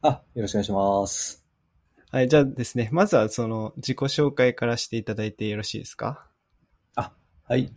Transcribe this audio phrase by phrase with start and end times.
[0.00, 1.44] あ、よろしくお願いします。
[2.12, 6.28] はい、じゃあですね、まずはその自己紹介からしていただいてよろしいですか？
[6.94, 7.72] あ、はい。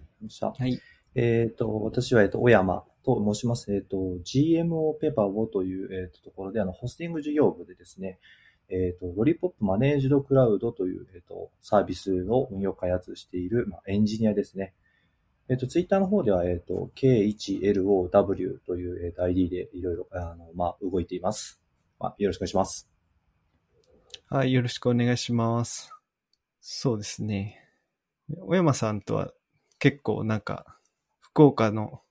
[0.60, 0.80] はい。
[1.16, 3.74] えっ、と、私は、えっ、と、小山と申します。
[3.74, 8.20] えっ、と、GMO ペパボという、えっ、と、ところで、あの、ホスティング事業部でですね、
[8.70, 14.76] えっ、と、ロリポップマネージドクラウドという、えっ、と、サービスを運用開発している、まあ、エンジニアですね。
[15.50, 21.61] えっ、と、ツイッターの方では、えっ、と、K1LOW という、えっ、と、ID でいろいろ、あの、まあ、動いています。
[22.02, 22.90] まあ、よろしくお願いします。
[24.28, 25.94] はい、よろしくお願いします。
[26.60, 27.64] そうですね。
[28.40, 29.32] 小山さんとは
[29.78, 30.80] 結構なんか、
[31.20, 32.02] 福岡の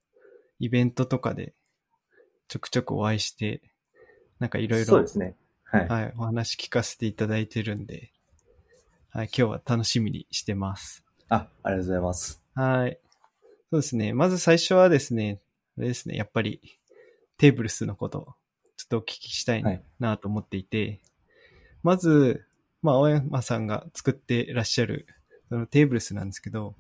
[0.61, 1.55] イベントとかで
[2.47, 3.63] ちょくちょくお会いして、
[4.39, 5.35] なんかいろいろそうで、すね。
[5.65, 5.89] はい。
[5.89, 8.13] はい、お話聞かせていただいてるんで、
[9.11, 11.05] はい、今日は楽しみにしてます。
[11.29, 12.43] あ、ありがとうございます。
[12.55, 12.99] はい。
[13.71, 14.13] そうですね。
[14.13, 15.41] まず最初はですね、
[15.79, 16.61] あれですね、やっぱり
[17.39, 18.35] テーブルスのこと、
[18.91, 21.01] とお聞きしたいはいなと思っていて、
[21.83, 22.45] まず、
[22.83, 25.07] まあ、青山さんが作ってらっしゃる、
[25.49, 26.75] そのテーブルスなんですけど、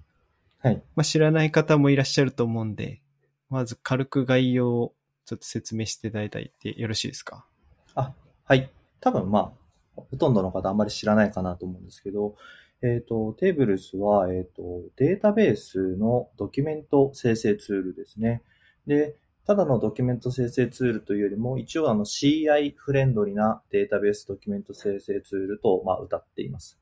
[0.62, 0.82] はい。
[0.94, 3.00] まあ、知らない方もいらっしゃると思うんで、
[3.48, 7.46] まず軽く概要をちょっと説明していただいてよろしいですか？
[7.94, 8.12] あ、
[8.44, 8.70] はい。
[9.00, 9.52] 多分ま
[9.96, 12.36] あ、ほとんどの方あんまり知らないかなと思うんですけど、
[12.82, 18.42] えっ、と、テーブルスは、えっ、と、データベースのドキュメント生成ツールですね。
[18.86, 19.16] で、
[19.50, 26.78] ただのドキュメント生成ツールというよりも、一応あの CI フレンドリーなデータベースドキュメント生成ツールと、まあ、歌っています。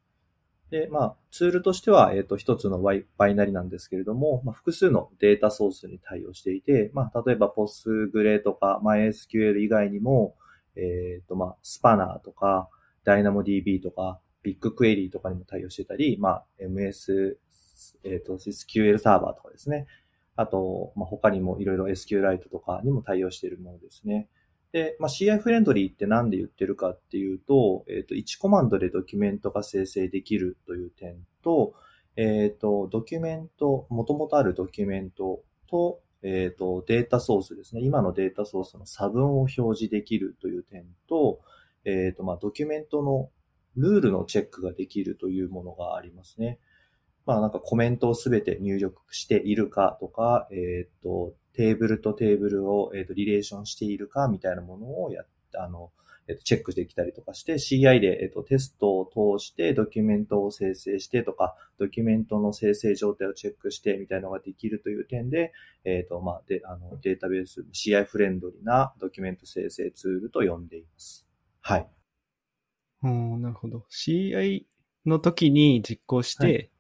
[0.71, 10.37] で、まあ、ツールとしては、えっ、と、一つのバイバイナリなんですけれども、まあ、複数のデータソースに対応していて、まあ、例えば PostgRe とか MySQL 以外にも、
[10.77, 12.69] えっ、と、まあ、スパナーとか、
[13.07, 17.39] DynamoDB とか、BigQuery とかにも対応してたり、まあ、MS、
[18.05, 19.87] えっ、と、SQL サーバーとかですね。
[20.39, 24.29] あと、まあ、他にもいろいろ SQLite とかにも対応しているものですね。
[24.71, 31.75] で、まあ、CI フレンドリーって何で言ってるかっていうと、えっ、と、1コマンドでドキュメントが生成できるという点と、
[32.15, 37.81] えっ、と、ドキュメント、もともとあるドキュメントと、えっ、と、データソースですね。
[37.83, 41.41] 今のデータソースの差分を表示できるという点と、
[41.85, 43.31] えっ、と、まあ、ドキュメントの
[43.77, 46.61] ルールのチェックができるというものがありますね。
[47.29, 55.27] まあなんかコメントをすべて入力しているかとか、えっ、と、テーブルとテーブルを、えーとリレーションしているかみたいなものをやっ
[55.59, 55.93] あの、
[56.27, 65.53] えっとチェックできたりとかして、CI で、えっとテストを通してドキュメントを生成してとか、ドキュメントの生成状態をチェックしてみたいなのができるという点で、
[65.85, 71.27] えっ、と、まあ、で、あの、データベース、CI フレンドリーなドキュメント生成ツールと呼んでいます。
[71.61, 71.89] はい。
[73.03, 73.85] うん、なるほど。
[73.91, 74.65] CI
[75.07, 76.71] の時に実行して、はい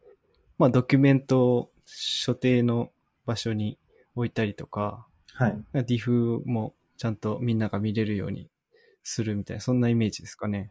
[0.58, 2.90] まあドキュメントを所定の
[3.24, 3.78] 場所に
[4.16, 5.58] 置いたりとか、はい。
[5.74, 8.50] diff もちゃんとみんなが見れるように
[9.04, 10.70] するみたいな、そんなイメージですかね。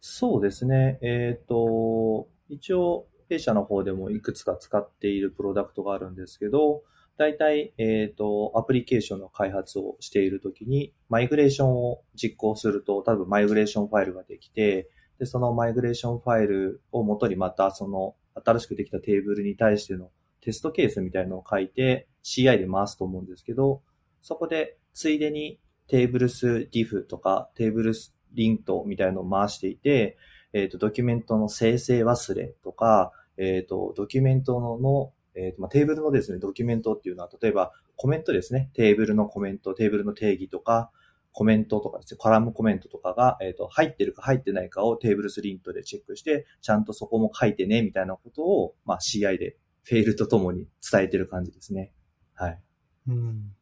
[0.00, 0.98] そうですね。
[1.02, 6.82] えっ、と、一応、弊社の方でもいくつか使っているプロダクトがあるんですけど、
[7.18, 18.14] 大体、えっ、と、アプリケーションの開発をしているときに、マイグレーションを実行すると、多分マイグレーションファイルができて、で、そのマイグレーションファイルを元にまた、その
[18.44, 20.10] 新しくできたテーブルに対しての
[20.40, 23.82] テストケースみたいのを書いて CI で回すと思うんですけど、
[24.20, 25.58] そこでついでに
[25.88, 30.16] テーブルス diff とかテーブルスリントみたいのを回していて、
[30.52, 40.90] えっ、と、ドキュメントの生成忘れとか、えっ、と、ドキュメントの、えっ、と、まあ、テーブルのですね、ドキュメントっていうのは、例えばコメントですね、テーブルのコメント、テーブルの定義とか、
[41.36, 51.92] コメントとかですね、コラムコメントとかが、えっ、と、入ってるか入ってないかをテーブルスリントでチェックして、ちゃんとそこも書いてね、みたいなことを、まあ、CI でフェイルとともに伝えてる感じですね。
[52.32, 52.62] はい。
[53.08, 53.54] うん。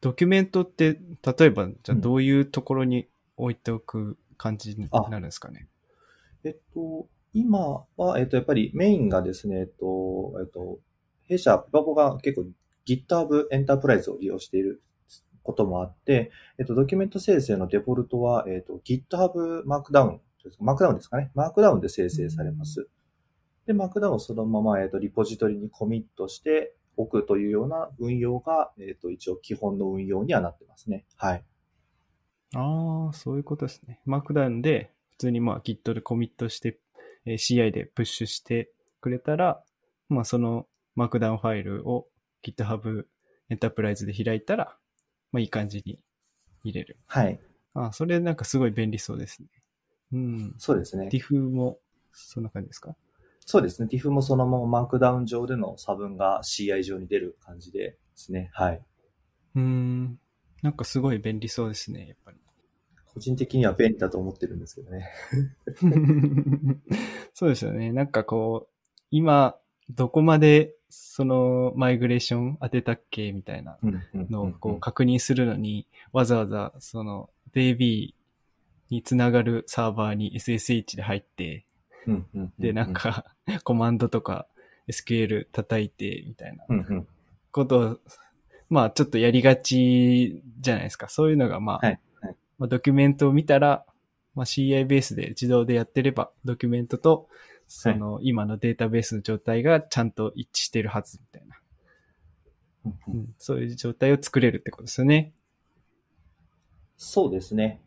[0.00, 0.98] ドキュメントって、
[1.38, 3.06] 例えば、じゃあどういうところに
[3.36, 5.68] 置いておく感じになるんですかね？
[6.42, 10.80] えっと、今は、えっと、やっぱりメインがですね、えっと、えっと、
[11.28, 12.48] 弊社、ペパボが結構
[12.84, 14.82] GitHub エンタープライズを利用している
[15.42, 21.30] こともあって、えっと、ドキュメント生成のデフォルトは、えっと、GitHub マークダウンですか、マークダウンですかね？
[21.34, 22.88] マークダウンで生成されます。
[23.66, 31.06] で、 Markdown をそのまま、えっと、リポジトリにコミットしておくというような運用が、えっと、一応基本の運用にはなってますね。
[31.16, 31.44] はい。
[32.54, 34.00] ああ、そういうことですね。
[34.04, 36.80] Markdown で、普通にまあ Git でコミットして、
[37.24, 39.62] えー CI でプッシュしてくれたら、
[40.08, 40.66] まあその
[40.96, 42.08] マークダウンファイルを
[42.44, 43.04] GitHub
[43.48, 44.76] エンタープライズで開いたら、
[45.32, 45.98] まあいい感じに
[46.64, 46.98] 入れる。
[47.06, 47.40] はい。
[47.74, 49.48] ああ、それなんかすごい便利そうですね。
[50.12, 50.54] うん。
[50.58, 51.08] そうですね。
[51.10, 51.78] diff も
[52.12, 52.94] そんな感じですか？
[53.44, 53.88] そうですね。
[53.90, 58.50] TIFF もそのままマークダウン上での差分が CI 上に出る感じでですね。
[58.52, 58.82] はい。
[59.56, 60.18] うーん。
[60.62, 62.38] なんかすごい便利そうですね、やっぱり。
[63.12, 65.10] 個人的には便利だと思ってるんですけどね。
[67.34, 67.92] そうですよね。
[67.92, 68.72] なんかこう、
[69.10, 69.56] 今、
[69.90, 73.78] どこまでそのマイグレーション当てたっけみたいな
[74.14, 78.14] のをこう確認するのに、わざわざその DB
[78.90, 81.64] につながるサーバーに SSH で入って、
[82.58, 83.26] で、なんか
[83.64, 84.46] コマンドとか
[84.88, 86.64] SQL 叩いてみたいな
[87.50, 87.98] ことを、
[88.68, 91.08] まあちょっとやりがちじゃないですか。
[91.08, 92.00] そういうのがまあ、はい
[92.62, 93.84] まあ、ドキュメントを見たら、
[94.36, 97.28] まあ、CI ベースで自動でやってれば、ドキュメントと、
[97.74, 103.34] その、今のデータベースの状態がちゃんと一致してるはず、みたいな、うん。
[103.38, 105.32] そういう状態を作れるってことですよね。
[106.98, 107.80] そうですね。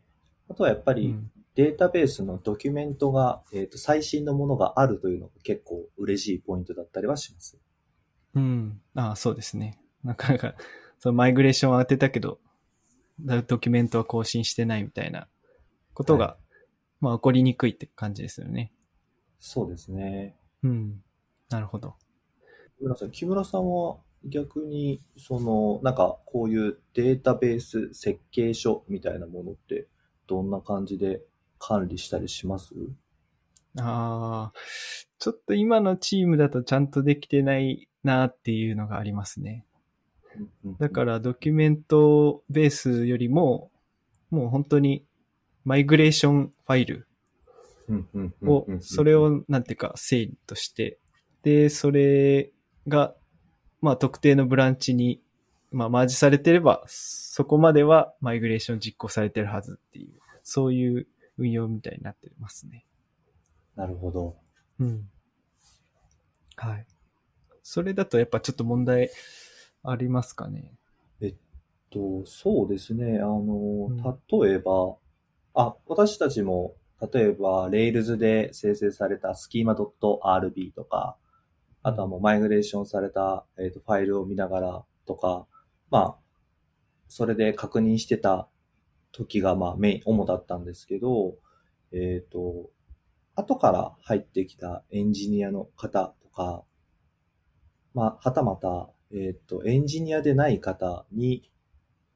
[0.48, 1.14] あとはやっぱり、
[1.54, 7.56] データベースのドキュメントが、えっ、ー、と、最新のものがあるというのが結構嬉しいポイントだったりはします。
[8.34, 8.80] うん。
[8.94, 9.78] ああ、そうですね。
[10.02, 10.56] なかなか、
[10.98, 12.40] そのマイグレーションは当てたけど、
[13.46, 15.28] ドキュメントは更新してないみたいな
[15.94, 16.54] ことが、はい、
[17.00, 18.72] まあ起こりにくいって感じですよね。
[19.38, 20.36] そうですね。
[20.62, 21.02] うん。
[21.50, 21.94] なるほど。
[22.78, 29.86] 木村さん、木村さんは逆に、その、なんかこういうデータベース設計書みたいなものって
[30.26, 31.22] どんな感じで
[31.58, 32.74] 管理したりします？
[33.78, 34.58] ああ、
[35.18, 39.64] ちょっと今のチームだとちゃんとできてないなっていうのがありますね。
[40.80, 43.70] だからドキュメントベースよりも、
[44.30, 45.06] もう本当に
[45.64, 47.06] マイグレーションファイル
[48.42, 50.98] を、それをなんていうか整理として、
[51.42, 52.50] で、それ
[52.88, 53.14] が、
[53.80, 55.22] まあ特定のブランチに、
[55.70, 61.06] まあマージされてれば、そこまではマイグレーション実行されてるはずっていう、そういう
[61.38, 62.86] 運用みたいになってますね。
[63.76, 64.36] なるほど。
[64.80, 65.08] うん。
[66.56, 66.86] はい。
[67.62, 69.10] それだとやっぱちょっと問題
[69.82, 70.72] ありますかね。
[71.20, 71.34] えっ
[71.90, 73.18] と、そうですね。
[73.20, 73.90] あの、
[74.42, 74.96] 例えば、
[75.54, 81.16] あ、私たちも、例えば、Rails で生成された schema.rb とか、
[81.82, 85.46] あとはもうマイグレーションされた、えっとファイルを見ながらとか、
[85.90, 86.16] まあ、
[87.08, 88.48] それで確認してた
[89.12, 91.36] 時が、まあ、メイン、主だったんですけど、
[91.92, 92.70] えっ、と、
[93.34, 96.64] 後から入ってきたエンジニアの方とか、
[97.94, 101.50] まあ、はたまた、えっ、と、エンジニアでない方に、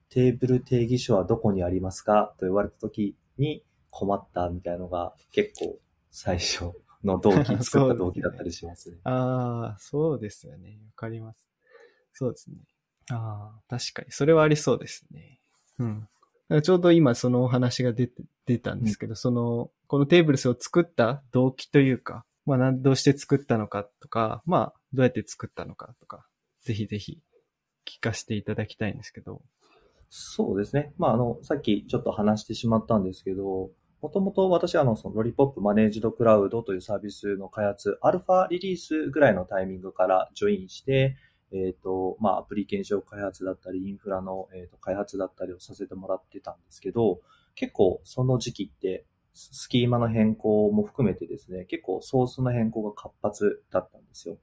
[0.09, 5.79] テーブル定義書はどこにありますかと言われたときに困ったみたいなのが結構
[6.11, 6.73] 最初
[7.05, 8.99] の動機、作った動機だったりしますね。
[9.05, 10.79] ああ、そうですよね。
[10.87, 11.49] わかります。
[12.13, 12.57] そうですね。
[13.11, 14.11] ああ、確かに。
[14.11, 15.41] それはありそうですね。
[15.79, 16.09] うん。
[16.63, 26.27] ちょうど今そのお話が出て、出たんですけど、うん、その、このテーブルスを作った動機というか、まあ、どうして作ったのかとか、まあ、どうやって作ったのかとか、
[26.63, 27.21] ぜひぜひ
[27.87, 29.43] 聞かせていただきたいんですけど。
[30.11, 30.93] そうですね。
[30.99, 33.71] まあ、あの、さっきちょっと話してしまったんですけど、
[34.03, 41.17] もともと私はあの、そのロリポップマネージドクラウドというサービスの開発、アルファリリースぐらいのタイミングからジョインして、
[41.53, 47.21] えっ、ー、と、まあ、アプリケーション開発だったり、インフラの、えーと開発だったりをさせてもらってたんですけど、
[47.55, 54.39] 結構その時期って、スキーマの変更も含めてですね、結構ソースの変更が活発だったんですよ。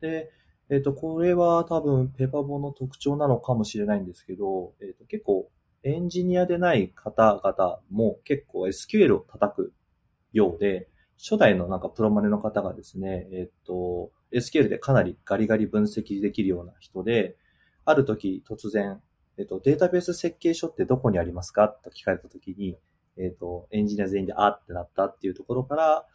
[0.00, 0.30] で、
[0.68, 5.48] えっ、ー、と、これは多分ペパボの特徴なのかもしれないんですけど、え、ー、と、結構
[5.84, 9.72] エンジニアでない方々も結構 SQL を叩く
[10.32, 10.88] ようで、
[11.18, 17.36] 初代のなんかプロマネの方がですね、えっ、ー、と、SQL でかなりガリガリ分析できるような人で、
[17.84, 19.00] ある時突然、
[19.38, 22.76] えっ、と、データベース設計書ってどこにありますかと聞かれた時に、
[23.16, 26.06] えっ、と、エンジニア全員であってなったっていうところから、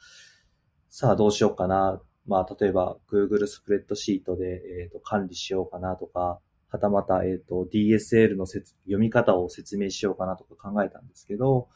[0.89, 11.67] さあどうしようかなまあ、例えば Google スプレッドシートで、えー、と管理しようかなとか、はたまた、えっ、と、DSL の読み方を説明しようかなとか考えたんですけど、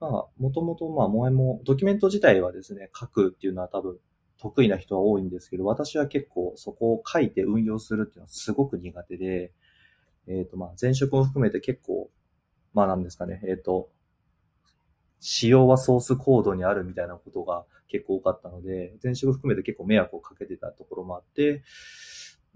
[0.00, 3.98] まあ、もともと、まあ、前も、ドキュメント自体はですね、書くっていうのは多分、
[4.38, 9.52] 得意な人は多いんですけど、私は結構そこを書いて運用するっていうのはすごく苦手で、
[10.26, 12.10] えっ、ー、と、まあ、前職を含めて結構、
[12.74, 13.90] まあなんですかね、えっ、ー、と、
[15.24, 21.62] 仕様はソースコードにあるみたいなことが結構多かったので、前職含めて結構迷惑をかけてたところもあって、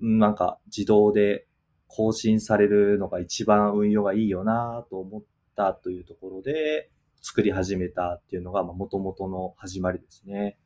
[0.01, 1.47] なんか自動で
[1.87, 5.23] 更新されるのが一番運用がいいよなと思っ
[5.55, 6.91] たというところで、
[7.23, 10.59] 作り始めたっていうのが、まあ、元々の始まりですね。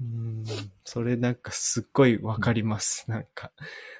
[0.00, 0.44] うん、
[0.84, 3.04] それなんかすっごいわかります。
[3.10, 3.52] なんか、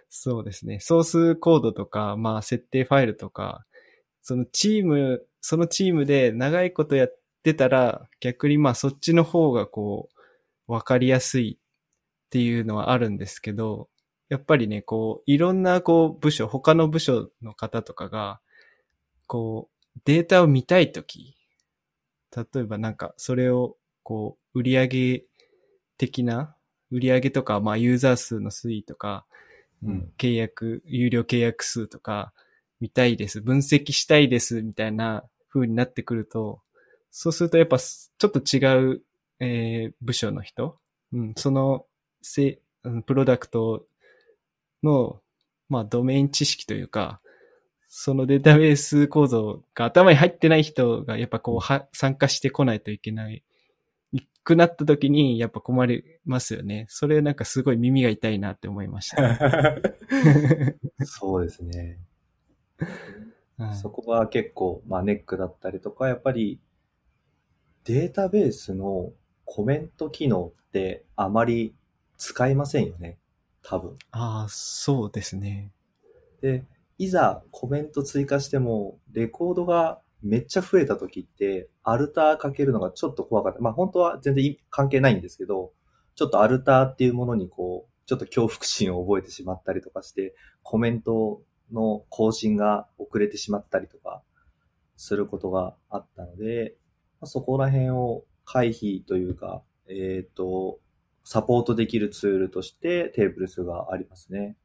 [0.08, 0.78] そうですね。
[0.80, 3.64] ソースコードとか、まあ設定ファイルとか、
[4.20, 10.08] そのチーム、そのチームで長いことやっってたら、逆にまあそっちの方がこ
[10.68, 13.88] う、わかりやすいっていうのはあるんですけど、
[14.28, 18.40] やっぱりね、こう、いろんなこう部署、他の部署の方とかが、
[19.26, 21.36] こう、データを見たいとき、
[22.34, 25.24] 例えばなんか、それを、こう、売上
[25.98, 26.56] 的な、
[26.92, 29.26] 売上とか、まあ、ユーザー数の推移とか、
[29.82, 30.12] うん。
[30.16, 32.32] 契約、有料契約数とか、
[32.80, 36.62] 見たいです、分析したいです、みたいな風になってくると、
[37.12, 38.58] そうするとやっぱ、ちょっと違
[38.94, 39.02] う、
[39.38, 40.78] えー部署の人、
[41.12, 41.86] うん、その、
[42.22, 43.84] せ、うんプロダクト
[44.82, 45.20] の、
[45.68, 47.20] まあ、ドメイン知識というか、
[47.88, 53.44] そのデータベース構造が頭に入ってない人がやっぱこうは参加してこないといけない。
[54.44, 56.86] くなった時にやっぱ困りますよね。
[56.88, 59.38] それなんかすごい耳が痛いなって思いました、ね
[61.04, 61.98] そうですね。
[63.58, 66.60] は いそこが結構、まあ、ネックだったりとか、やっぱり
[67.84, 69.12] データベースの
[69.44, 71.74] コメント機能ってあまり
[72.16, 73.18] 使いませんよね。
[73.62, 73.96] 多分。
[74.10, 75.72] ああ、そうですね。
[76.40, 76.64] で、
[76.98, 83.60] いざコメント追加しても、レコードがめっちゃ増えた時って、アルターかけるのがちょっと怖かった。
[83.60, 85.72] まあ本当は全然い関係ないんですけど、
[86.14, 94.22] ちょっとアルターっていうものにこう、ちょっと恐怖心を覚えてしまったりとかして、コメントの更新が遅れてしまったりとか
[94.96, 96.81] することがあったので、まあ
[97.26, 100.80] そこら辺を回避というか、えっ、と、
[101.24, 104.56] サポートできるツールとしてテーブル数がありますね。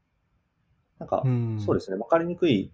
[0.99, 1.97] なんか、うんそうですね。
[1.97, 2.71] わかりにくい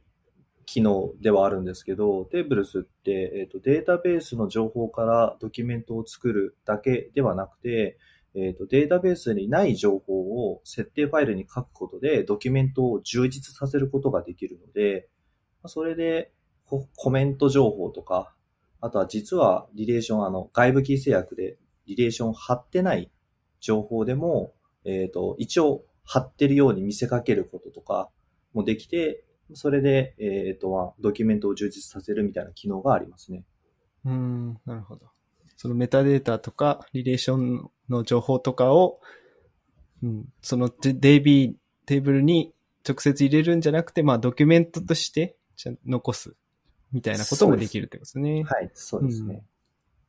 [0.66, 7.98] 機能ではあるんですけど、テーブルスって、えっ、と、データベースの情報からドキュメントを作るだけではなくて、
[8.36, 15.10] えっ、と、データベースにない情報を設定ファイルに書くことで、ドキュメントを充実させることができるので、
[15.62, 16.32] まあそれで
[16.66, 18.34] ココメント情報とか、
[18.84, 23.10] あとは実はリレーション、あの、外部キー制約でリレーション貼ってない
[23.62, 24.52] 情報でも、
[24.84, 28.10] えっ、と、一応貼ってるように見せかけることとか
[28.54, 29.24] もできて、
[29.54, 33.46] それで、えっ、と、ドキュメントを充実させるみたいな機能がありますね。
[34.04, 35.06] うん、なるほど。
[35.56, 39.00] そのメタデータとか、リレーションの情報とかを、
[40.04, 41.54] うん、その DB
[41.86, 42.54] テーブルに
[42.86, 46.36] 直接入れるんじゃなくて、まあドキュメントとしてちゃ残す
[46.94, 48.44] みたいなこともできるってことですね。
[48.44, 49.44] はい、そうですね。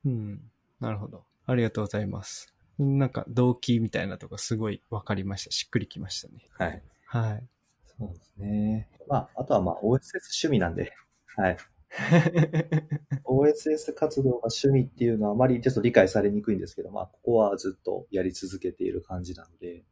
[0.04, 0.40] うん。
[0.80, 1.24] なるほど。
[1.46, 2.54] ありがとうございます。
[2.78, 5.50] なんか動機みたいなとこすごい分かりました。
[5.50, 6.46] しっくりきましたね。
[6.58, 6.82] はい。
[7.06, 7.44] はい。
[7.98, 8.88] そうですね。
[9.08, 10.92] まあ、あとはまあ OSS 趣味なんで、
[11.36, 11.56] はい。
[13.24, 19.84] OSS 活動が趣味っていうのはあまりちょっと理解されにくいんですけど、まあ、ここはずっとやり続けている感じなので、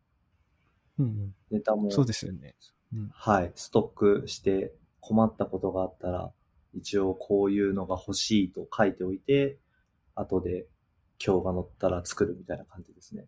[0.98, 2.56] うん、ネタも、そうですよね。
[2.92, 6.32] うん、はい、ストックして困ったことがあったら、
[6.74, 9.58] 一応こういうのが欲しいと書いておいて、
[10.14, 10.66] 後で
[11.24, 13.26] 今日が載ったら作るみたいな感じですね。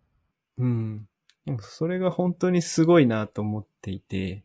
[0.58, 1.08] うん。
[1.44, 4.44] でもそれが本当にすごいなと思っていて、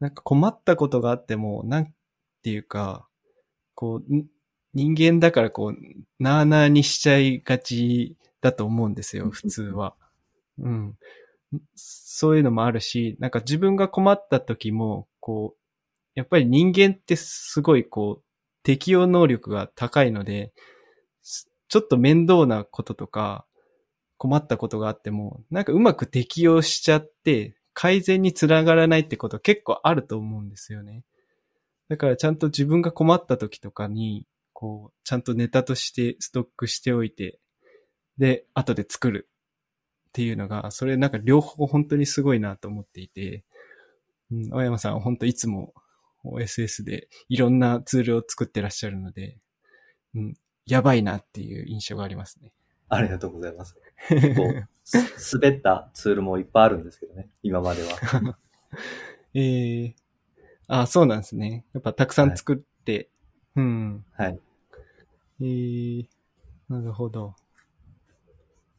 [0.00, 1.94] なんか困ったことがあっても、なん
[2.42, 3.06] ていうか、
[3.74, 4.26] こう、ん
[4.74, 5.76] 人間だからこう、
[6.18, 9.96] なーなーにしちゃいがちだと思うんですよ、 普通は。
[10.58, 10.98] うん。
[11.74, 15.58] そういうのもあるし、なんか自分が困った時も、こう、
[16.14, 18.27] やっぱり人間ってすごいこう、
[18.68, 20.52] 適応能力が高いので、
[21.22, 23.46] ちょっと面倒なこととか、
[24.18, 31.02] 困ったことがあっても、なんかうまく適応しちゃって、改善につながらないってこと結構あると思うんですよね。
[31.88, 37.38] だからちゃんと自分が困った時とかに、こう、ちゃんとネタとしてストックしておいて、
[38.18, 39.30] で、後で作る
[40.08, 43.44] っていうのが、それなんか両方本当にすごいなと思っていて、
[44.30, 45.72] うん、青山さんは本当いつも
[46.24, 49.38] OSS でいろんなツールを作ってらっしゃるので、
[50.14, 50.34] うん、
[50.66, 52.52] やばいなっていう印象がありますね。
[52.88, 53.76] ありがとうございます。
[54.08, 54.54] 結構、
[55.40, 58.38] 滑ったツールもいっぱいあるんですけどね、今までは。
[59.34, 59.94] ええ
[60.66, 61.64] あ、そうなんですね。
[61.72, 63.10] やっぱたくさん作って、
[63.56, 64.04] うん。
[64.12, 64.38] はい。
[65.40, 66.08] ええ
[66.68, 67.34] なるほど。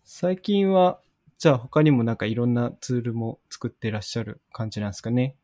[0.03, 1.01] 最近は、
[1.39, 5.36] じゃあ他にもなんかいろんなツールも作ってらっしゃる感じなんですかね。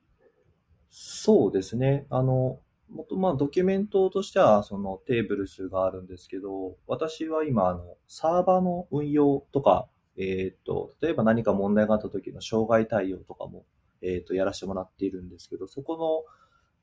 [0.89, 2.05] そうですね。
[2.09, 9.87] あの、もとまあドキュメントとしてはそのテーブル数があるんですけど、私は今あのサーバーの運用とか、
[10.17, 13.65] えっ、と、例えば何か問題があった時の障害対応とかも、
[14.01, 16.23] えっ、と、やらせてもらっているんですけど、そこの、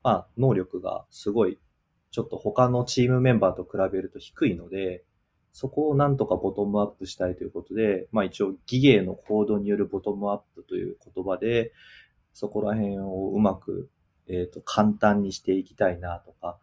[0.03, 1.57] まあ、能力がすごい、
[2.11, 5.03] ちょっと他のチームメンバーと比べると低いので、
[5.51, 11.71] そこをなんとかボトムアップしたいということで、まあ一応、ギゲのコードによるボトムアップという言葉で、
[12.33, 13.89] そこら辺をうまく
[14.27, 16.57] えっ、と、簡単にしていきたいなとか、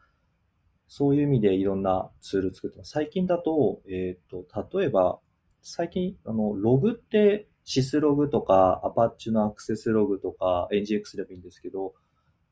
[0.88, 2.92] そういう意味でいろんなツール作ってます。
[2.92, 4.44] 最近だと、えっ、と、
[4.78, 5.18] 例えば、
[5.62, 11.94] 最近、あの、ログって、シスログとか、アパッチのアクセスログとか、NGX でもいいんですけど、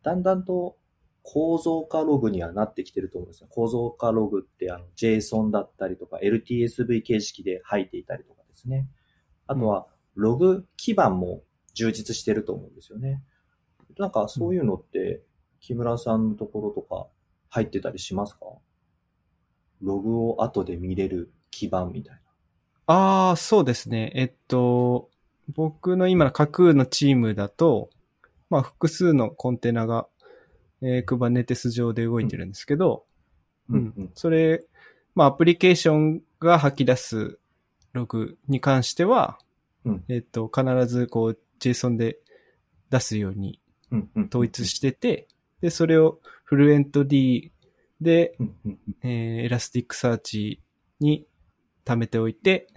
[0.02, 0.76] だんだんと
[1.22, 3.48] 構造化ログにはなってきてると思うんですよ。
[3.50, 8.88] 構造化ログってあの JSON だったりとか LTSV 形式で入っていたりとかですね。
[9.46, 11.42] あとはログ基盤も
[11.74, 13.22] 充実してると思うんですよね。
[13.98, 15.22] なんかそういうのって
[15.60, 17.06] 木村さんのところとか
[17.50, 18.46] 入ってたりしますか？
[19.80, 22.20] ログを後で見れる基盤みたいな。
[22.94, 24.12] ああ、そうですね。
[24.14, 25.10] えっと、
[25.54, 27.90] 僕の今の架空のチームだと、
[28.50, 30.06] まあ複数のコンテナが、
[30.80, 33.04] えー、Kubernetes 上で動いてるんですけど、
[33.68, 34.10] うんうん。
[34.14, 34.64] それ、
[35.14, 37.38] まあアプリケーションが吐き出す
[37.92, 39.38] ログに関しては、
[39.84, 42.18] うんえっと、必ずこう JSON で
[42.90, 43.60] 出すように。
[44.28, 45.28] 統一してて、
[45.60, 47.52] で、それをフルエント D
[48.00, 48.36] で、
[49.02, 50.62] えー、 Elasticsearch
[51.00, 51.26] に
[51.84, 52.68] 貯めておいて。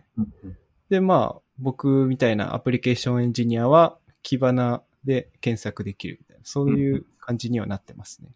[0.90, 8.30] で、まあ、僕みたいなアプリケーションエンジニアは、 Kibana で検索できるみたいな、そういう感じにはなってますね。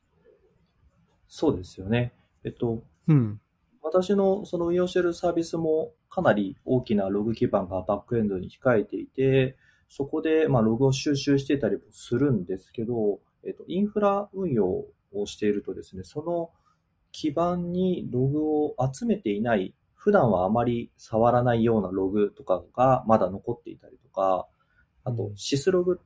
[1.27, 2.13] そうですよね。
[2.43, 3.39] えっと、うん。
[3.81, 16.51] 私のその運用しているサービスもかなり大きなログ基盤がバックエンドに控えていて、そこでまあログを収集してたりもするんですけど、えっと、インフラ運用をしているとですね、その
[17.11, 24.47] 基盤にログを集めていない、普段はあまり触らないようなログとかがまだ残っていたりとか、
[25.03, 26.01] あとうん、シスログ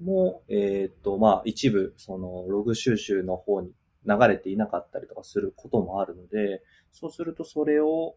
[0.00, 3.72] も、えっと、まあ、一部、その、ログ収集の方に
[4.06, 8.16] 流れていなかったりとかすることもあるので、そうするとそれを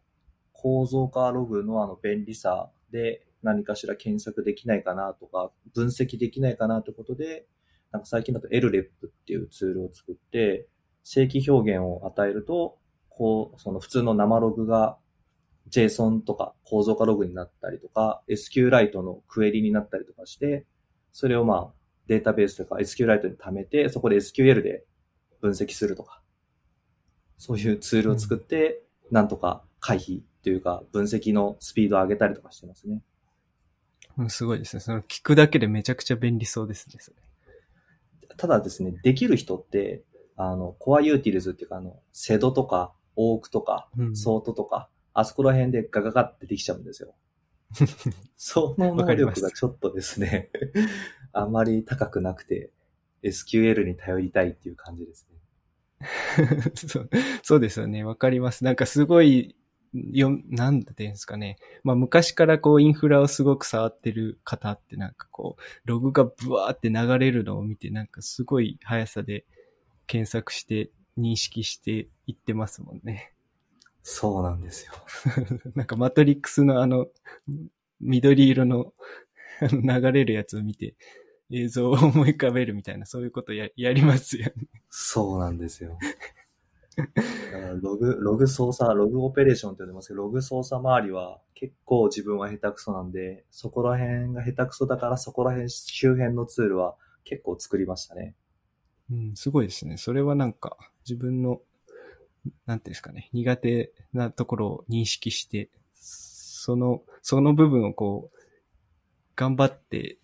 [0.53, 7.47] 構造化ログのあの便利さで何かしら検索できないかなとか、分析できないかなということで、
[7.91, 10.67] なんか最近だと LREP っていうツールを作って、
[11.03, 12.77] 正規表現を与えると、
[13.09, 14.97] こう、その普通の生ログが
[15.69, 20.65] JSON とか構造化ログになったりとか、SQLite のクエリになったりとかして、
[21.11, 21.73] それをまあ
[22.07, 24.85] データベースとか SQLite に貯めて、そこで SQL で
[25.41, 26.21] 分析するとか、
[27.37, 33.01] そういうツールを作って、なんとか回避というか、分析のスピードを上げたりとかしてますね。
[34.19, 34.81] うんすごいですね。
[34.81, 36.95] その聞くだけでめちゃくちゃ便利そうですね。
[38.37, 40.03] ただですね、できる人って、
[40.35, 47.13] あの、 coreutils っていうか、あの、 sed とか、 awk とか、うん sort とか、あそこら辺でガガガってできちゃうんですよ。
[48.37, 50.49] その能力がちょっとですね、
[51.33, 52.71] あまり高くなくて、
[53.23, 55.39] SQL に頼りたいっていう感じですね。
[56.75, 57.09] そう
[57.43, 58.03] そうですよね。
[58.03, 58.63] わかります。
[58.63, 59.55] なんかすごい、
[59.93, 61.57] よ、なんていうんですかね。
[61.83, 69.45] まあ昔からこうインフラをすごく触ってる方ってなんかこう、ログがブワーって流れるのを見てなんかすごい速さで
[70.07, 73.33] 検索して認識していってますもんね。
[74.03, 74.93] そうなんですよ。
[75.75, 77.07] なんかマトリックスのあの、
[77.99, 78.93] 緑色の
[79.61, 80.95] 流れるやつを見て
[81.51, 84.53] 映像を思い浮かべるみたいなそういうことややりますよね。
[84.89, 85.97] そうなんですよ。
[87.81, 98.35] ログ、ログ操作、ログオペレーションって呼んでますけど、ログ操作周りは結構自分は下手くそなんで、そこら辺が下手くそだからそこら辺周辺のツールは結構作りましたね。
[99.11, 99.97] うん、すごいですね。
[99.97, 101.61] それはなんか、自分の、
[102.65, 108.39] なんていうんですかね、苦手なところを認識して、その、その部分をこう、
[109.35, 110.19] 頑張って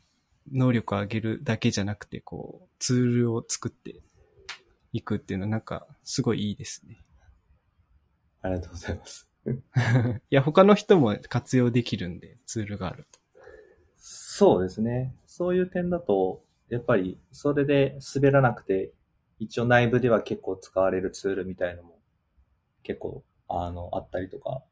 [0.51, 4.01] 能力を上げるだけじゃなくて、こう、ツールを作って
[4.95, 7.03] いくっていうのはなんか、すごいいいですね。
[8.41, 9.29] ありがとうございます。
[9.45, 13.19] いや、他の人も活用できるんで、ツールがあると。
[13.97, 15.13] そうですね。
[15.25, 18.93] そういう点だと、やっぱりそれで滑らなくて、
[19.37, 21.99] 一応内部では結構使われるツールみたいのも
[22.83, 24.63] 結構あのあったりとか、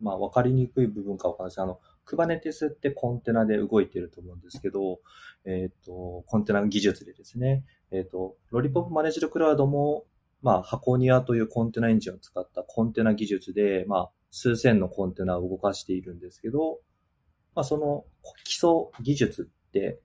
[0.00, 5.00] まあ分かりにくい部分かわかんないですあの、Kubernetes ってコンテナで動いてると思うんですけど、
[5.44, 10.04] えっ、と、コンテナ技術でですね、えっ、と、ロリポップマネージドクラウドも、
[10.42, 16.78] まあ、ハコニアというコンテナエンジンを使ったコンテナ技術で、まあ、数千のコンテナを動かしているんですけど、
[17.54, 18.04] まあ、その
[18.44, 18.70] 基礎
[19.02, 20.00] 技術って、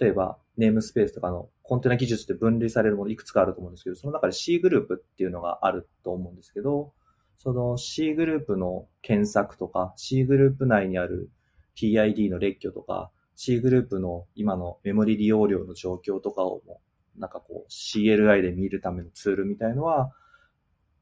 [0.00, 6.92] 例えばネームスペースとかのコンテナ技術って分類されるものいくつかあると思うんですけど、その中で C グループっていうのがあると思うんですけど、
[7.38, 11.30] その C グループの検索とか、C グループ内にある
[11.76, 16.80] PID の列挙とか、C グループの今のメモリ利用量の状況とかをも、
[17.16, 20.12] なんかこう CLI で見るためのツールみたいのは、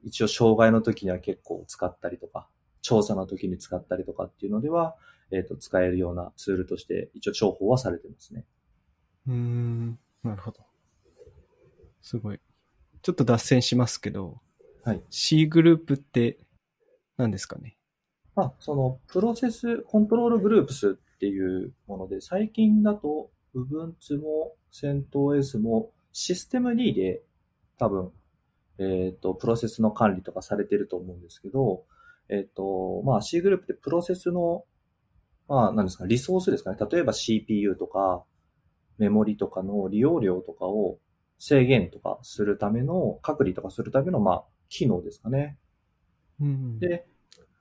[0.03, 2.49] 一応障害の時には結構使ったりとか、
[2.83, 4.97] 調査の時に使ったりとかっていうのでは、
[5.31, 8.45] えっ、と、使えるようなツールとして一応重宝はされてますね。
[9.29, 10.61] うーん、なるほど。
[12.03, 12.41] すごい。
[13.03, 14.41] ちょっと脱線しますけど、
[14.85, 15.03] はい。
[15.11, 16.39] C グループって
[17.17, 17.77] 何ですかね？
[18.35, 27.23] まあ、その、プロセスコントロールグループスっていうもので、最近だと、Ubuntu も CentOS もシステム D で
[27.79, 28.13] 多分、
[28.79, 31.85] えっ、と、プロセスの管理とかされてると思うんですけど、
[32.29, 34.65] えっ、と、まあ C グループってプロセスの、
[35.49, 36.79] まあ何ですか、リソースですかね。
[36.91, 38.25] 例えば CPU とか、
[38.99, 40.99] メモリとかの利用量とかを
[41.39, 45.59] 制限とかするための、隔離とかするための、まあ、機能ですかね。
[46.41, 46.79] うん。
[46.79, 47.07] で、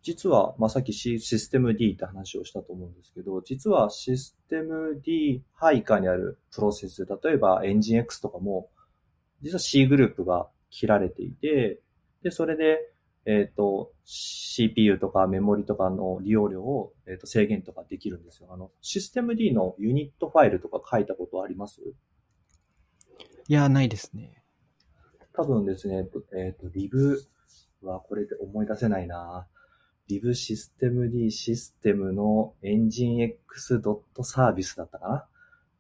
[0.02, 8.70] 実は、まあ、さっきシシステム D って話をしたと思うんですけど、実はシステム D 配下にあるプロセス、例えばエンジン X とかも、
[9.42, 11.82] 実は C グループが切られていて、
[12.24, 12.92] で、それで、
[13.26, 18.50] えっ、と、CPU とかメモリとかの利用量を、えー、と制限とかできるんですよ。
[18.52, 21.82] あの、システム D のユニットファイルとか書いたことあります？
[23.48, 24.42] いや、ないですね。
[25.34, 27.22] 多分ですね、えっ、ーと、リブ
[27.82, 29.59] はこれで思い出せないなリ
[30.18, 35.26] ブシステム D システムのエンジン X ドットサービスだったかな？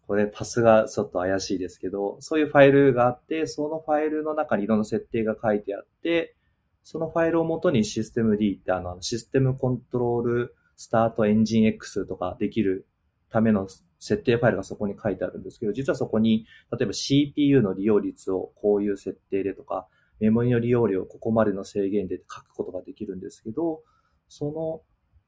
[0.06, 6.36] これパスがちょっと怪しいですけど、そういうファイルがあって、そのファイルの中にいろんな設定が書いてあって、
[6.84, 12.88] そのファイルをもとにシステム D ってあの、システムコントロールスタートエンジン X とかできる
[13.32, 13.68] ための
[14.00, 19.88] 設定ファイルがそこに書いてあるんですけど、実はそこに、例えば CPU の利用率をこういう設定でとか、
[20.20, 23.84] メモリの利用量をここまでの制限で書くことができるんですけど、
[24.30, 24.82] その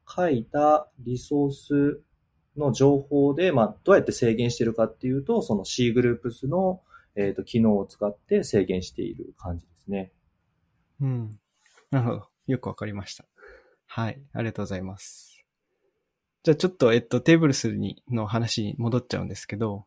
[0.08, 2.00] 書いたリソース
[2.56, 6.80] の情報で、まあ、どうやって制限しているかっていうと、その C グループスの、
[7.14, 10.12] えっ、と、機能を使って制限している感じですね。
[11.00, 11.38] うん。
[11.90, 12.28] なるほど。
[12.46, 13.24] よくわかりました。
[13.86, 14.22] はい。
[14.32, 15.44] ありがとうございます。
[16.42, 19.86] じゃあちょっと、えっと、 tbls にの話に戻っちゃうんですけど、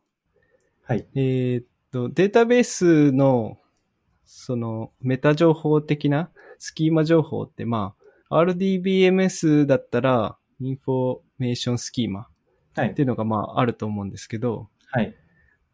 [0.84, 1.06] はい。
[1.14, 3.58] えーっと、データベースの、
[4.24, 12.28] その、メタ情報的なスキーマ情報って、まあ、RDBMS だったら、 information schema
[12.74, 13.02] はいって。
[13.02, 15.14] いうのが、まあ、あると思うんですけど、はい。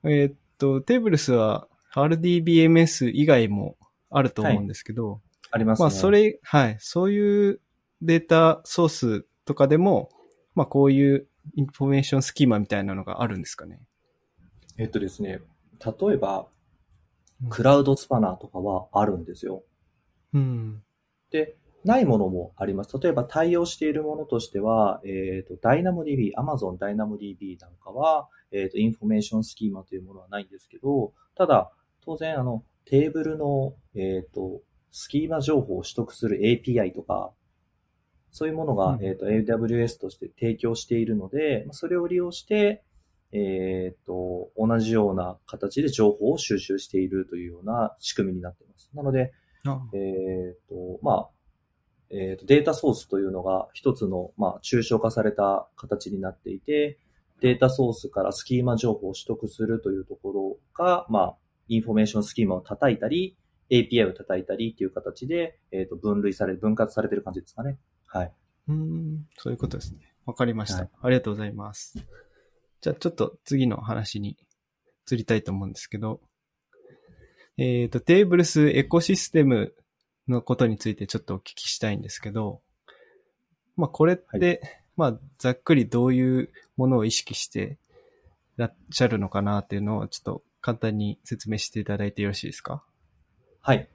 [0.04, 3.76] えーっと、 tbls は RDBMS 以外も
[4.10, 5.84] あると思うんですけど、ありますね。
[5.84, 6.76] まあ、それ、はい。
[6.80, 7.60] そういう
[8.00, 10.10] データソースとかでも、
[10.54, 13.80] まあ、こういう information schema みたいなのがあるんですかね。
[14.78, 15.40] えっとですね、
[15.84, 16.48] 例えば、
[17.48, 19.64] Cloud Spannerとかはあるんですよ。
[20.32, 20.82] うん。
[21.30, 22.98] で、ないものもあります。
[22.98, 31.72] 例えば対応しているものとしては、えっ、と、DynamoDB、Amazon DynamoDB なんかは、えっ、と、 information schema というものはないんですけど、ただ、
[32.04, 37.32] 当然、あの、テーブルの、えっ、と、スキーマ情報を取得する API とか、
[38.30, 42.84] そういうものが、うんえっ、と、AWS として提供しているので、まあそれを利用して、
[43.32, 48.90] えっ、と、同じような形で情報を収集しているというような仕組みになっています。
[48.94, 49.32] なので、
[49.64, 51.30] あえっ、と、まあ、
[52.12, 56.98] えっ、と、データソースというのが一つの、まあ、抽象化された形になっていて、
[57.40, 61.36] データソースからスキーマ情報を取得するというところが、まあ、
[61.68, 63.36] information schema を叩いたり、
[63.70, 67.78] API を叩いたりっていう形で、えっ、と、分類され、分割されてる感じですかね。
[68.06, 68.32] はい。
[68.68, 70.00] うん、そういうことですね。
[70.26, 71.98] わかりました、はいありがとうございます。
[72.80, 74.36] じゃあちょっと次の話に
[75.10, 76.20] 移りたいと思うんですけど、
[77.56, 79.74] えっ、と、 tbls エコシステム
[80.28, 82.60] のことについてちょっとお聞きしたいんですけど、
[83.76, 84.60] まあこれって、
[84.96, 87.78] まあざっくりどういうものを意識して
[88.56, 92.84] らっしゃるのかなっていうのをちょっと簡単に説明していただいてよろしいですか？
[93.60, 93.88] はい。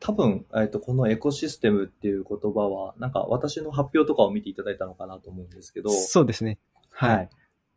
[0.00, 6.58] 多分、えっ、と、このエコシステムっていう言葉は、なんか私の発表とかを見ていただいたのかなと思うんですけど、そうですね。
[6.90, 7.16] はい。
[7.16, 7.30] はい。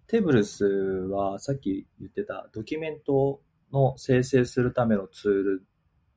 [0.08, 3.40] テーブルスはさっき言ってたドキュメント
[3.72, 5.64] の生成するためのツール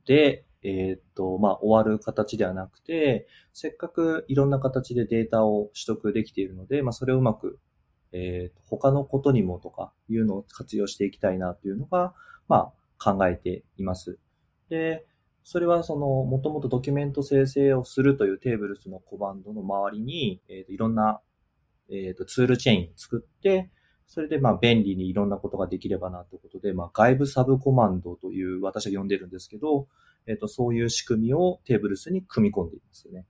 [0.04, 7.58] で、えーっと、まあ、終わる形ではなくて、せっかくいろんな形でデータを取得できているので、まあ、それをうまく、
[8.12, 12.14] えーと他のことにもとかいうのを活用していきたいなというのが、
[12.48, 14.18] まあ、考えています。
[14.68, 15.06] で、
[15.44, 21.20] それはその、もともとドキュメント生成をするというテーブルスのコマンドの周りに、えーといろんな、
[21.88, 23.70] えーとツールチェーン作って、
[24.06, 29.86] それでまあ便利にいろんなことができればなということで、まあ外部サブコマンドという私は呼んでるんですけど、
[30.26, 33.26] えっ、と、そういう仕組みをテーブルスに組み込んでいますよね。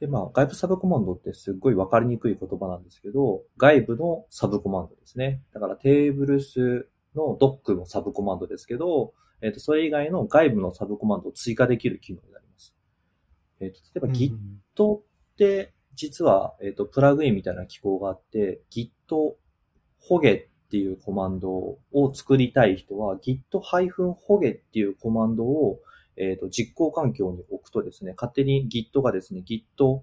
[0.00, 5.42] で、まあ外部サブコマンドってすっごいわかりにくい言葉なんですけど、外部のサブコマンドですね。
[5.52, 12.74] だからテーブルスのドックのサブコマンドですけど、えっ、と、それ以外の外部のサブコマンドを追加できる機能になります。
[13.60, 15.02] えっ、と、例えば Git うんっ
[15.36, 18.90] て、実は、えっ、と、プラグインみたいな機構があって、Git
[20.00, 23.40] ホゲっていうコマンドを作りたい人は、git
[24.14, 25.80] ホゲっていうコマンドを、
[26.16, 30.02] えっ、と、実行環境に置くとですね、勝手に Git がですね、Git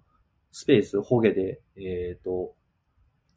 [0.51, 2.55] スペースホゲで、えっ、と、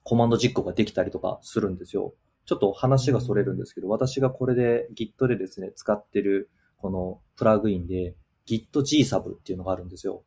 [0.04, 2.14] コマンド実行ができたりとかするんですよ。
[2.46, 8.14] ちょっと話がそれるんですけど、私がこれで Git でですね、使ってるこのプラグインで
[8.46, 10.22] GitGSub っていうのがあるんですよ。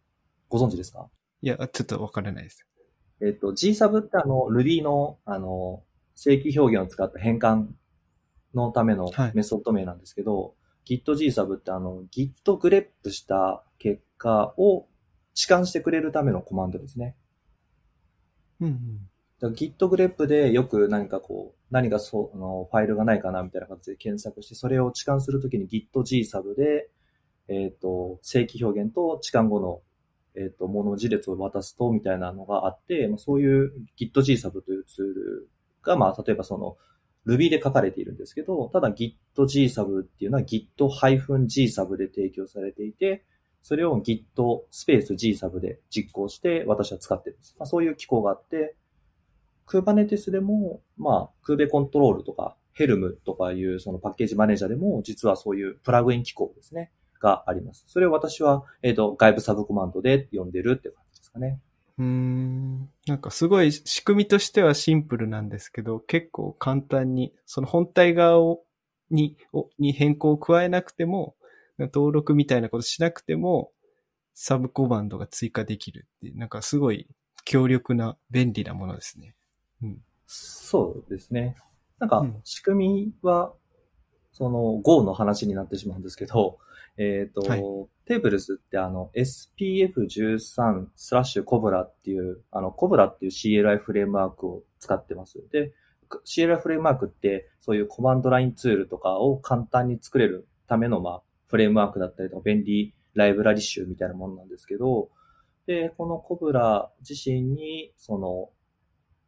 [0.50, 1.10] ご存知ですか？
[1.42, 2.68] いや、ちょっとわからないです。
[3.22, 5.84] えっと、GSub ってあの、Ruby の、あの、
[6.24, 7.66] 正規表現を使った変換
[8.54, 10.54] のためのはいメソッド名なんですけど、
[10.88, 14.88] GitGSub ってあの、Git グレップした結果を置
[15.50, 17.16] 換してくれるためのコマンドですね。
[18.60, 18.98] うんうん。
[19.40, 26.92] だから Git グレップでよく何かこう、何かそう、あの、ファイルがないかなみたいな形で検索して、それを置換するときに GitGSub で、
[27.48, 29.82] えっ、と、正規表現と置換後の、
[30.36, 35.50] えっ、と、もの字列を渡すと、みたいなのがあって、まあ、そういう GitGSub というツール
[35.84, 36.78] が、まあ、例えばその、
[37.26, 43.26] Ruby で書かれているんですけど、ただ GitGSub っていうのは Git-Gsub で提供されていて、
[43.62, 44.24] それを Git
[44.72, 47.56] スペース Gsub で実行して私は使ってるんです。
[47.60, 48.76] まあ、そういう機構があって、
[49.68, 57.86] Kubernetes でも、まあ、Kube コントロールとか、Helm とかいうそのパッケージマネージャーでも、実はそういうプラグイン機構ですね、があります。
[57.88, 61.60] それを私は、えっ、と、外部サブコマンドで呼んでるって感じですかね。
[62.02, 62.90] うーん。
[63.08, 68.64] なんかすごい仕組みとしてはシンプルなんですけど、結構簡単に、その本体側を、
[69.10, 71.36] に、をに変更を加えなくても、
[71.78, 73.72] 登録みたいなことしなくても、
[74.34, 77.08] サブコマンドが追加できるっていう、なんかすごい
[77.46, 79.36] 強力な便利なものですね。
[80.26, 81.58] そうですね。
[82.00, 83.54] なんかうん、仕組みは、
[84.32, 86.58] その Go の話になってしまうんですけど、
[87.02, 87.64] えっ、と、はい
[88.12, 95.42] テーブルスってあの SPF13 スラッシュコブラっていう、あのコブラっていう CLI フレームワークを使ってます。
[95.54, 95.72] で、
[96.26, 105.10] CLI フレームワークってそういうコマンドラインツールとかを簡単に作れるための、まあ、フレームワークだったりとか便利ライブラリ集みたいなものなんですけど、
[105.68, 108.50] で、このコブラ自身に、その、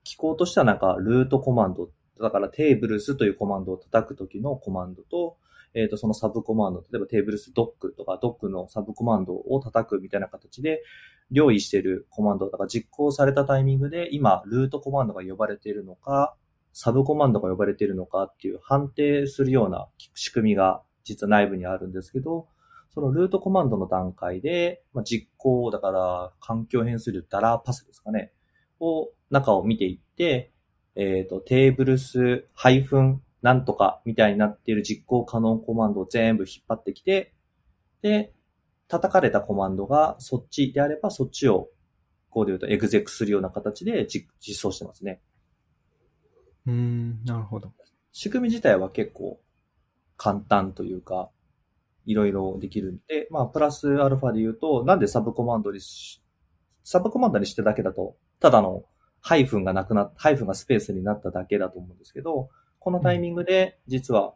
[0.04, 5.38] 機構としてはなんか、ルートコマンド、だからテーブルスというコマンドを叩くときのコマンドと、
[5.74, 10.84] えっ、と、そのサブコマンド、例えばテーブルスドックとか、ドックのサブコマンドを叩くみたいな形で、
[11.32, 16.36] 用意しているコマンド、だから実行されたタイミングで、今、ルートコマンドが呼ばれているのか、
[16.74, 22.48] サブコマンドが呼ばれているのかっていう判定するような仕組みが実は内部にあるんですけど、
[22.94, 28.32] そのルートコマンドの段階で、まあ、実行、だから環境変数量ダラーパスですかね、
[28.80, 30.52] を、中を見ていって、
[30.96, 37.36] えっ、と、テーブルス、ハイフン、なんとかみたいになっている実行可能コマンドを全部引っ張ってきて、
[38.02, 38.34] で、
[38.88, 41.70] 叩かれたコマンドがそっちであれば、そっちを、
[42.30, 45.22] こうで言うとエグゼクするような形で実実装してますね。
[46.66, 47.72] うーん、なるほど。
[48.12, 49.40] 仕組み自体は結構
[50.18, 51.30] 簡単というか、
[52.06, 56.22] いろいろできるんで、まあ、プラスアルファで言うと、なんでサブコマンドにし、
[56.84, 58.84] サブコマンドにしてだけだと、ただの
[59.20, 62.50] ハイフンがなくなっ、ハイフンがスペースになっただけだと思うんですけど、
[62.84, 64.34] このタイミングで、実は、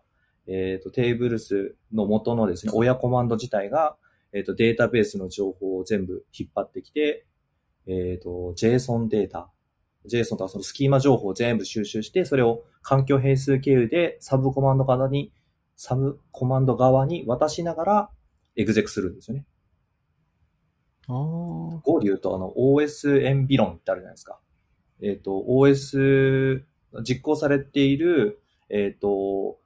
[0.47, 3.97] えっ、と、テーブルスの元のですね、親コマンド自体が、
[4.31, 7.25] えっ、と、データベースの情報を全部引っ張ってきて、
[7.87, 9.51] えっ、と、JSON データ、
[10.09, 15.33] JSON とかそのスキーマ情報を全部収集して、それを環境変数経由でサブコマンド側に、
[15.75, 18.09] サブコマンド側に渡しながら
[18.55, 19.45] エグゼクするんですよね。
[21.09, 21.81] ああ。
[21.83, 24.39] Go で言うと、あの、OS エンビロンってあるじゃないですか。
[25.01, 26.63] えっ、と、OS、
[27.03, 29.59] 実行されている、えっ、と、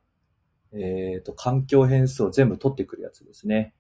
[0.74, 3.74] えっ、と、環境変数を全部取ってくるやつですね。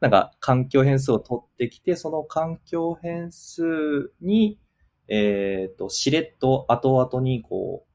[0.00, 4.58] なんか、環境変数を取ってきて、その環境変数に、
[5.08, 7.86] えっ、と、しれっと後々に、こ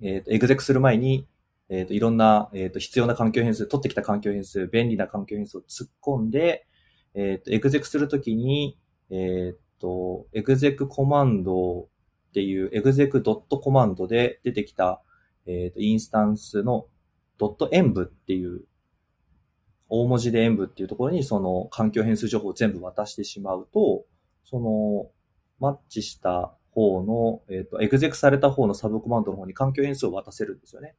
[0.00, 1.26] う、えっ、と、エグゼクする前に、
[1.68, 6.66] えっ、と、いろんな、えっ、と、必要な環境変数、取ってきた環境変数、便利な環境変数を突っ込んで、
[7.14, 8.78] えっ、と、エグゼクするときに、
[9.10, 11.88] えっ、と、エグゼクコマンド
[12.34, 15.00] っていう、エグゼクドットコマンドで出てきた、
[15.46, 16.88] えっ、と、インスタンスの
[17.38, 18.64] ドット演舞っていう、
[19.88, 24.04] 大文字で演舞っていうところにその環境変数情報を全部渡してしまうと、
[24.42, 25.10] その、
[25.60, 30.96] マッチした方の、えっ、と、エグゼクされた方のサブコマンドの方に環境変数を渡せるんですよね。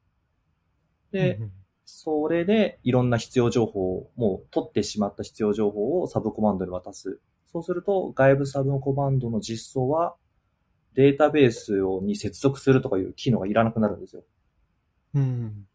[1.12, 1.38] で、
[1.84, 7.19] それでいろんな必要情報を、もう取ってしまった必要情報をサブコマンドに渡す。
[7.52, 10.15] そうすると外部サブコマンドの実装は
[10.96, 14.24] データベースをに接続するとかいう機能がいらなくなるんですよ。
[15.14, 15.68] うん。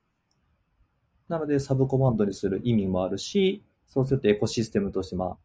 [1.28, 5.36] なのでサブコマンドにする意味もあるし、そうするとエコシステムとして、まあ、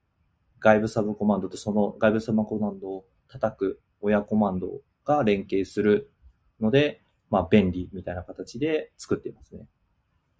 [0.59, 6.09] 外部サブコマンドとその外部サブコマンドを叩く親コマンドが連携する
[6.59, 9.67] ので、まあ便利みたいな形で作っていますね。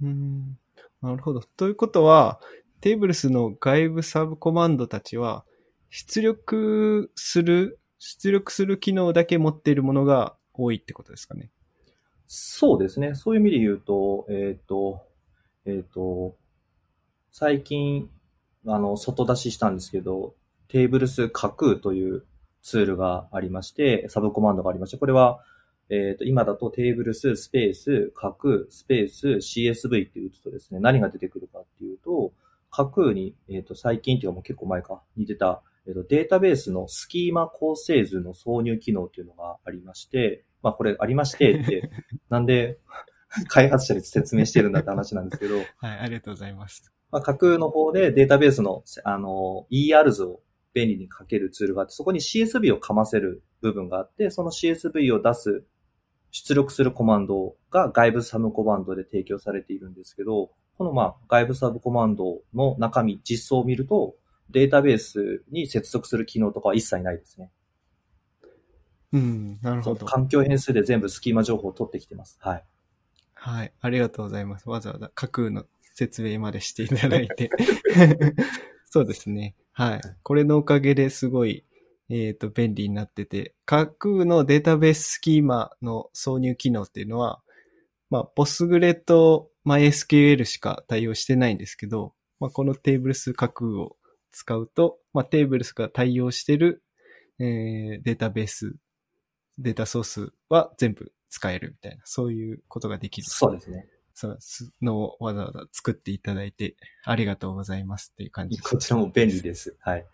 [0.02, 0.58] うん。
[1.02, 1.42] なるほど。
[1.42, 2.40] ということは、
[2.82, 5.46] テーブルスの外部サブコマンドたちは、
[5.90, 11.50] 出力する、出力する機能だけ持っているものが多いってことですかね。
[12.28, 13.16] そうですね。
[13.16, 15.02] そういう意味で言うと、えっ、と、
[15.66, 16.36] えっ、と、
[17.32, 18.08] 最近、
[18.68, 20.36] あの、外出ししたんですけど、
[20.68, 22.26] テーブルス架空という
[22.62, 25.40] ツールがありまして、サブコマンドがありまして、これは、
[25.90, 32.34] えっ、ー、と、今だとテーブルス、スペース、架空、スペース、CSV って打つとですね、何が出てくるかっていうと、
[32.70, 41.90] 架空に、えっ、ー、と、最近っていうかもう結構前か、に出た、えっ、ー、と、データベースのスキーマ構成図の挿入機能っていうのがありまして、まあこれありましてって、
[42.30, 42.80] なんで
[43.48, 45.58] 開発者に説明してるんだって話なんですけど。
[45.78, 46.92] はい、ありがとうございます。
[47.12, 50.42] まあ、架空の方でデータベースの、あの、ER 図を
[50.74, 55.64] 便利に書けるツールがあって、そこに CSV をかませる部分があって、その CSV を出す、
[56.32, 64.16] 出力するコマンドが外部サブコマンドで提供されているんですけど、このまあ外部サブコマンドの中身、実装を見ると、
[64.50, 67.52] データベースに接続する機能とかは一切ないですね。
[69.14, 70.06] うん、なるほど。
[70.06, 72.38] 環境変数で全部スキーマ情報を取ってきてます。
[72.42, 72.64] はい。
[73.34, 73.74] はい。
[73.80, 74.70] ありがとうございます。
[74.70, 77.50] わざわざ架空の説明までしていただいて。
[78.86, 79.56] そうですね。
[79.72, 80.02] はい。
[80.24, 81.64] これのおかげですごい、
[82.10, 87.42] えっ、ー、と、便利になってて、架空のデータベーススキーマの挿入機能っていうのは、
[88.10, 93.96] まあ、ボスグレと MySQL しか対応してないんですけど、まあ、このテーブルス架空を
[94.36, 96.84] 使うと、まあ、テーブルスが対応してる、
[97.40, 98.76] えー、データベース、
[99.58, 103.28] データソースは全部使えるみたいな、そういうことができる。
[103.30, 103.88] そうですね。
[104.14, 104.38] そう
[104.82, 108.70] のをわざわざ作っていただいて、ありがとうございますっていう感じです。
[108.70, 109.78] こちらも便利です。
[109.80, 110.06] はい。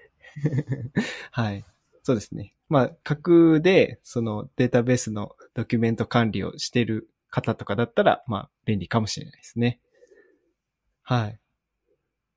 [1.31, 1.65] はい。
[2.03, 2.55] そうですね。
[2.69, 9.79] まあ、架空で、そのデータベースのドキュメント管理をしている方とかだったら、まあ、便利かもしれないですね。
[11.01, 11.39] はい。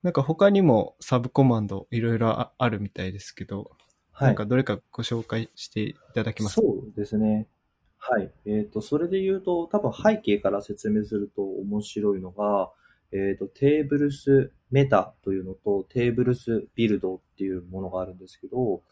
[0.04, 3.70] なんか他にもサブコマンドいろいろあるみたいですけど、
[4.12, 4.28] はい。
[4.28, 6.56] なんかどれかご紹介していただけます？
[6.56, 7.48] かそうですね。
[7.96, 8.30] はい。
[8.44, 12.70] えっ、ー、と、それで言うと、多分背景から説明すると面白いのが、
[13.12, 18.82] えっ、ー、と、テーブルスメタというのと、テーブルスビルドっていうものがあるんですけど、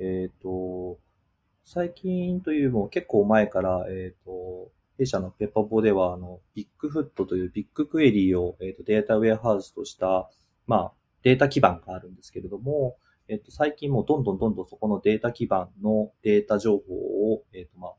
[0.00, 0.98] えっ、ー、と、
[1.64, 10.28] 最近というも結構前から、えっ、と、弊社のペッパボでは、あの、ビッグフットというビッグクエリーを、えっ、と、データウェアハウスとした、
[10.66, 12.96] まあ、データ基盤があるんですけれども、
[13.28, 16.94] えっ、と、最近もどんどんどんどんそこのデータ基盤のデータ情報
[17.32, 17.92] を、えっ、と、まあ、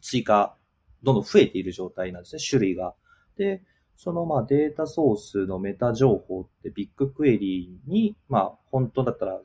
[0.00, 0.56] 追加、
[1.02, 2.94] どんどん増えている状態なんですね、種類が。
[3.36, 3.62] で、
[3.96, 9.38] そのまあデータソースのメタ情報ってビッグクエリーに、まあ本当だったら、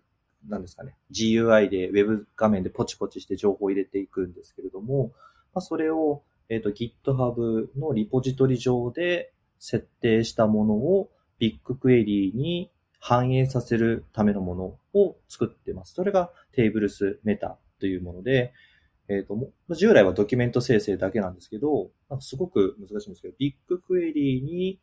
[0.48, 5.12] 何ですかね、GUI で Web 画面でポチポチして情報を入れていくんですけれども、
[5.54, 15.94] まあ、それを、えっ、と GitHub のリポジトリ上で設定したものをビッグクエリーに反映させるためのものを作ってます。
[15.94, 18.54] それがテーブルスメタというもので、
[19.08, 24.80] えっ、ー、と、従来はドキュメント生成だけなんですけど、すごく難しいんですけど、ビッグクエリーに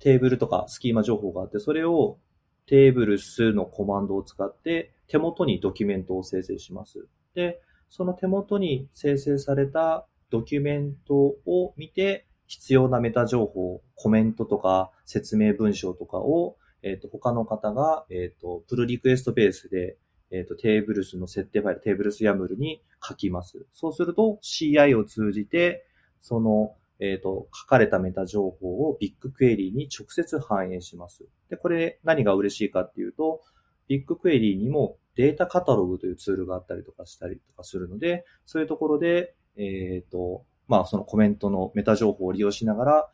[0.00, 2.18] テーブルとかスキーマ情報があって、それを
[2.66, 7.06] テーブル数のコマンドを使って手元にドキュメントを生成します。
[7.34, 19.96] で、その手元に生成されたドキュメントを見て、必要なメタ情報、コメントとか説明文章とかを、えっ、と、他の方が、えっ、と、プルリクエストベースで
[20.30, 23.66] えっ、と、テーブルスの設定ファイル、テーブルスヤムルに書きます。
[23.72, 25.86] そうすると CI を通じて、
[26.20, 31.26] その、えっ、と、書かれたメタ情報をビッグクエリーに直接反映します。
[31.50, 33.42] で、これ何が嬉しいかっていうと、
[33.88, 43.10] ビッグクエリーにもデータカタログというツールがあったりとかしたりとかするので、そういうところで、えっ、と、まあ、そのコメントのメタ情報を利用しながら、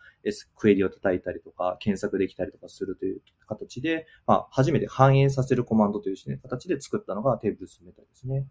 [0.54, 8.46] クエリを叩いたりとか、検索できたりとかするという形で、まあ、初めて反映させるコマンドという、ね、形で作ったのがテーブルスメタですね。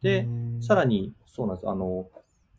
[0.00, 0.26] で、
[0.62, 1.68] さらに、そうなんです。
[1.68, 2.08] あの、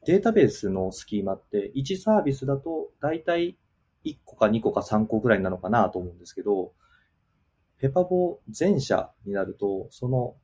[0.06, 3.58] データベースのスキーマって、1サービスだと、だいたい
[4.06, 6.74] 1個か2個か3個ぐらいなのかなと思うんですけど、
[7.80, 10.36] ペパボ全社になると、その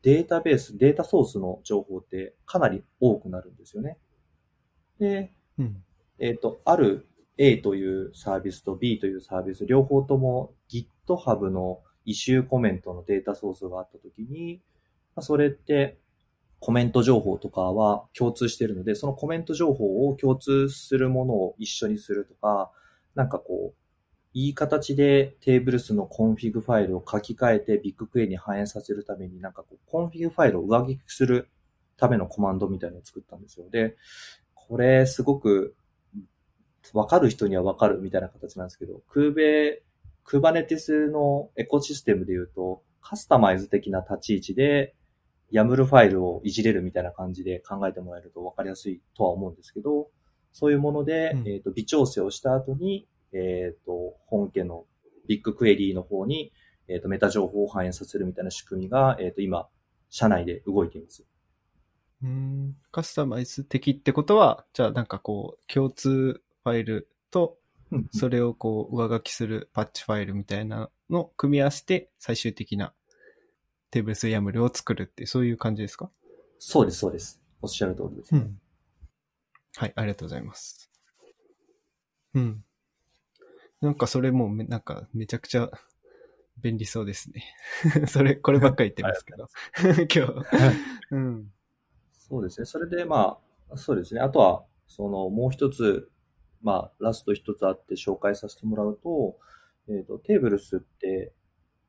[0.00, 3.98] データベース、データソースの情報ってかなり多くなるんですよね。
[4.98, 5.82] で、うん、
[6.18, 7.06] えっ、ー、と、ある
[7.36, 14.60] A というサービスと B というサービス、両方とも GitHub の issue コメントのデータソースがあったときに、
[15.14, 15.98] まあ、それって
[16.60, 22.70] コメント情報とかは共通しているので、そのコメント情報を共通するものを一緒にするとか、
[23.14, 23.78] なんかこう、
[24.34, 31.48] いい形で tbls の config ファイルを書き換えてビッグクエに反映させるためになんかこう、 config ファイルを上書きする
[31.96, 33.68] ためのコマンドみたいなのを作ったんですよ。
[33.70, 33.96] で、
[34.68, 35.74] これすごく
[36.92, 39.82] わかる人にはわかるみたいな形なんですけど、クーベ、
[40.24, 44.94] クーバネティスのエコシステムで言うと、カスタマイズ的な立ち位置で、
[45.50, 50.08] ヤムルファイルをいじれるみたいな感じで考えてもらえるとわかりやすいとは思うんですけど、
[50.52, 54.84] そういうもので、うん、えっ、ー、と、微調整をした後に、えっ、ー、と、本家の
[55.26, 56.52] ビッグクエリーの方に、
[56.88, 59.68] えっ、と、メタ情報を反映させるみたいな仕組みが、えっ、と、今、
[60.10, 61.24] 社内で動いています。
[62.22, 62.76] うん。
[62.90, 67.58] カスタマイズ的ってことは、じゃあなんかこう、共通ファイルと、
[67.90, 72.92] うんそれをこう、上書きするパッチファイルみたいなのを組み合わせて、最終的な
[73.90, 76.10] テーブルスヤムルを作るって、そういう感じですか？
[76.58, 77.40] そうです、そうです。
[77.62, 78.60] おっしゃる通りです、ねん。
[79.76, 80.90] はい、ありがとうございます。
[82.34, 82.64] うん。
[83.80, 85.70] なんかそれもうめ、なんかめちゃくちゃ
[86.60, 87.54] 便利そうですね。
[88.06, 89.48] それ、こればっかり言ってますけど。
[90.14, 91.12] 今日。
[91.12, 91.52] うん。
[92.28, 92.66] そうですね。
[92.66, 93.38] それで、ま
[93.70, 94.20] あ、そうですね。
[94.20, 96.10] あとは、その、もう一つ、
[96.62, 99.38] まあ、ラスト一つあって紹介させてもらうと、
[99.88, 101.32] えっ、と、テーブルスって、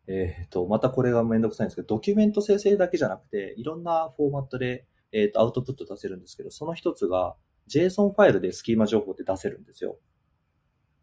[0.07, 7.35] えっ、と、またこれがめんどくさいんですけど、ドキュメント生成だけじゃなくて、いろんなフォーマットで、えっ、と、アウトプット出せるんですけど、その一つが、
[7.67, 9.97] JSON ファイルでスキーマ情報って出せるんですよ。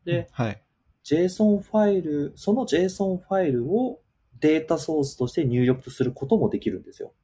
[0.04, 0.62] で、はい。
[1.04, 4.00] JSON ファイル、その JSON ファイルを
[4.40, 7.14] データソースとして入力することもできるんですよ。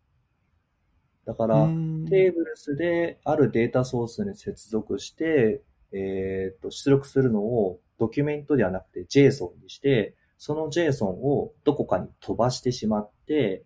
[1.24, 5.62] だから、うんテーブルスであるデータソースに接続して、
[5.92, 13.64] えっ、と、出力するのをドキュメントではなくて JSON にして、その JSON をどこかに飛ばしてしまって、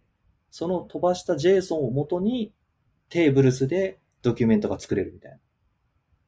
[0.50, 2.52] その飛ばした JSON を元に
[3.09, 5.38] テーブルスでドキュメントが作れるみたいな。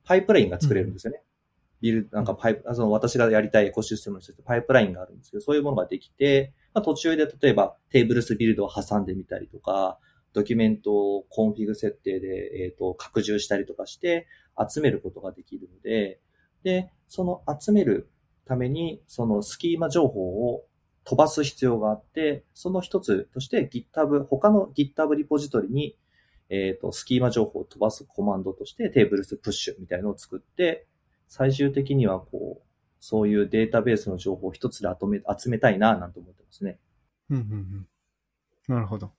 [0.04, 1.22] パイプラインが作れるんですよね。
[1.80, 9.98] ビル、なんかパイプ、あその私がやりたいエコシステムの一つでパイプラインがあるんですけど、そういうものができて、まあ、途中で例えば tbls build を挟んでみたりとか、
[10.32, 14.26] ドキュメントを config 設定で、えっ、と、拡充したりとかして
[14.68, 16.20] 集めることができるので、
[16.62, 18.10] で、その集める
[18.44, 20.64] ために、そのスキーマ情報を
[21.04, 25.96] 飛ばす必要があって、その一つとして GitHub、他の GitHub リポジトリに、
[26.50, 30.86] えっ、と、スキーマ情報を飛ばすコマンドとしてテーブルスプッシュみたいのを作って、
[31.28, 32.68] 最終的にはこう、
[33.00, 36.78] そういうデータベースの情報を一つで集め集めたいな、なんて思ってますね。
[37.30, 37.42] うんうん
[38.68, 38.74] うん。
[38.74, 39.12] なるほど。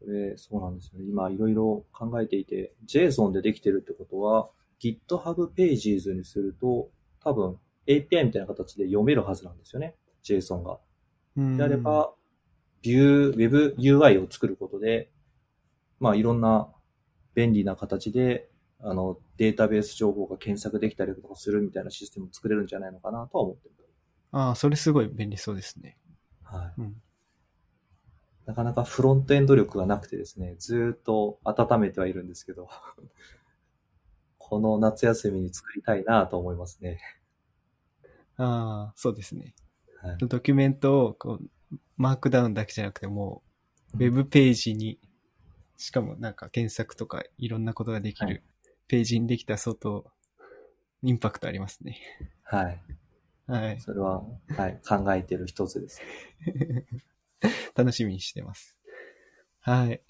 [0.00, 1.06] これ、そうなんですよね。
[1.08, 6.90] 今、いろいろ考えていて、JSON でできてるってことは、GitHub Pages にすると、
[7.20, 9.96] 多分 API みたいな形で読めるはずなんですよね。
[10.22, 10.78] JSON が。
[11.36, 12.12] うんであれば、
[12.82, 15.10] ビュー、Web UI を作ることで、
[16.00, 16.68] まあ、いろんな
[17.34, 18.48] 便利な形で、
[18.80, 23.74] あの、データベース情報が検索できたりとかするみたいなシステムを作れるんじゃないのかなとは思ってる。
[24.30, 25.96] ああ、それすごい便利そうですね。
[26.42, 26.80] はい。
[26.80, 27.02] うん。
[28.48, 32.66] なかなかフロントエンド力がなくてですね、ずーっと温めてはいるんですけど、
[34.38, 36.98] この夏休みに作りたいなと思いますね。
[38.38, 39.54] ああ、そうですね。
[40.00, 43.42] はい、ドキュメントをこうマークダウンだけじゃなくても
[43.92, 44.98] う、ウェブページに、
[45.76, 48.42] しかもなんか検索とかいろんなことができはいる
[48.86, 50.10] ページにできた相当
[51.02, 52.00] インパクトありますね。
[52.44, 52.80] はい。
[53.46, 53.80] はい。
[53.80, 54.22] それは、
[54.56, 56.00] はい、考えてる一つです。
[57.74, 58.76] 楽しみにしてます。
[59.60, 60.02] はい。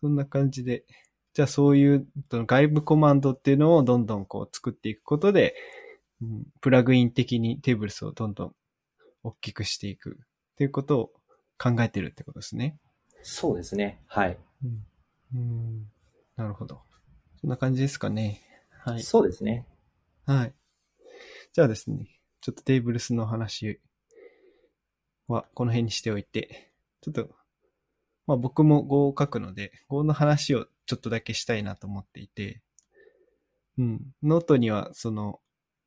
[0.00, 0.84] そんな感じで、
[1.32, 5.54] じゃあそういう外部コマンドっていうのをどんどんこう作っていくことで、
[6.20, 8.54] うんプラグイン的にテーブルスをどんどん
[9.22, 11.12] 大きくしていくっていうことを
[11.56, 12.76] 考えてるってことですね。
[13.22, 14.00] そうですね。
[14.06, 14.38] はい。
[14.64, 14.86] うん。
[15.34, 15.90] うん
[16.36, 16.82] なるほど。
[17.40, 18.42] そんな感じですかね。
[18.70, 19.02] はい。
[19.02, 19.66] そうですね。
[20.26, 20.54] はい。
[21.52, 22.08] じゃあですね、
[22.40, 23.80] ちょっとテーブルスの話
[25.28, 27.28] はこの辺にしておいて、ちょっと、
[28.26, 32.62] まあ僕も Go を書くので、Go の話をちょっとだけしたいなと思っていて、
[33.78, 34.00] うん。
[34.22, 35.40] ノートにはその、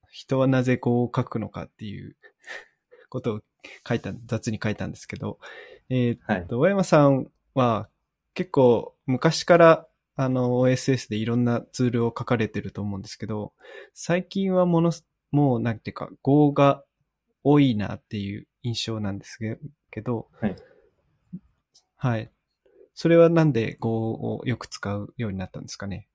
[0.09, 2.15] 人はなぜ Go を書くのかっていう
[3.09, 3.41] ことを
[3.87, 5.39] 書いた、雑に書いたんですけど、
[5.89, 6.47] えーはい。
[6.47, 7.89] と、大山さんは
[8.33, 13.53] 結構昔からあの OSS でいろんなツールを書かれてると思うんですけど、
[13.93, 16.83] 最近はものす、もうなんていうか Go が
[17.43, 19.59] 多いなっていう印象なんですけ
[19.91, 20.55] けど、はい。
[21.95, 22.31] はい。
[22.93, 26.07] それはなんで Go をよく使うようになったんですかね？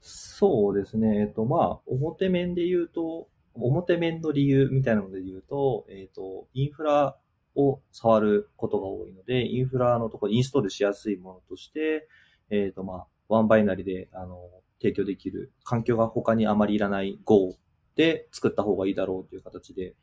[0.00, 1.20] そうですね。
[1.20, 7.16] えっと、まあ、表面で言うと、表面の理由みたいなので言うと、えっと、インフラ
[7.56, 12.08] を触ることが多いので、インフラのところインストールしやすいものとして、
[12.50, 14.48] えっと、まあ、ワンバイナリで、あの、
[14.80, 17.56] 提供できる環境が他にあまりいらない Go
[17.96, 19.94] で作った方がいいだろうという形で、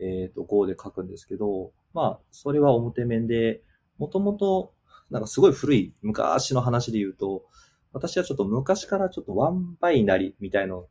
[0.00, 3.62] えっと、Go で書くんですけど、まあ、それは表面で、
[3.98, 4.72] もともと、
[5.10, 7.44] なんかすごい古い昔の話で言うと、
[7.92, 10.86] 私はちょっと昔からちょっとワンバイナリみたいの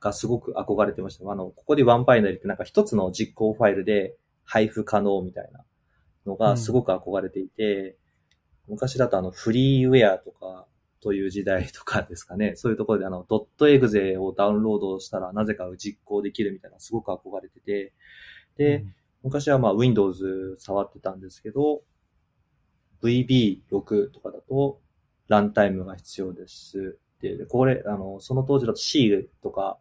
[0.00, 1.30] がすごく憧れてました。
[1.30, 5.64] あの、ここでワンバイナリってなんか一つの実行ファイルで配布可能みたいな
[6.26, 7.96] のがすごく憧れていて、
[8.68, 10.66] 昔だとあのフリーウェアとか
[11.04, 12.56] という時代とかですかね。
[12.56, 17.92] そういうところであのドットエグゼをダウンロードしたらなぜか実行できるみたいなすごく憧れてて、
[18.56, 18.86] で、
[19.22, 21.82] 昔はまあ Windows 触ってたんですけど、
[23.02, 24.80] VB6 とかだと
[25.28, 26.98] ランタイムが必要です。
[27.20, 29.78] で、これ、あの、その当時だと C とか、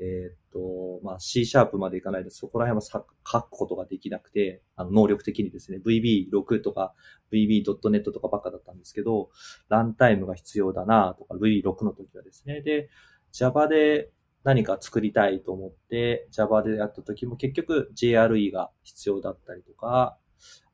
[0.00, 6.94] えーっと、まあ C シャープまでいかないで、そこら辺は書くことができなくて、あの、能力的にですね、VB6 とか
[7.32, 9.30] VB.net とかばっかだったんですけど、
[9.68, 12.60] ランタイムが必要だなとか、VB6 の時はですね。
[12.62, 12.90] で、
[13.32, 14.10] Java で
[14.44, 20.16] 何か作りたいと思って、Java でやった時も結局 JRE が必要だったりとか、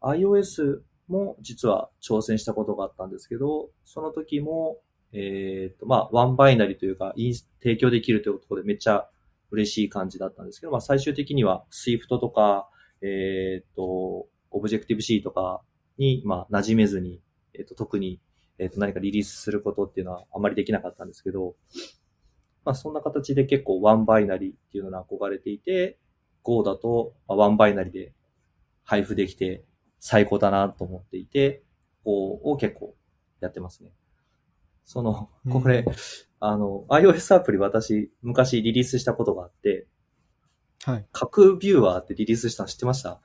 [0.03, 4.79] iOS も実は挑戦したことがあったんですけど、その時も、
[5.13, 7.15] えっ、と、まあ、ワンバイナリーというか、
[7.63, 9.09] 提供できるというところでめっちゃ
[9.55, 12.69] 嬉しい感じだったんですけど、まあ、最終的には Swift とか、
[13.03, 15.63] えっ、と、Objective-C とか
[15.99, 17.21] に、まあ、馴染めずに、
[17.55, 18.21] えっ、と、特に、
[18.59, 21.55] えっ、と、何かリリースすることっていうのはあまりできなかったんですけど、
[22.65, 25.99] まあ、そんな形で結構ワンバイナリーっていうのに憧れていて、
[26.43, 28.13] Go だと、まワンバイナリーで
[28.85, 29.65] 配布できて
[29.99, 31.63] 最高だなと思っていて、
[32.05, 32.95] Go を結構
[33.41, 33.91] やってますね。
[34.85, 35.85] その、これ、
[36.41, 39.87] あの、iOS アプリ私、昔リリースしたことがあって、
[40.85, 41.07] はい。
[41.13, 43.21] 核ビューワーってリリースしたの知ってました？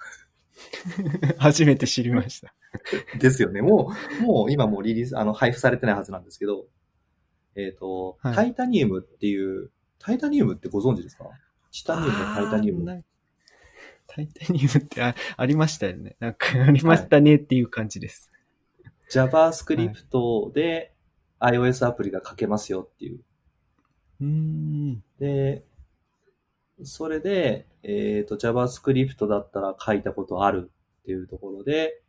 [1.38, 2.54] 初めて知りました。
[3.20, 3.62] ですよね。
[3.62, 3.92] も
[4.22, 6.68] う、もう今もうリリース、あの、配布されてないはずなんですけど、
[7.56, 11.26] えっ、と、はいタイタニウムっていう、タイタニウムってご存知ですか？
[11.72, 13.04] チタニウムのタイタニウム。
[14.08, 16.16] タイタニウムってあありましたよね。
[16.20, 18.32] なんかありましたねっていう感じです。
[19.12, 20.94] JavaScript で
[21.40, 23.22] iOS アプリが書けますよっていう。
[24.22, 25.04] うーん。
[25.20, 25.66] で、
[26.84, 30.72] それで、えっ、と、JavaScript だったら書いたことある
[31.02, 32.02] っていうところで、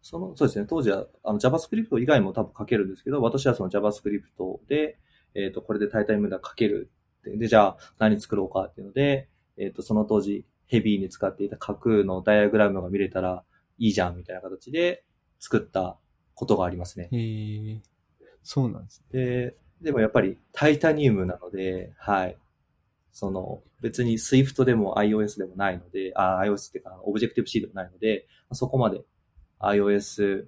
[0.00, 4.22] その、そうですね、当時は、あの、JavaScript 以外も多分書けるんですけど、私はその JavaScript
[4.68, 4.98] で、
[5.34, 6.90] えっ、と、これでタイタイムで書ける
[7.20, 7.36] って。
[7.36, 13.44] で、じゃあ、何作ろうかっていうので、えっ、と、その当時、ヘビーに使っていた架空のダイアグラムが見れたら
[13.78, 15.04] いいじゃんみたいな形で
[15.38, 15.98] 作った
[16.34, 17.10] ことがありますね。
[17.12, 17.91] へえ。
[18.42, 19.20] そうなんですね。
[19.20, 22.36] で、でもやっぱりタイタニウムなので、はい。
[23.12, 29.02] その、別に Swift でも iOS でもないので、あ、iOS っていうか、Objective-C でもないので、そこまで
[29.60, 30.46] iOS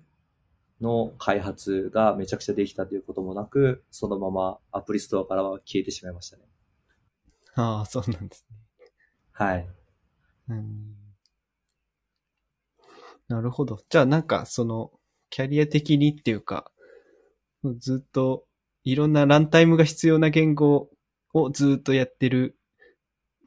[0.81, 6.45] の開発がめちゃくちゃできたということもなく、そのままアプリストアからは消えてしまいましたね。
[7.55, 8.57] ああ、そうなんですね。
[9.33, 9.69] はい。
[10.49, 10.97] うん
[13.29, 13.81] なるほど。
[13.89, 14.93] じゃあなんかその、
[15.31, 16.71] キャリア的にっていうか、
[17.73, 18.45] ずっと
[18.85, 20.91] いろんなランタイムが必要な言語
[21.33, 22.59] をずっとやってる、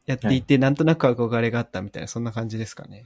[0.05, 3.05] やっていて、なんとなく憧れがあったみたいな、そんな感じですかね。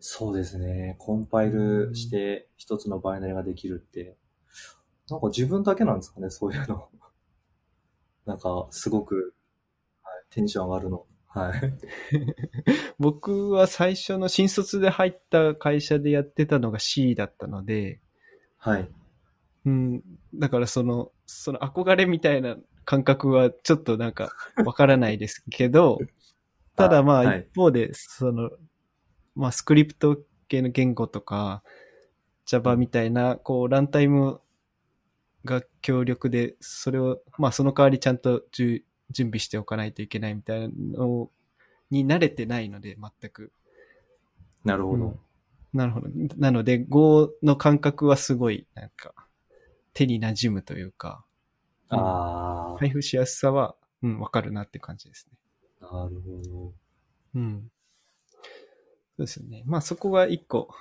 [0.00, 0.96] そうですね。
[0.98, 4.16] コンパイルして一つのバイナリができるって、
[5.10, 6.88] なんか自分だけなんですかね、そういうの。
[8.24, 9.34] なんか、すごく、
[10.02, 11.06] はい、テンション上がるの。
[11.26, 11.60] はい。
[12.98, 18.00] 僕は最初の新卒で入った会社でやってたのが C だったので、
[18.56, 18.88] はい。
[19.68, 20.02] うん、
[20.34, 24.32] だからその、その憧れみたいな感覚はちょっとなんか
[24.64, 25.98] わからないですけど、
[26.74, 28.50] ただまあはい一方で、その、
[29.34, 31.62] まあスクリプト系の言語とか、
[32.46, 34.40] Java みたいな、こう、ランタイム
[35.44, 41.30] が強力で、それを、まあその代わりちゃんとじゅ準備しておかないといけないみたいなの
[41.90, 43.52] に慣れてないので、全く。
[44.64, 45.04] なるほど。
[45.04, 45.20] うん
[45.72, 46.08] なるほど。
[46.36, 49.14] なので、Go の感覚はすごい、なんか、
[49.98, 51.24] 手に馴染むというか、
[51.88, 55.36] ああ、配布しやすさは、うん、わかるなって感じですね。
[55.80, 56.72] なるほど。
[57.34, 57.68] うん。
[59.16, 59.64] そうですよね。
[59.66, 60.72] まあそこが一個、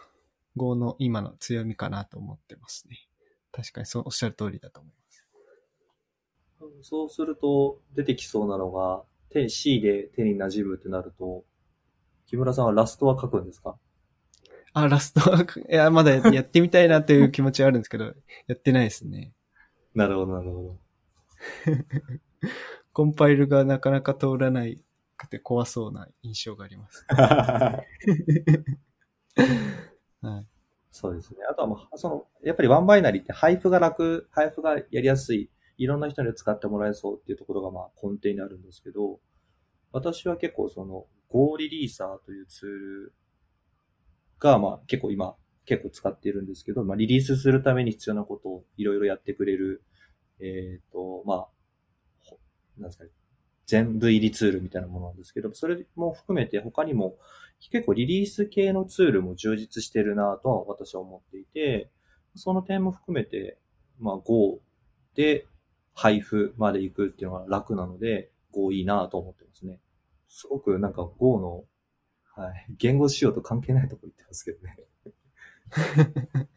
[0.56, 3.08] Go の今の強みかなと思ってますね。
[3.52, 6.88] 確かにそうおっしゃる通りだと思います。
[6.88, 9.02] そうすると、出てきそうなのが、
[9.32, 11.44] 手、C で手に馴染むってなると、
[12.28, 13.80] 木村さんはラストは書くんですか？
[14.78, 18.06] あ、ラストは、 いや、まだやってみたいなという気持ちはあるんですけど、
[18.48, 19.34] やってないですね。
[19.96, 20.80] なるほど、なるほど。
[22.94, 24.84] コンパイルがなかなか通らない
[25.18, 27.06] くて怖そうな印象があります。
[30.22, 30.48] はい。
[30.92, 31.40] そうですね。
[31.50, 39.20] あとは、まあ、その、やっぱりワンバイナリーって配布が楽、配布がやりやすい、いろんな人に使ってもらえそうっていうところが、まあ、根底にあるんですけど、
[39.92, 43.14] 私は結構その、Go リリーサーというツール
[44.40, 45.36] が、まあ、結構今、
[45.66, 49.84] 結構使っているんですけど、まあ、リリースするために必要なことをいろいろやってくれる、
[50.40, 51.48] えっ、と、まあ、
[52.20, 52.40] ほ
[52.78, 53.10] なんですかね、
[53.66, 57.18] 全部入りツールみたいなものなんですけど、それも含めて他にも
[57.72, 61.92] 結構リリース系のツールも充実してるなとは私は思っていて、
[62.36, 63.58] その点も含めて、
[64.00, 64.62] まあ Go
[65.16, 65.46] で
[65.94, 69.80] 配布まで行くっていうのが楽なので、Go いいなと思ってますね。
[70.30, 71.64] すごくなんか Go の
[72.38, 72.66] はい。
[72.78, 74.78] 言語仕様と関係ないとこ言ってますけどね。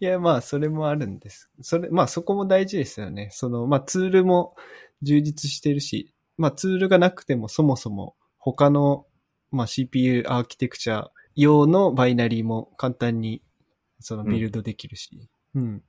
[0.00, 1.50] いや、まあ、それもあるんです。
[1.62, 3.28] それ、まあ、そこも大事ですよね。
[3.32, 4.54] その、まあ、ツールも
[5.02, 9.06] 充実してるし、まあ、ツールがなくてもそもそも他の、
[9.50, 13.42] まあ、CPU アーキテクチャ用のバイナリーも簡単に、
[14.00, 15.28] その、ビルドできるし。
[15.54, 15.82] うん。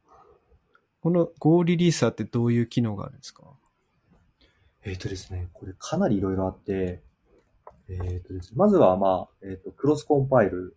[1.02, 3.44] この Go リリーサーってどういう機能があるんですか？
[4.84, 7.04] えっ、とですね、これかなりいろいろあって、
[7.90, 10.76] えっ、とですね、まずはまあ、えっ、と、クロスコンパイル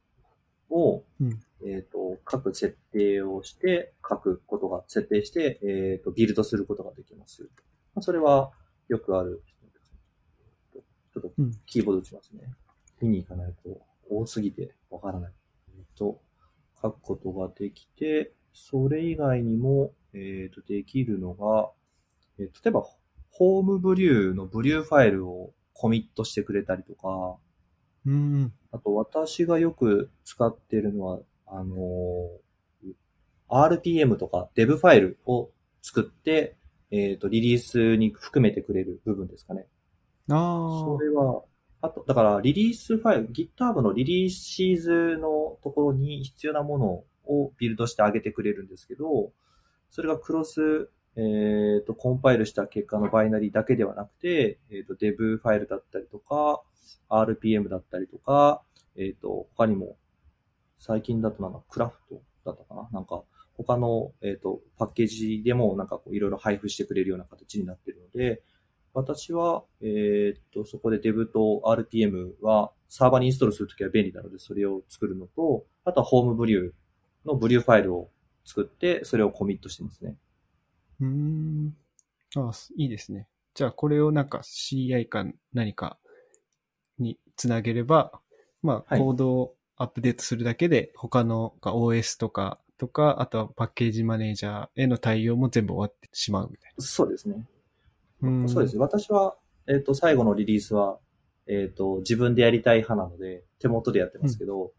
[0.70, 7.42] を、うんえっ、と、各設定をして、書くことが、設定して、えっ、と、ビルドすることができます。
[7.94, 8.52] まあ、それは
[8.88, 9.42] よくある。
[11.12, 12.42] ちょっとうん、キーボード打ちますね。
[13.00, 13.80] 見に行かないと
[14.10, 15.32] 多すぎてわからない。
[15.76, 16.20] えっ、と、
[16.80, 21.70] 書くことができて、それ以外にも、えっ、と、できるのが、
[22.38, 22.84] えー例えば、
[23.30, 27.36] ホームブリューのブリューファイルをコミットしてくれたりとか、
[28.04, 28.52] うん。
[28.72, 32.38] あと私がよく使ってるのは、あのー
[33.50, 35.48] RPM とか Dev ファイルを
[35.80, 36.56] 作って、
[36.90, 39.66] えっ、と、リリースに含めてくれる部分ですかね。
[40.28, 41.42] あそれは、
[41.80, 49.32] あと、だから、リリースファイル、GitHub のリリーシーズのところに必要なものをビルドしてあげてくれるんですけど、
[49.88, 50.90] それがクロス、
[51.20, 56.62] えっ、と、コンパイルした結果のバイナリーだけではなくて、えっ、と、Dev ファイルだったりとか、
[57.10, 58.62] RPM だったりとか、
[58.96, 59.96] えっ、と、他にも、
[60.78, 62.88] 最近だとなんか、クラフトだったかな？
[62.92, 63.24] なんか、
[63.56, 68.40] 他の、えっ、と、パッケージでもなんかこういろいろ配布してくれるような形になっているので、
[68.94, 76.72] 私は、えっと、そこで Dev と RPM はサーバーにインストールするときは便利なので、それを作るのと、あとはホームブリュー
[77.26, 78.08] のブリューファイルを
[78.44, 80.16] 作って、それをコミットしてますね。
[81.00, 81.76] うーん。
[82.36, 83.28] あすいいですね。
[83.54, 85.98] じゃあ、これをなんか CI か何か
[86.98, 88.12] につなげれば、
[88.62, 97.46] まあ、はいコードをアップデートするだけで、他のが OS とか、とか、あとはパッケージマネージャーへの対応も全部終わってしまうみたいそうですね。
[98.20, 98.28] な。
[98.28, 98.76] うんそうです。
[98.76, 99.36] 私は、
[99.66, 100.98] えーっと、最後のリリースは、
[101.46, 104.72] えーっと、自分でやりたい派なので、手元でやってますけど、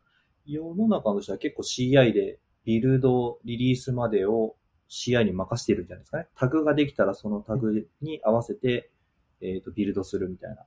[0.46, 4.56] 世の中の人は結構 CI でビルド、リリースまでを
[4.90, 6.28] CI に任せているんじゃないですかね。
[6.36, 8.92] タグができたらそのタグに合わせて、
[9.42, 10.66] えっ、と、ビルドするみたいな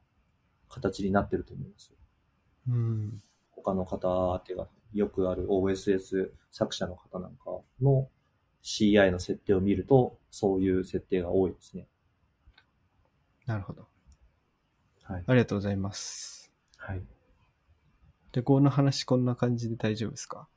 [0.68, 1.92] 形になってると思います。
[2.68, 3.22] うん。
[3.50, 8.08] 他の方っていうか、よくある OSS 作者の方なんかの
[8.62, 11.86] CI の設定を見ると、そういう設定が多いですね。
[13.46, 13.88] なるほど。
[15.02, 15.24] はい。
[15.26, 16.52] ありがとうございます。
[16.76, 17.02] はい。
[18.32, 20.48] で、Go の話こんな感じで大丈夫ですか？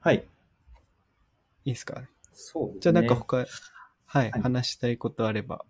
[0.00, 0.26] はい。
[1.64, 2.02] いいですか？
[2.34, 2.80] そうですね。
[2.80, 5.64] じゃあなんか他、はい、はい話したいことあれば。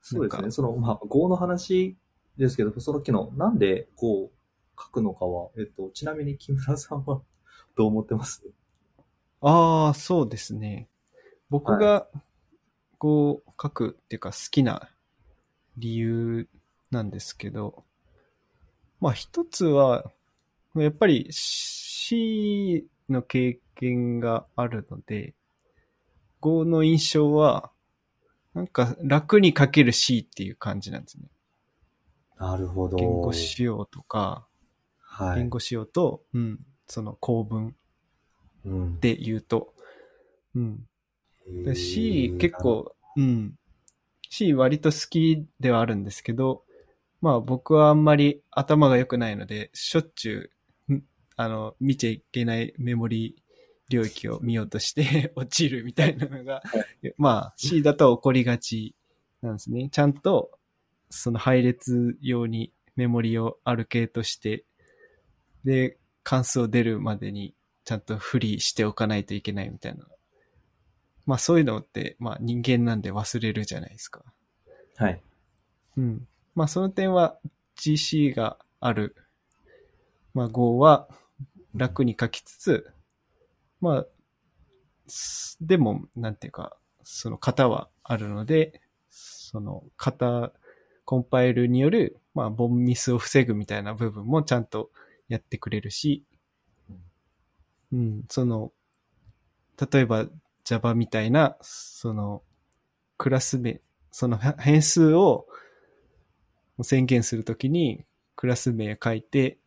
[0.00, 0.50] そうですね。
[0.50, 1.96] その、まあ、Go の話
[2.38, 4.30] ですけど、その時の、なんで Go を
[4.78, 7.22] 書くのかは、えっと、ちなみに木村さんは
[7.76, 8.42] どう思ってます？
[9.40, 10.88] ああ、そうですね。
[11.50, 12.08] 僕が、
[12.98, 14.90] こう、書くっていうか好きな
[15.76, 16.48] 理由
[16.90, 17.84] なんですけど、
[19.00, 20.10] まあ一つは、
[20.74, 25.34] やっぱり C の経験があるので、
[26.40, 27.70] Go の印象は、
[28.54, 31.28] なんか楽に書ける C っていう感じなんですね。
[32.38, 32.96] なるほど。
[32.96, 34.46] 言語仕様とか、
[35.00, 35.36] はい。
[35.36, 37.74] 言語仕様と、うん、その構文
[38.64, 39.72] うん、で言うと、
[40.54, 40.78] うん。
[41.46, 43.54] でへー C 結、構、うん。
[44.28, 46.64] C 割と好きではあるんですけど、
[47.20, 50.50] まあ僕はあんまり頭が良くないので、しょっちゅ
[50.88, 51.04] う、ん
[51.36, 53.36] あの、見ちゃいけないメモリ
[53.88, 56.62] 領域を見ようとして 落ちるみたいなのが、
[57.16, 58.94] まあ C だと起こりがち
[59.42, 59.88] なんですね。
[59.90, 60.58] ちゃんと、
[61.10, 64.64] その配列用にメモリをアルケートして、
[65.64, 70.06] で、関数を出るまでにちゃんとフリーしておかないといけないみたいな。
[71.24, 74.24] まあそういうのって、まあ人間なんで忘れるじゃないですか。
[74.96, 75.20] はい。
[75.96, 76.26] うん。
[76.54, 77.38] まあその点は
[77.76, 79.14] GC がある、
[80.34, 81.08] まあ Go は
[81.74, 82.90] 楽に書きつつ、
[83.86, 84.06] まあ、
[85.60, 90.52] でも、なんていうか、その型はあるので、その型、
[91.04, 94.90] コンパイルによる、まあ、ボンミスを防ぐみたいな部分もちゃんと
[95.28, 96.24] やってくれるし、
[97.92, 98.72] うん、その、
[99.92, 100.26] 例えば
[100.64, 102.42] Java みたいな、その、
[103.18, 103.80] クラス名、
[104.10, 105.46] その変数を
[106.82, 109.58] 宣言するときに、クラス名書いて、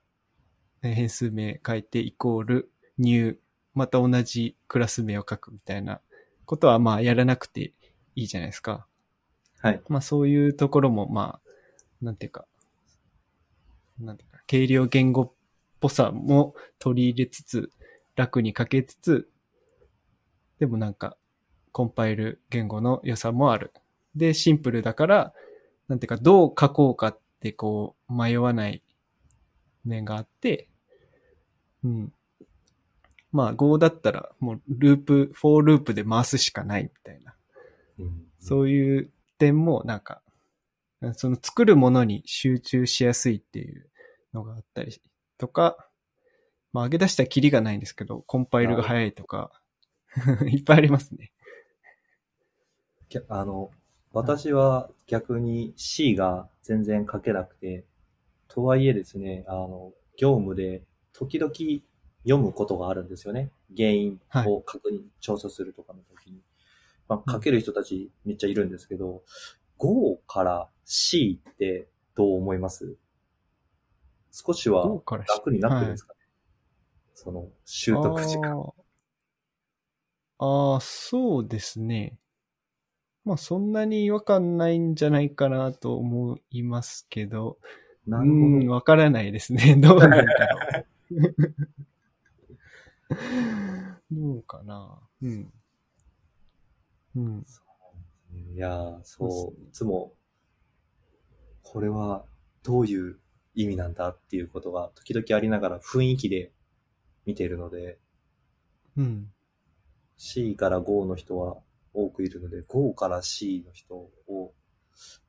[0.81, 3.39] 変数名書いてイコール、new、
[3.73, 6.01] また同じクラス名を書くみたいな
[6.45, 7.73] ことは、まあ、やらなくて
[8.15, 8.87] いいじゃないですか。
[9.61, 9.81] はい。
[9.89, 11.49] まあ、そういうところも、まあ、
[12.01, 12.45] なんていうか、
[13.99, 15.31] なんていうか、軽量言語っ
[15.79, 17.71] ぽさも取り入れつつ、
[18.15, 19.29] 楽に書けつつ、
[20.59, 21.17] でもなんか、
[21.71, 23.71] コンパイル言語の良さもある。
[24.15, 25.33] で、シンプルだから、
[25.87, 28.81] なんていうか、どう書こうかってこう、迷わない
[29.85, 30.67] 面があって、
[31.83, 32.13] うん。
[33.31, 37.35] まあ、Go だったら、もう、ループ、フォーループで回すしかないみたいな。
[37.99, 40.21] うんそういう点も、なんか、
[41.13, 43.89] その作るものに集中しやすいっていう
[44.33, 45.01] のがあったり
[45.37, 45.89] とか、
[46.71, 49.51] まあ、上げ出したらキリがないんですけど、コンパイルが早いとか、
[50.47, 51.31] いっぱいありますね。
[53.09, 53.71] きゃあの、
[54.13, 57.85] 私は逆に C が全然書けなくて、
[58.47, 61.53] とはいえですね、あの、業務で時々
[62.23, 63.51] 読むことがあるんですよね。
[63.75, 66.41] 原因を確認、調査するとかの時に。
[67.07, 69.23] まあ、書ける人たちめっちゃいるんですけど、
[69.77, 72.95] Go から C ってどう思います？
[74.31, 74.83] 少しは
[75.27, 76.19] 楽になってるんですかね、
[77.15, 78.51] その、習得時間。
[78.51, 78.73] あー
[80.41, 82.17] あー、そうですね。
[83.25, 87.57] まあそんなに違和感ないんじゃないかなと思いますけど、
[88.07, 88.45] うなるほど。
[88.65, 89.75] ん、わからないですね。
[89.75, 90.25] どうなんだろ
[91.11, 91.35] う。
[94.11, 94.99] どうかな。
[95.21, 95.53] うん。
[97.15, 97.45] うん。
[98.53, 100.13] いやー、そういつも、
[101.63, 102.25] これは
[102.63, 103.19] どういう
[103.55, 106.51] 意味なんだっていうことが時々ありながら雰囲気で
[107.25, 107.97] 見ているので、
[108.97, 109.31] うん。
[110.17, 111.57] C から Go の人は
[111.93, 114.53] 多くいるので、Go から C の人を、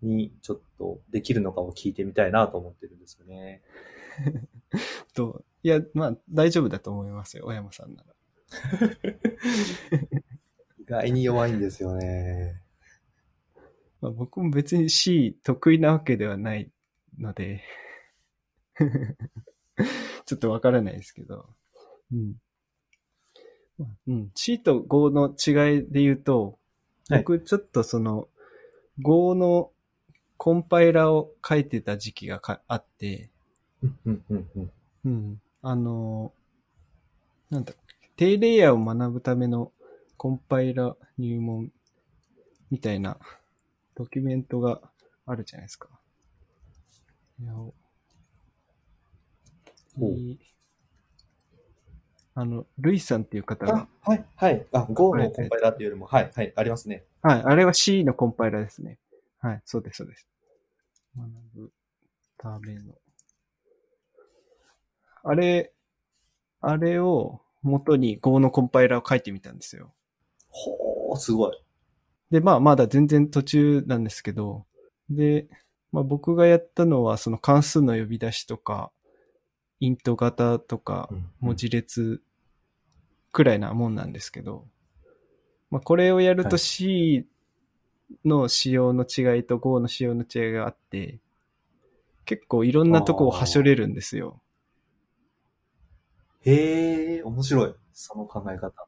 [0.03, 3.63] にちょっとできるのかを聞いてみたいなと思ってるんですよね。
[5.15, 8.15] と、いや、まあ大丈夫だと思いますよ、小山さんなら。
[10.79, 12.63] 意外に弱いんですよね。
[14.01, 16.71] まあ、僕も別に C 得意なわけではない
[17.19, 17.63] ので、
[20.27, 21.49] ちょっとわからないですけど。
[22.13, 22.35] うん。
[23.79, 24.31] まあうん。
[24.35, 26.59] C と Go の違いで言うと、
[27.09, 28.29] はい僕ちょっとその、
[29.01, 29.73] Go の
[30.37, 33.31] コンパイラーを書いてた時期がかあって。
[35.05, 35.41] うん。
[35.63, 36.33] あの、
[37.51, 37.75] なんだ、
[38.17, 39.73] 低レイヤーを学ぶための
[40.17, 41.71] コンパイラ入門
[42.71, 43.19] みたいな
[43.95, 44.81] ドキュメントが
[45.27, 45.89] あるじゃないですか。
[52.35, 54.67] あの、ルイさんっていう方があ、、はい、はい。
[54.73, 57.05] あ、Go のコンパイラーっていうよりも、はい、はい、ありますね。
[57.23, 58.99] はい、あれは C のコンパイラーですね。
[59.41, 60.27] はい、そうです、そうです。
[61.17, 61.73] 学ぶ
[62.39, 62.95] ための。
[65.23, 65.73] あれ、
[66.61, 69.93] あれを元に Go のコンパイラーを書いてみたんですよ。
[70.49, 71.63] ほー、すごい。
[72.31, 74.65] で、まあ、まだ全然途中なんですけど、
[75.09, 75.49] で、
[75.93, 78.93] まあ僕がやったのは、その関数の呼び出しとか、
[79.81, 81.09] イント型とか、
[81.41, 82.23] 文字列
[83.33, 84.67] くらいなもんなんですけど、
[85.71, 87.27] まあこれをやるとはい C
[88.25, 91.19] の仕様の違いと Go の仕様の違いがあって、
[92.25, 94.41] 結構いろんなとこをはしょれるんですよ。
[96.45, 97.75] へえ、面白い。
[97.93, 98.87] その考え方。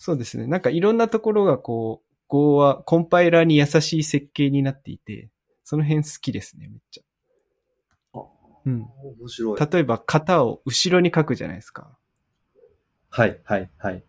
[0.00, 0.46] そうですね。
[0.46, 5.28] なんかいろんなところがこう、Go はコンパイラーに優しい設計になっていて、
[5.62, 8.18] その辺好きですね、めっちゃ。
[8.18, 8.22] あ
[8.64, 8.88] うん。
[9.20, 9.60] 面白い。
[9.60, 11.98] 例えば型を後ろに書くじゃないですか。
[13.10, 14.02] はい、はい、はい。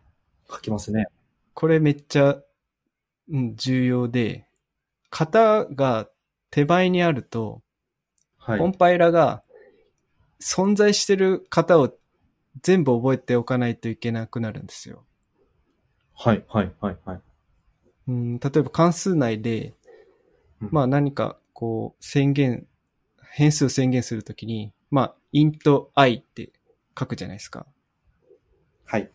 [0.50, 1.08] 書きますね。
[1.54, 2.38] これめっちゃ、
[3.30, 4.48] うん、重要で、
[5.10, 6.08] 型が
[6.52, 7.62] 手前にあると、
[8.38, 8.60] はい。
[8.60, 9.44] コンパイラが
[10.40, 11.94] 存在してる型を
[12.62, 15.04] 全部覚えておかないといけなくなるんですよ。
[16.14, 17.22] はい、はい、はい、はい。
[18.08, 19.74] うん、例えば関数内で、
[20.62, 22.68] うんまあ何かこう宣言、
[23.32, 26.52] 変数を宣言するときに、まあ int i って
[26.98, 27.66] 書くじゃないですか。
[28.86, 29.10] はい。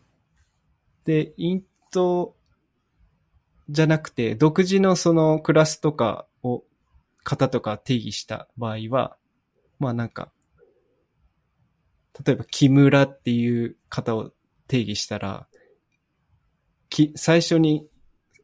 [1.05, 2.35] で、イント
[3.69, 6.63] じゃなくて、独自のそのクラスとかを、
[7.23, 9.17] 型とか定義した場合は、
[9.79, 10.31] まあなんか、
[12.25, 14.31] 例えば木村っていう型を
[14.67, 15.47] 定義したら、
[16.89, 17.87] き、最初に、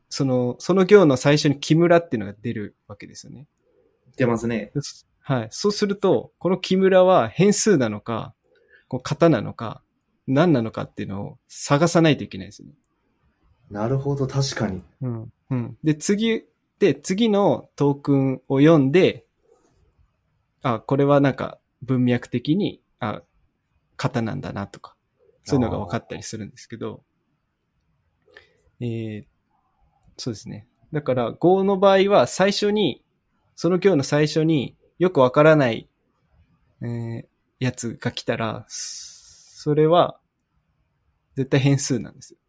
[0.10, 3.48] その、その行の最初に木村っていうのが出るわけですよね。
[4.16, 4.72] 出ますね。
[5.20, 5.48] はい。
[5.52, 8.34] そうすると、この木村は変数なのか、
[8.88, 9.82] こう型なのか、
[10.28, 12.76] 何なのかっていうのを探さないといけないですよね。
[13.72, 14.84] なるほど、確かに。
[15.02, 15.34] うん。
[15.50, 15.78] うん。
[15.84, 16.44] で、次、
[16.80, 19.26] で、次のトークンを読んで、
[20.62, 23.22] あ、これはなんか文脈的に、あ、
[23.98, 24.96] 型なんだなとか、
[25.44, 27.04] そういうのが分かったりするんですけど、
[28.80, 29.26] えー、
[30.18, 30.68] そうですね。
[30.92, 33.04] だから、Go の場合は最初に、
[33.56, 35.90] その行の最初によくわからない、
[36.82, 37.26] えー
[37.64, 40.20] やつが来たら、それは
[41.36, 42.40] 絶対変数なんですよ。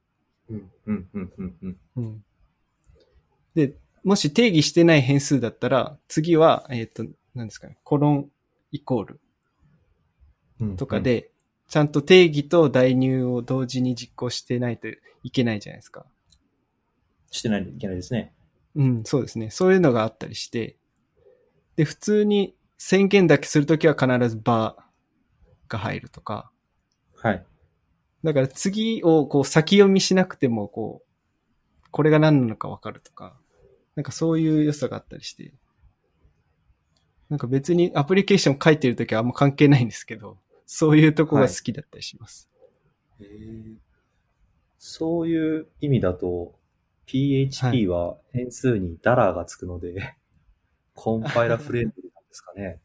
[0.50, 1.76] うん、うん、うん、うん、うん。
[1.96, 2.24] うん。
[3.54, 8.30] で、もし定義してない変数だったら、次は、えっ、と、何ですかね、コロン
[8.72, 9.20] イコール
[10.60, 11.30] うんとか、で、
[11.68, 14.88] ちゃんと定義と代入を同時に実行してないと
[15.22, 16.06] いけないじゃないですか。
[17.30, 18.32] してないといけないですね。
[18.76, 19.50] うん、そうですね。
[19.50, 20.76] そういうのがあったりして、
[21.76, 26.50] で、普通に宣言だけするときは必ずバーが入るとか、
[27.16, 27.44] はい。
[28.22, 33.36] だから次をこう先読みしなくても、こう、これが何なのかわかるとか、
[33.96, 35.52] なんかそういう良さがあったりして、
[37.28, 42.48] なんか別にアプリケーション書いてるときはあんま関係ないんですけど、そういうとこが好きだったりします。
[43.20, 43.84] へー
[44.86, 46.58] そういう意味だと、
[47.06, 50.14] PHP は変数にダラーがつくので、
[50.94, 52.82] コンパイラフレンドリーなんですかね。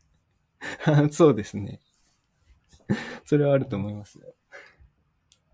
[1.11, 1.81] そうですね。
[3.25, 4.33] それはあると思いますよ。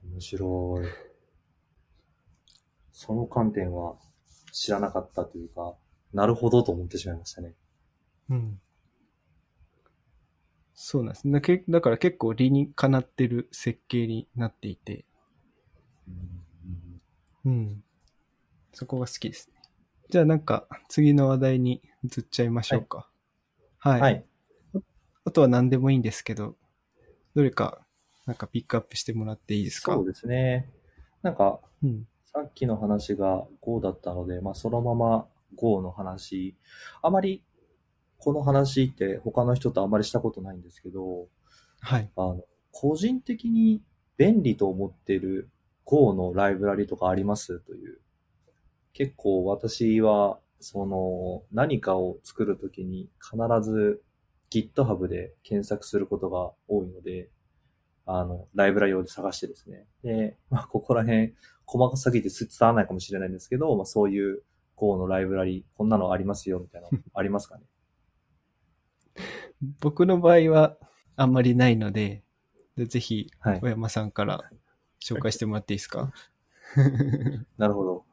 [0.03, 0.87] 面白い。
[2.91, 3.97] その観点は
[4.51, 5.75] 知らなかったというか、
[6.13, 7.55] なるほどと思ってしまいましたね。
[8.29, 8.61] うん。
[10.75, 11.31] そうなんです。
[11.31, 15.05] だけだから結構理にかなってる設計になっていて、
[17.45, 17.83] うん。
[18.73, 19.61] そこが好きですね。
[20.09, 23.09] じゃあなんか次の話題に移っちゃいましょうか。
[23.79, 24.01] はい。
[24.01, 24.25] はい。
[25.23, 26.57] あとは何でもいいんですけど、
[27.35, 27.79] どれか
[28.25, 29.93] なんかピックアップしてもらっていいですか？
[29.93, 30.69] そうですね。
[31.23, 32.05] なんか、うん。
[32.25, 36.57] さっきの話が Go だったので、まあ、そのまま Go の話、
[37.01, 37.41] あまり
[38.17, 41.27] この話って他の人とあまりしたことないんですけど、
[41.79, 42.09] はい。
[42.15, 43.81] あの、個人的に
[44.17, 45.49] 便利と思ってる
[45.85, 47.59] Go のライブラリとかあります？
[47.59, 47.99] という。
[48.93, 54.01] 結構私は、その、何かを作るときに必ず
[54.49, 57.29] GitHub で検索することが多いので、
[58.05, 59.85] あの、ライブラリを探してですね。
[60.03, 61.35] で、 まあ、ここら辺、
[61.65, 64.43] 細かすぎて伝わらないかもしれないんですけど、まあ、そういう
[64.75, 67.63] Go のライブラリ、こんなのありますよ、みたいなのありますかね。
[69.79, 70.77] 僕の場合は
[71.15, 72.23] あんまりないので、
[72.75, 73.67] でぜひはい小。
[73.69, 74.43] 山さんから
[75.01, 76.11] 紹介してもらっていいですか？
[77.57, 78.05] なるほど。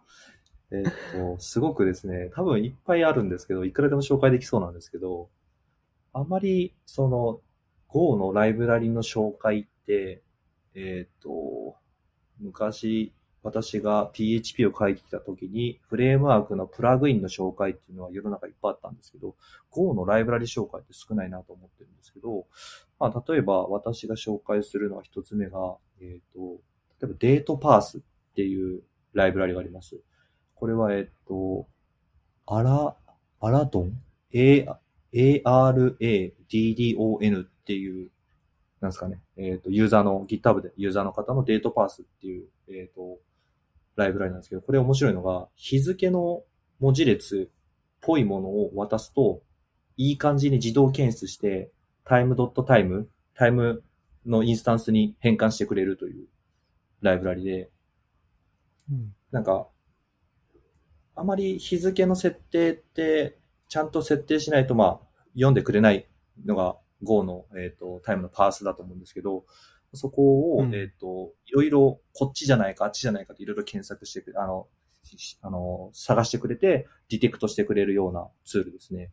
[0.71, 0.93] えーっ
[1.37, 5.29] と、すごくですね、多分いっぱいあるんですけど、いくらでも紹介できそうなんですけど、
[6.15, 7.41] あまり、その、
[7.89, 10.23] Go のライブラリの紹介って、
[10.75, 11.77] えーっと、
[12.39, 13.13] 昔、
[13.43, 19.35] 私が PHP を書いてきた時に、フレームワークのプラグインの紹介っていうのは世の中いっぱいあったんですけど、
[19.71, 22.47] Go のライブラリ紹介って少ないなと思ってるんですけど、
[23.01, 26.61] まあ、例えば私が紹介するのは一つ目が、えーっと、
[27.05, 28.01] 例えばデートパースっ
[28.35, 28.83] ていう
[29.13, 30.01] ライブラリがあります。
[30.55, 31.67] これは、えっと、
[32.47, 32.95] アラ、
[33.41, 34.01] アラドン
[34.33, 34.69] ?A、
[35.13, 35.99] ARADDON
[37.43, 38.11] っていう、
[38.81, 39.21] なんですかね。
[39.37, 43.19] えっと、ユーザーの、GitHub でユーザーの方のデートパースっていう、えっと、
[43.97, 46.43] ライブラリなんですけど、これ面白いのが、日付の
[46.81, 47.55] 文字列っ
[48.01, 49.43] ぽいものを渡すと、
[49.97, 51.71] いい感じに自動検出して、
[52.05, 53.83] time.time、タイム
[54.27, 56.27] のインスタンスに変換してくれるという
[57.01, 57.71] ライブラリで、
[58.91, 59.15] うん。
[59.31, 59.69] なんか、
[61.15, 63.39] あまり日付の設定って、
[63.69, 65.01] ちゃんと設定しないと、まあ、
[65.35, 66.07] 読んでくれない
[66.45, 69.45] のが Go の、えっ、と、タイムのパースだと思うんですけど、
[69.95, 70.75] そこを、うん。
[70.75, 74.69] えっ、と、いろいろ、こっちじゃないか、あっちじゃないかっていろいろ検索してくれ、あの、
[75.05, 79.11] しあの、探してくれて、ディテクトしてくれるようなツールですね。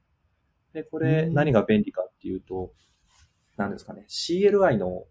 [0.74, 1.34] で、これ、うん。
[1.34, 2.74] 何が便利かっていうと、
[3.58, 5.04] 何ですかね、CLI の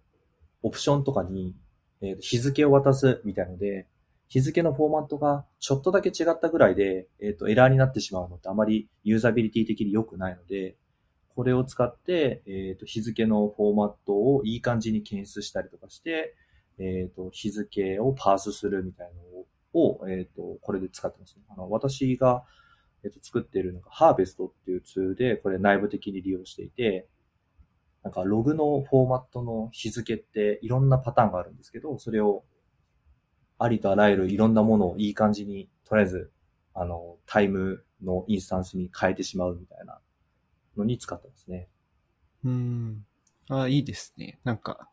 [0.62, 1.54] オプションとかに、
[2.00, 3.86] えーと日付を渡すみたいので、
[4.28, 10.76] 日付のフォーマットがちょっとだけ違ったぐらいで、えっ、と、エラーになってしまうのってあまりユーザビリティ的に良くないので、
[11.38, 16.34] これを使って、えっ、と、日付のフォーマットをいい感じに検出したりとかして、
[16.80, 21.42] えっ、と、日付をパースするみたいなのを、えっ、と、これで使ってますね。
[21.50, 22.42] あの、私が、
[23.04, 27.06] えっ、と、作っているのが、ハーベストっていうツールで、これ内部的に利用していて、
[28.02, 32.42] なんか、ログのフォーマットの日付っていろんなパターンがあるんですけど、それを
[33.58, 36.32] ありとあらゆるいろんなものをいい感じに、とりあえず、
[36.74, 40.00] あの、タイムのインスタンスに変えてしまうみたいな
[40.78, 41.68] のに使ってますね。
[42.44, 43.04] うん。
[43.50, 44.38] あいいですね。
[44.44, 44.88] なんか、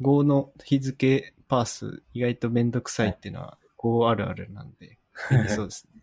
[0.00, 4.98] Go の日付パース意外とめんどくさいっていうのは Go あるあるなんで、
[5.48, 6.02] そうですね。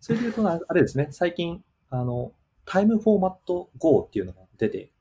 [0.00, 2.32] それで言うとな、あれですね、最近、あの、
[2.64, 4.92] タイムフォーマット Go っていうのが出て、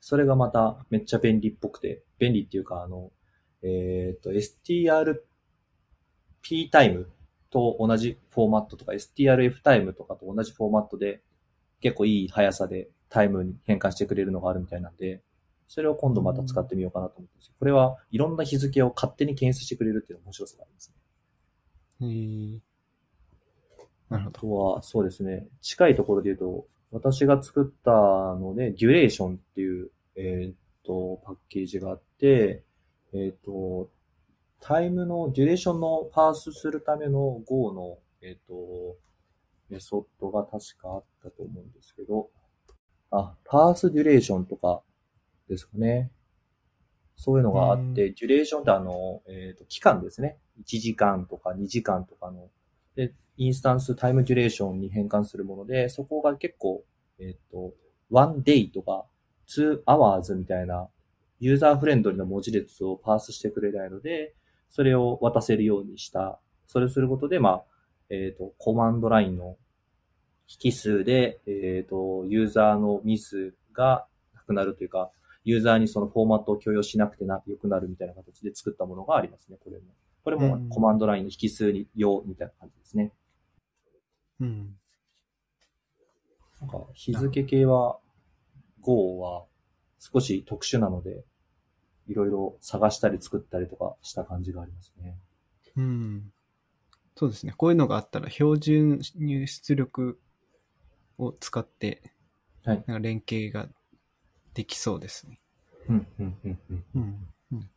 [0.00, 3.12] それがまためっちゃ便利っぽくて、便利っていうか、あの、
[3.62, 5.20] えっ、と、strp
[6.70, 7.10] タイム
[7.50, 11.22] と同じフォーマットとか、strf タイムとかと同じフォーマットで、
[11.80, 15.22] 結構いい速さでタイムに変換してくれるのがあるみたいなんで、
[15.66, 17.52] それを今度また使ってみようかなと思ってます。
[17.58, 20.94] これはいろんな日付を勝手に検出してくれるっていう面白さがありますね。
[22.00, 22.60] えー、
[24.08, 24.38] なるほど。
[24.38, 25.46] あとは、そうですね。
[25.60, 30.54] 近いところで言うと、私が作ったので、デュレーションっていう、えーっ
[30.84, 32.64] と、パッケージがあって、
[33.12, 33.90] えーっと、
[34.60, 38.96] タイムのデュレーションのパースするための Go の、えーっと、
[39.68, 42.30] メソッドが確かあったと思うんですけど、
[43.10, 44.82] あ、 ParseDuration とか
[45.48, 46.10] ですかね。
[47.16, 50.38] そういうのがあって、 duration ってあの、えっ、と、期間ですね。
[50.62, 52.48] 1時間とか2時間とかの、
[52.94, 56.84] で、インスタンス time duration に変換するもので、そこが結構、
[57.18, 57.74] えっ、と、
[58.10, 59.04] one day とか
[59.48, 60.88] two hours みたいな
[61.40, 64.34] ユーザーフレンドリーな文字列をパースしてくれないので、
[64.68, 66.40] それを渡せるようにした。
[66.66, 67.64] それをすることで、まあ、
[68.10, 69.56] えっ、と、コマンドラインの
[70.62, 75.10] 引数で、えっ、と、ユーザーのミスがなくなるというか、
[75.44, 79.84] ユーザーにそのフォーマットを許容しなくてな、良くなるみたいな形で作ったものがありますね、これも。
[80.24, 83.12] これもうんコマンドラインの引数に用みたいな感じですね。
[84.40, 84.76] うん。
[86.60, 87.98] なんか日付系は
[88.82, 89.44] Go は
[89.98, 91.24] 少し特殊なので、
[92.08, 95.16] いろいろ探したり作ったりとかした感じがありますね。
[95.76, 96.32] うん。
[97.18, 97.52] そうですね。
[97.56, 100.20] こういうのがあったら、標準入出力
[101.18, 102.00] を使って、
[102.64, 103.68] はいなんか連携が
[104.54, 105.40] できそうですね。
[105.88, 106.84] うん、うん、うん、うん。
[106.94, 107.28] うん。
[107.54, 107.70] うん。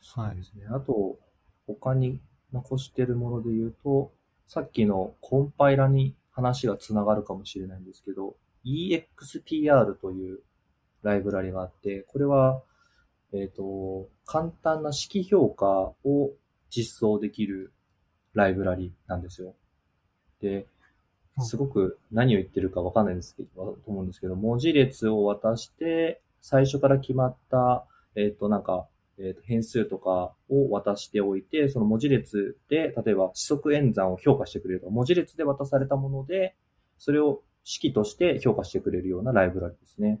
[0.00, 0.66] そうですね。
[0.70, 1.18] あと、
[1.66, 2.20] 他に
[2.52, 4.12] 残してるもので言うと、
[4.46, 10.38] さっきのコンパイラに話がつながるかもしれないんですけど、EXPR という
[11.02, 12.62] ライブラリがあって、これは、
[13.32, 15.66] えっ、と、簡単な式評価
[16.04, 16.30] を
[16.70, 17.72] 実装できる
[18.34, 19.54] ライブラリなんですよ。
[20.40, 20.66] で、
[21.40, 28.88] すごく何を言ってるかわかんないんですけど、と思うんですけど、文字列を渡して、最初から決まった、えっ、と、なんか、
[29.18, 36.54] えっ、と、変数とかを渡しておいて、その文字列で、例えば、指則演算を評価してくれるとか、文字列で渡されたもので、
[36.98, 40.20] それを式として評価してくれるようなライブラリですね。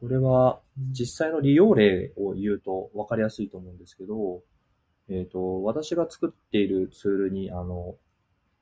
[0.00, 0.60] これは、
[0.92, 4.42] 実際の利用例を言うと分かりやすいと思うんですけど、
[5.08, 7.96] えっ、と、私が作っているツールに、あの、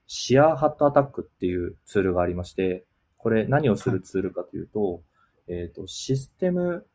[0.07, 2.85] シアーハットアタックっていうツールがありまして、
[3.17, 5.03] これ何をするツールかというと、
[5.49, 6.87] えっ、と、システム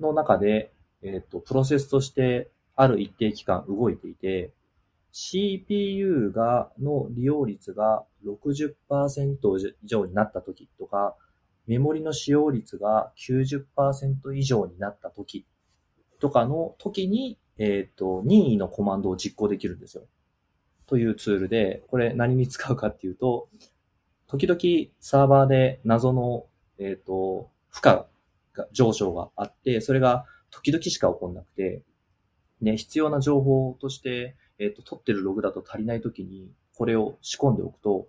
[0.00, 0.72] の中で、
[1.02, 4.52] えっ、と、プロセスとしてある一定期間動いていて、
[5.10, 8.74] CPU が、の利用率が60%
[9.82, 11.16] 以上になった時とか、
[11.66, 15.44] メモリの使用率が90%以上になった時
[16.20, 20.04] とかの時に、えっ、と、任意のコマンドを実行できるんですよ。
[20.86, 23.48] というツールで、これ何に使うかっていうと、
[24.26, 26.46] 時々サーバーで謎の、
[26.78, 28.04] えっ、と、負荷
[28.54, 31.82] が、上昇があって、それが時々しか起こんなくて、
[32.60, 38.08] ね、必要な情報として、えっ、と、取ってるログだと足りないときに、これを仕込んでおくと、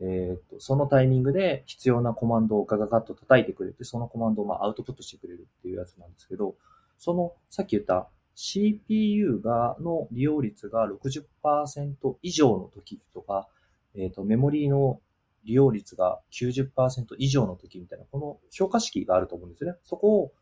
[0.00, 6.54] えっ、と、そのタイミングで必要なコマンドをガガガッと叩いてくれて、そのコマンドをまあアウトプットしてくれるっていうやつなんですけど、
[6.98, 13.48] その、さっき言った CPU が、の利用率が60%以上の時とか、
[13.94, 15.00] えっ、と、メモリーの
[15.44, 19.78] 利用率が90%以上の時みたいな、この評価式があると思うんですよね。
[19.84, 20.32] そこを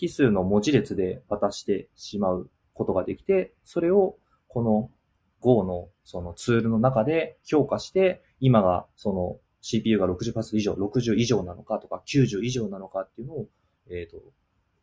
[0.00, 4.16] 引数の文字列で渡してしまうことができて、それを
[4.46, 4.90] この
[5.40, 13.46] Go のそのツールの中で評価して、今がその CPU が60%以上、60以上なのかとか90以上なのかっていうのを、
[13.90, 14.18] えっ、と、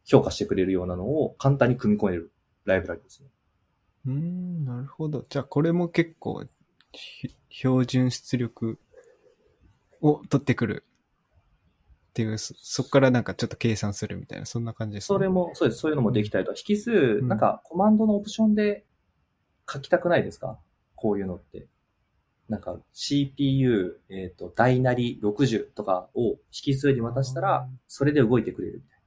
[0.06, 2.32] 評価してくれるようなのを簡単に組み込める
[2.66, 3.30] ライブラリですね。
[4.08, 5.26] うーん、なるほど。
[5.30, 6.44] じゃあ、これも結構、
[6.92, 8.78] ひ標準出力
[10.02, 10.84] を取ってくる
[12.10, 15.08] っていう、そそこからなんかちょっと計算するみたいな、そんな感じですね。
[15.08, 15.82] それも、そうです。
[15.82, 18.86] そういうのもできたりとか、引数、なんかコマンドのオプションで
[19.72, 20.60] 書きたくないですか？
[20.96, 21.68] こういうのって。
[22.48, 29.00] なんか CPU、えっ、と、大なり60とかを引数に渡したら、それで動いてくれるみたい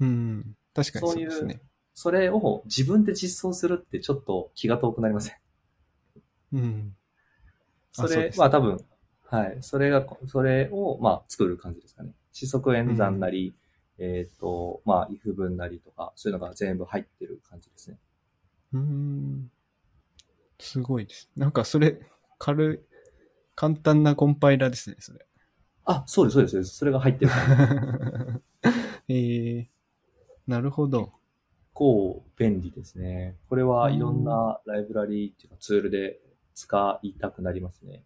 [0.00, 0.06] な。
[0.06, 0.56] うん。
[0.72, 1.60] 確かにそうですね。
[2.00, 5.34] それを自分で実装するってちょっと気が遠くなりません？
[6.52, 6.96] うん。
[7.90, 8.78] それあそうですは多分、
[9.24, 9.58] はい。
[9.62, 12.12] それが、それを、まあ、作る感じですかね。
[12.32, 13.52] 四則演算なり、
[13.98, 17.98] えっ、と、まあ、if 文なりとか、そういうのが全部入ってる感じですね。
[18.74, 19.50] うーん。
[20.60, 21.28] すごいです。
[21.34, 21.98] なんかそれ、
[22.38, 22.78] 軽い、
[23.56, 25.26] 簡単なコンパイラーですね、それ。
[25.84, 28.78] あ、そうです、そうですそれが入ってる感じ。
[29.12, 29.66] えー、
[30.46, 31.17] なるほど。
[31.78, 33.36] 構便利ですね。
[33.48, 36.18] これはいろんなライブラリーっていうかツールで
[36.56, 38.02] 使いたくなりますね。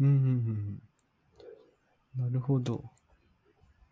[0.00, 0.82] うんうん
[2.16, 2.24] うん。
[2.24, 2.82] なるほど。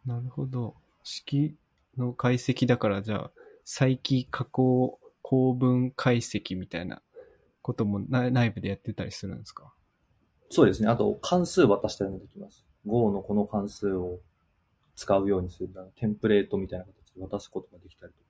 [0.05, 0.75] なるほど。
[1.05, 1.55] 式
[1.97, 3.31] の解析だから、じゃあ、
[3.65, 7.03] 再帰加工構文解析みたいな
[7.63, 9.73] こともな内部でやってたりするんですか？
[10.51, 10.89] そうですね。
[10.89, 12.65] あと、関数渡したりもできます。
[12.85, 14.19] Go のこの関数を
[14.97, 18.26] 使うようにするテンプレートみたいな形で渡すことができたりとか。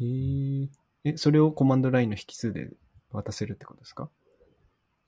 [0.00, 0.68] へえ。
[1.04, 2.70] え、それをコマンドラインの引数で
[3.10, 4.10] 渡せるってことですか？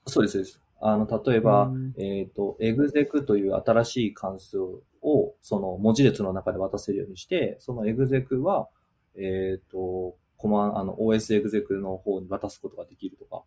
[0.07, 0.61] そうです、そうです。
[0.81, 8.69] あの、例えばうん、えっ、と、exec という新しい関数を、その文字列の中で渡せるようにして、その exec は、
[9.15, 13.43] えっ、と、コマン、あの、OS exec の方に渡すことができるとか、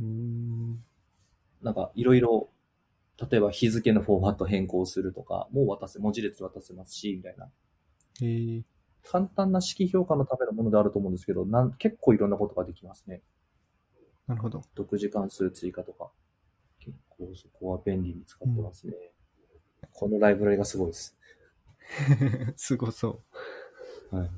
[0.00, 0.84] うーん。
[1.62, 2.50] なんか、いろいろ、
[3.30, 7.48] 例えば日付のフォーマット変更するとか、もう渡せ、文字列渡せますし、みたいな。
[8.20, 8.62] へえ。
[9.04, 13.22] 簡単な式評価のためのものであると思うんですけど、なん結構いろんなことができますね。
[14.26, 14.62] なるほど。
[14.74, 16.10] 独自関数追加とか。
[16.78, 18.94] 結構そこは便利に使ってますね。
[19.92, 21.16] このライブラリがすごいです。
[22.56, 23.20] すごそ
[24.10, 24.30] はい。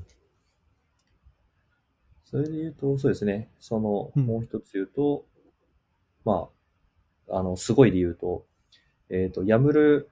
[2.25, 3.49] それで言うと、そうですね。
[3.61, 5.25] その、うんもう一つ言うと、
[6.25, 6.49] ま
[7.29, 8.47] あ、あの、すごい理由と、
[9.09, 10.07] えっ、と、YAML、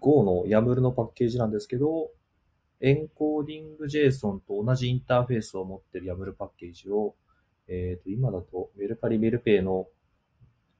[0.00, 2.10] Go の YAML のパッケージなんですけど、
[2.80, 7.14] エンコーディング JSON と同じインターフェースを持ってる YAML パッケージを、
[7.68, 9.86] えっ、と、今だとメルカリメルペイの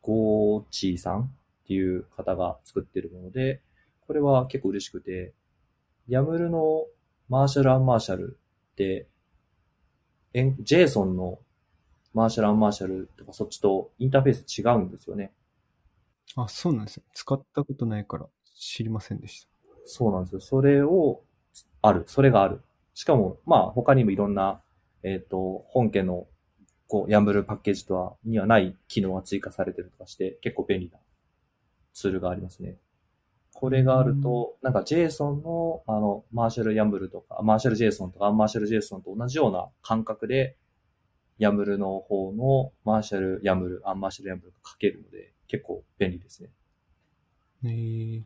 [0.02, 1.30] ゴーチーさんっ
[1.66, 3.60] ていう方が作ってるもので、
[4.06, 5.34] これは結構嬉しくて、
[6.08, 6.86] YAML の
[7.28, 8.38] マーシャルアンマーシャル
[8.72, 9.06] って、
[10.32, 11.38] エン JSON の
[12.14, 15.32] マーシャルアンマーシャルとかそっちとインターフェース違うんですよね。
[16.36, 16.40] う。
[16.42, 17.02] あ、そうなんですよ。
[17.14, 18.26] 使ったことないから
[18.56, 19.48] 知りませんでした。
[19.84, 20.40] そうなんですよ。
[20.40, 21.22] それを、
[21.82, 22.04] ある。
[22.06, 22.60] それがある。
[22.94, 24.60] しかも、まあ、他にもいろんな、
[25.02, 26.26] えっ、と、本家の、
[26.88, 30.98] こう、YAML パッケージとは、にはない機能が追加されてるとかして、結構便利な
[31.94, 32.76] ツールがありますね。
[33.52, 40.56] これがあると、なんか JSON の、あの、マーシャル YAML とか、マーシャル JSON とか、アンマーシャル JSON と同じような感覚で、
[41.38, 46.50] YAML の方のマーシャル YAML、アンマーシャル YAML が書けるので、結構便利ですね。
[47.64, 48.22] へえ。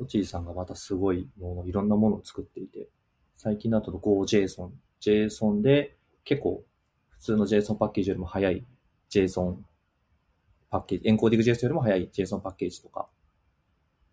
[0.00, 2.88] コチーさんがまたすごいもの、いろんなものを作っていて、
[3.36, 5.94] 最近だと GoJSON、JSON で
[6.24, 6.64] 結構
[7.10, 8.64] 普通の JSON パッケージよりも早い
[9.10, 9.56] JSON
[10.70, 13.08] パッケージ、エンコーディング JSON よりも早い JSON パッケージとか、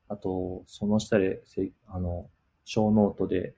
[0.10, 1.42] あと、その下で、
[1.88, 2.30] あの、
[2.66, 3.56] ショーノートで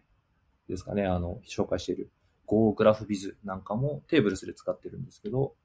[0.68, 2.12] ですかね、あの、紹介している
[2.48, 5.56] go-graphviz なんかも tbls で使ってるんですけど、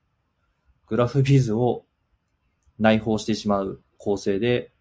[0.86, 1.84] Graphviz を
[2.78, 4.73] 内包してしまう構成で、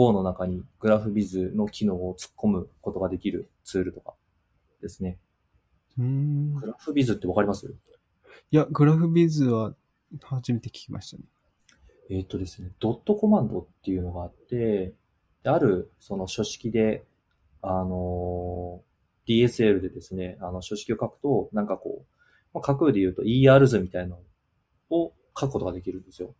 [0.00, 4.14] Go の中に Graphviz の機能を突っ込むことができるツールとか
[4.80, 5.18] ですね。
[5.98, 6.54] うーん。
[6.54, 7.66] グラフビズってわかります？
[8.50, 9.74] いや、 Graphviz は
[10.22, 11.24] 初めて聞きましたね。
[12.08, 14.94] えーっとですね、ドットコマンドっていうのがあって、
[15.42, 17.04] であるその書式で、
[17.60, 18.90] あのー
[19.26, 22.16] DSL でですね、あの書式を書くと、なんかこう、
[22.54, 24.22] まあ、架空で言うと ER 図みたいなの
[24.96, 26.34] を書くことができるんですよ。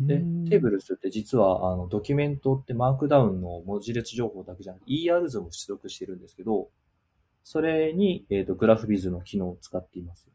[0.00, 0.18] で、
[0.48, 6.70] テーブルスって実は、あの、ドキュメントってマークダウンの文字列情報だけじゃなくて、ER 図も出力してるんですけど、
[7.42, 10.30] それに、えっ、と、グラフビズの機能を使っています。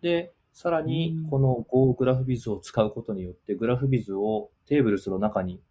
[0.00, 5.62] で、さらにうん、この Go グラフビズを使うことによって、グラフビズをテーブルスの中に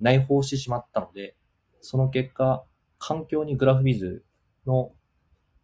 [0.00, 1.36] 内包してしまったので、
[1.80, 2.64] その結果、
[2.98, 4.24] 環境にグラフビズ
[4.66, 4.92] の、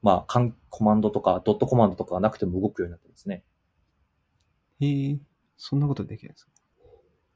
[0.02, 3.44] まあ、かんコマンドとか、ドットコマンドとかがなくても動くようになってますね。
[4.81, 5.18] へえ、
[5.56, 6.53] そんなことできるんですか？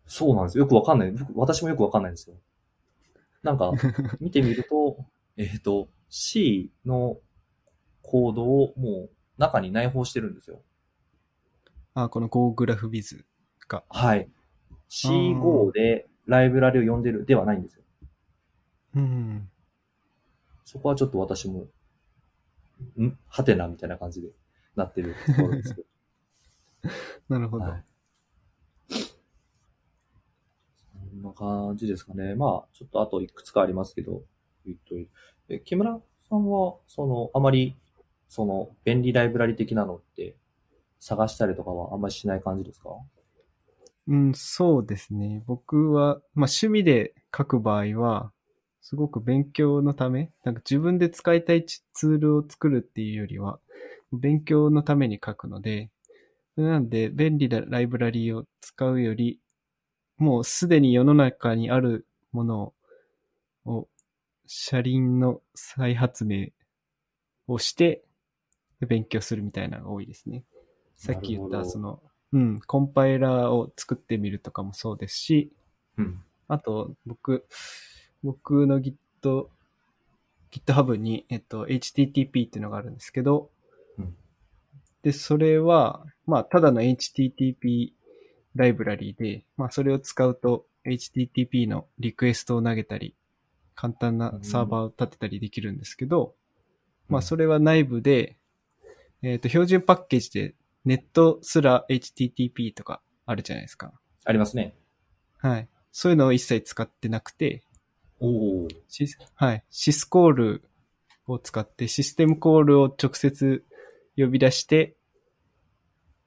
[0.09, 0.65] そうなんですよ。
[0.65, 1.13] よくわかんない。
[1.13, 2.37] 僕私もよくわかんないんですよ。
[3.43, 3.73] なんか、
[4.19, 5.05] 見てみると、
[5.37, 7.21] えっ、と、C の
[8.03, 10.63] コードをもう中に内包してるんですよ。
[11.95, 13.25] あ、この Go グラフビズ
[13.69, 13.85] が。
[13.91, 14.29] はい。
[14.89, 17.83] C5 でライブラリを読んでるではないんですよ。
[18.97, 19.51] うん。
[20.65, 21.67] そこはちょっと私も、
[22.97, 23.19] ん？
[23.29, 24.31] はてなみたいな感じで
[24.77, 25.85] なってるところですけ
[27.29, 27.67] なるほど。
[27.67, 27.73] ど。
[27.73, 27.85] はい。
[28.89, 28.97] そ
[31.09, 32.35] こんな感じですかね。
[32.35, 34.23] まあ、ちょっとあといくつかありますけど、
[34.67, 35.11] 言っといて
[35.51, 35.99] え木村
[36.29, 37.75] さんは、その、あまり、
[38.29, 40.37] その、便利ライブラリ的なのって、
[41.01, 42.91] 探したりとかはあんまりしない感じですか？
[44.09, 45.43] うん、そうですね。
[45.47, 48.33] 僕は、まあ趣味で書く場合は、
[48.81, 53.59] すごく勉強のため、なんか自分で使いたいツールを作るっていうよりは、
[54.13, 55.91] 勉強のために書くので、
[56.57, 59.41] なんで便利なライブラリを使うより、
[60.19, 62.73] もうすでに世の中にあるもの
[63.65, 63.89] を、
[64.47, 66.49] 車輪の再発明
[67.47, 68.05] をして、
[68.81, 70.45] 勉強するみたいなのが多いですね。
[70.97, 75.53] さっき言った、その、うん、コンパイラーを作ってみるとかもそうですし、
[75.97, 76.23] うん。
[76.49, 77.47] あと、僕、
[78.23, 78.95] 僕の Git、
[80.51, 83.51] GitHub に、えっと、HTTP っていうのがあるんですけど、
[83.99, 84.17] うん
[85.03, 87.93] で、それは、まあ、ただの HTTP
[88.59, 93.15] ライブラリーで、まあ、それを使うと HTTP のリクエストを投げたり、
[93.77, 96.35] 簡単なサーバーを立てたりできるんですけど、
[97.09, 98.37] まあ、それは内部で、
[99.23, 100.55] えっ、と、標準パッケージで
[100.85, 103.93] ネットすら HTTP とかあるじゃないですか。
[104.25, 104.75] ありますね。
[105.39, 105.69] はい。
[105.93, 107.63] そういうのを一切使ってなくて、
[108.21, 108.69] おお。
[108.89, 109.65] シスはい。
[109.71, 110.65] シスコール
[111.29, 113.65] を使って、システムコールを直接
[114.17, 114.97] 呼び出して、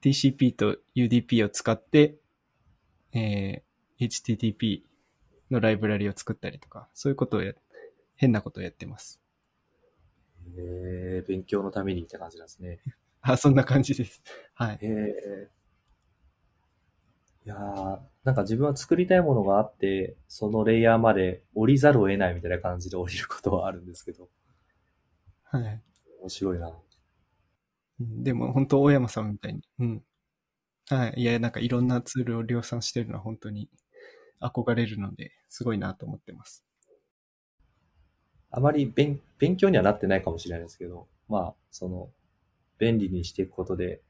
[0.02, 2.16] TCP と UDP を使って、
[3.14, 3.72] えー
[4.02, 4.82] HTTP
[5.52, 7.54] のライブラリを作ったりとか、そういうことをや、
[8.16, 9.22] 変なことをやってます。
[10.58, 12.80] えー、勉強のためにって感じなんですね。
[13.22, 14.24] あ、そんな感じです。
[14.56, 14.80] はい。
[14.82, 15.50] へえ。
[17.46, 24.30] いやー、なんか自分は作りたいものがあって、そのレイヤーまで降りざるを得ないみたいな感じで降りることはあるんですけど、
[25.44, 25.82] はい。
[26.22, 26.70] 面白いな。
[28.00, 29.62] うんでも本当、大山さんみたいに。
[29.80, 30.04] うん。
[30.90, 31.22] はい。
[31.22, 33.70] いや、なんかいろんなツールを量産してるのは本当に
[34.42, 36.66] 憧れるので、すごいなと思ってます。
[38.52, 42.10] あまり勉勉強にはなってないかもしれないですけど、まあ、その、
[42.78, 44.02] 便利にしていくことで、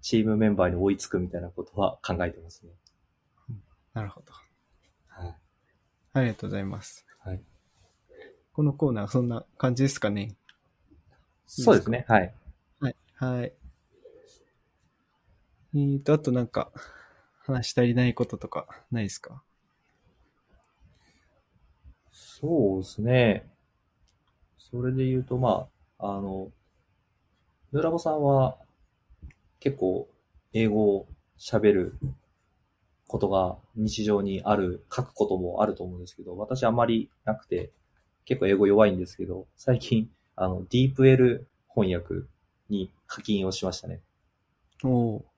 [0.00, 2.72] チームメンバーに追いつくみたいなことは考えてますね。
[3.94, 4.32] なるほど。
[5.08, 5.36] はい。
[6.14, 7.06] ありがとうございます。
[7.20, 7.40] はい。
[8.52, 10.34] このコーナーはそんな感じですかね。
[11.46, 12.04] そうですね。
[12.08, 12.34] はい。
[12.80, 12.96] はい。
[13.14, 13.52] はい。
[15.74, 16.70] えーと、あとなんか、
[17.40, 19.42] 話し足りないこととかないですか？
[22.12, 23.50] そうですね。
[24.56, 25.68] それで言うと、ま
[25.98, 26.50] あ、あの、
[27.72, 28.56] ヌーラボさんは
[29.60, 30.08] 結構
[30.52, 31.98] 英語を喋る
[33.08, 37.72] ことが日常にある、書くこともあると思うんですけど、私あんまりなくて、
[38.24, 41.44] 結構英語弱いんですけど、最近、あの、DeepL
[41.74, 42.26] 翻訳
[42.70, 44.00] に課金をしましたね。
[44.84, 45.33] おお。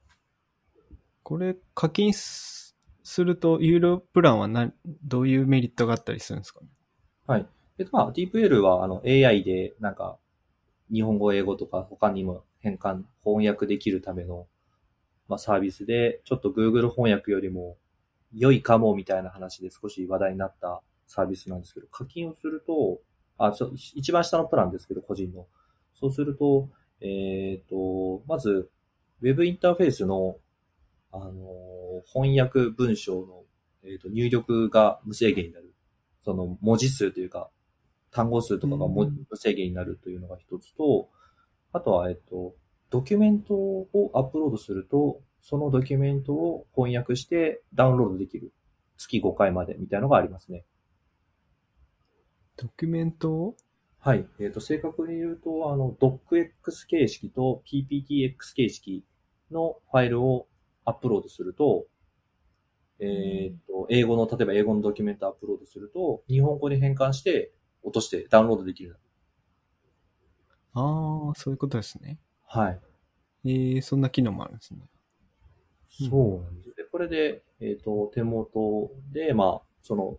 [1.27, 2.77] これ、課金す
[3.19, 4.73] ると、有料プランはな、
[5.03, 6.69] どういうメリットがあったりするんですかね？
[7.27, 7.47] はい。
[7.79, 10.19] えっと、まあ、DeepL は、あの、AI で、なんか、
[10.89, 14.47] 日本語、英語とか、他にも変換、翻訳できるための、
[15.27, 17.77] まあ、サービスで、ちょっと Google 翻訳よりも、
[18.33, 23.01] 良いかも、みたいな話で少し話題になったサービスなんですけど、課金をすると、
[23.37, 25.49] あ、ちょ、一番下のプランですけど、個人の。
[25.93, 26.71] そうすると、
[27.01, 28.71] えっ、と、まず、
[29.23, 30.37] ウェブインターフェースの、
[31.23, 33.45] あの翻訳文章の、
[33.85, 35.75] えーと入力が無制限になる。
[36.27, 37.51] その文字数というか、
[38.11, 41.09] 単語数とかが無制限になるというのが一つと、
[41.73, 42.55] あとは、えっと、
[42.91, 48.53] ドキュメントをアップロードすると、そのドキュメントを翻訳してダウンロードできる。
[48.97, 50.65] 月5回までみたいなのがありますね。
[52.57, 53.57] ドキュメントを？
[54.01, 54.27] はい。
[54.41, 59.05] えっ、と、正確に言うと、あの、DocX 形式と PPTX 形式
[59.53, 60.49] のファイルを
[60.87, 61.87] アップロードすると、
[62.99, 67.53] えっ、と、英語の、例えば英語のドキュメントアップロードすると、日本語に変換して、
[67.83, 68.99] 落としてダウンロードできる。
[70.73, 72.19] ああ、そういうことですね。
[72.47, 72.81] はい。
[73.45, 74.81] えー、そんな機能もあるんですね。
[74.81, 76.77] うんそうなんです。
[76.77, 80.19] で、これで、えっ、と、手元で、まあ、その、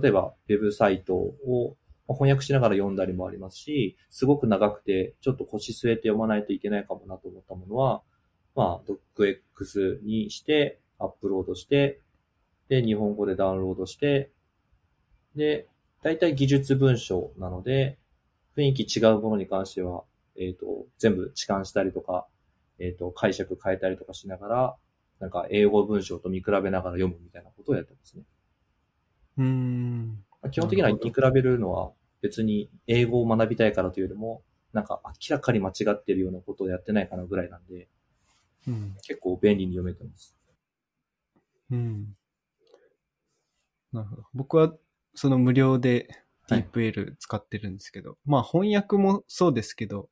[0.00, 1.76] 例えば、ウェブサイトを
[2.10, 8.02] まあ翻訳しながら読んだりもありますし、すごく長くて、ちょっと腰据えて読まないといけないかもなと思ったものは、
[8.54, 12.00] まあ、DocX にして、アップロードして、
[12.68, 14.30] で、日本語でダウンロードして、
[15.34, 15.66] で、
[16.02, 17.98] 大体技術文章なので、
[18.56, 20.04] 雰囲気違うものに関しては、
[20.36, 22.26] えっ、と、全部置換したりとか、
[22.78, 24.76] えっ、と、解釈変えたりとかしながら、
[25.20, 28.22] なんか英語文章と見比べながら読むみたいなことをやってますね。
[29.38, 30.24] うーん。
[30.42, 37.88] まあ基本的には見比べるのは別に英語を学びたいからというよりも、なんか明らかに間違ってるようなことをやってないかなぐらいなんで、
[38.68, 38.96] うん。
[39.02, 40.34] 結構便利に読めてます。
[41.70, 42.14] うん。
[43.92, 44.24] なるほど。
[44.34, 44.72] 僕は、
[45.14, 46.08] その無料で
[46.48, 50.08] はい DeepL 使ってるんですけど、まあ翻訳もそうですけど、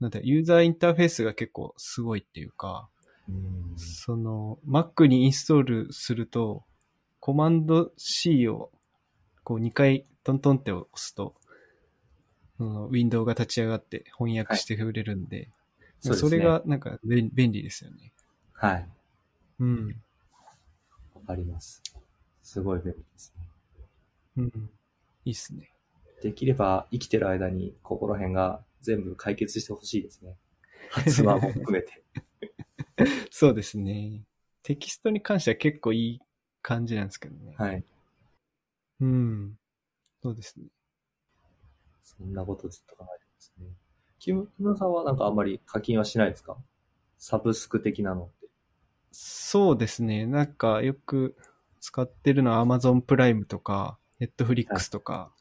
[0.00, 2.88] なんだ、ユーザーインターフェースが結構すごいっていうか、
[3.28, 6.64] うんその、Mac にインストールすると、
[7.20, 8.70] コマンド C を
[9.44, 11.34] こう2回トントンって押すと、
[12.56, 15.59] そのウィンドウが立ち上がって翻訳してくれるんで、そう
[16.08, 16.30] ですね。
[16.30, 18.12] それがなんか便便利ですよね。
[18.52, 18.88] はい。
[19.60, 20.02] うん。
[21.14, 21.82] わかります。
[22.42, 23.44] すごい便利ですね。
[24.38, 24.70] うん。
[25.24, 25.72] いいっすね。
[26.22, 30.36] できれば生きてる間にここら辺が全部解決してほしいですね。
[30.90, 32.02] 発話も含めて。
[33.30, 34.24] そうですね。
[34.62, 36.20] テキストに関しては結構いい
[36.62, 37.54] 感じなんですけどね。
[37.56, 37.84] はい。
[39.00, 39.58] うん。
[40.22, 40.66] そうですね。
[42.02, 43.66] そんなことずっと考えてますね。
[44.20, 46.56] 木村さんはなんかあんまり課金はしないですか？
[47.18, 48.48] サブスク的なのって。
[49.12, 50.26] そうですね。
[50.26, 51.34] なんかよく
[51.80, 55.32] 使ってるのは Amazon プライムとか、Netflix とか、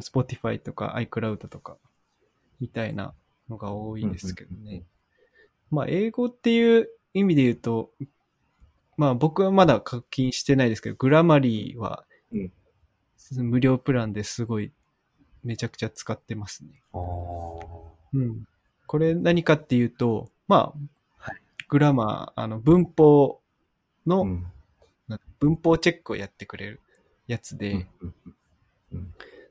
[0.00, 1.78] Spotify とか iCloud とか、
[2.60, 3.14] みたいな
[3.48, 4.82] のが多いですけどね。
[5.70, 7.92] まあ、英語っていう意味で言うと、
[8.96, 12.52] まあ僕はまだ課金してないですけど、グラマリーはうん、
[13.36, 14.72] 無料プランですごい、
[15.44, 16.82] めちゃくちゃ使ってますね。
[18.12, 18.44] うん。
[18.86, 20.78] これ何かっていうと、まあ、
[21.18, 23.40] はいグラマー、あの、文法
[24.06, 24.46] の、うん。
[25.06, 26.80] な文法チェックをやってくれる
[27.26, 27.86] やつで、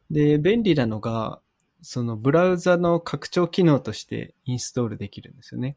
[0.10, 1.40] で、便利なのが、
[1.82, 5.76] そのブラウザの拡張機能としてインストールできるんですよね。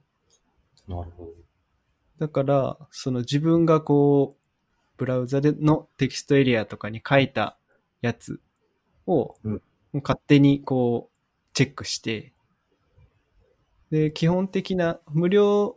[0.88, 1.28] なるほ
[2.18, 4.42] だから、その自分がこう、
[4.96, 7.58] ブラウザでのテキストエリアとかに書いた
[8.00, 8.40] やつ
[9.06, 9.62] を、うん
[10.02, 11.16] 勝手にこう、
[11.52, 12.32] チェックして、
[13.90, 15.76] で、基本的な、無料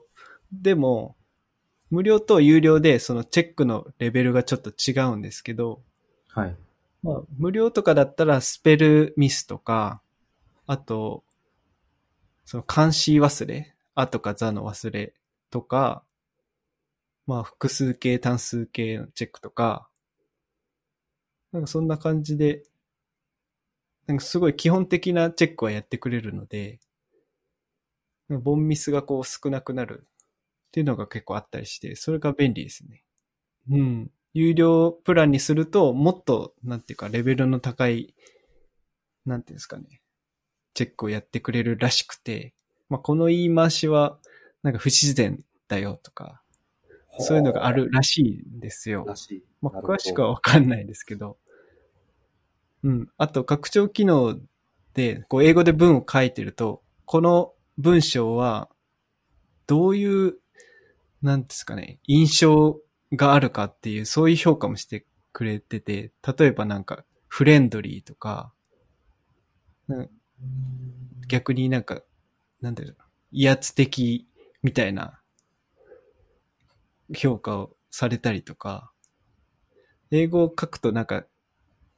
[0.51, 1.15] でも、
[1.89, 5.81] 無料と有料でそのチェックのレベルがちょっと違うんですけど、
[6.35, 6.41] ど。
[6.41, 6.55] はい。
[7.01, 10.01] まあ、無料とかだったらスペルミスとか、
[10.67, 11.23] あと、
[12.45, 15.13] その監視忘れ、あとかザの忘れ
[15.49, 16.03] とか、
[17.25, 19.87] まあ、複数形、単数形のチェックとか、
[21.51, 22.63] なんかそんな感じで、
[24.09, 26.79] なんかすごい基本的なチェックはやってくれるので、
[28.27, 33.03] ボンミスがこう少なくなるっていうのが結構あったりして、それが便利ですね。
[33.69, 34.11] うん。
[34.33, 38.15] 有料プランにすると、もっと、なんていうか、レベルの高い、
[39.27, 40.01] なんていうんですかね、
[40.73, 42.55] チェックをやってくれるらしくて、
[42.89, 44.17] まあ、この言い回しは、
[44.63, 46.41] なんか不自然だよとか、
[47.19, 49.05] そういうのがあるらしいんですよ。
[49.61, 51.37] まあ、詳しくはわかんないですけど。
[52.83, 53.09] うん。
[53.17, 54.39] あと、拡張機能
[54.93, 58.69] で、こう、英語で文を書いてると、この文章は、
[59.67, 60.37] どういう、
[61.21, 62.79] なんですかね、印象
[63.13, 68.53] があるかっていう、そういう評価もしてくれてて、例えばなんか、フレンドリーとか、
[69.87, 70.09] うん
[71.27, 72.01] 逆になんか、
[72.61, 72.95] なんだろう、
[73.31, 74.27] 威圧的
[74.63, 75.21] みたいな
[77.15, 78.91] 評価をされたりとか、
[80.11, 81.25] 英語を書くとなんか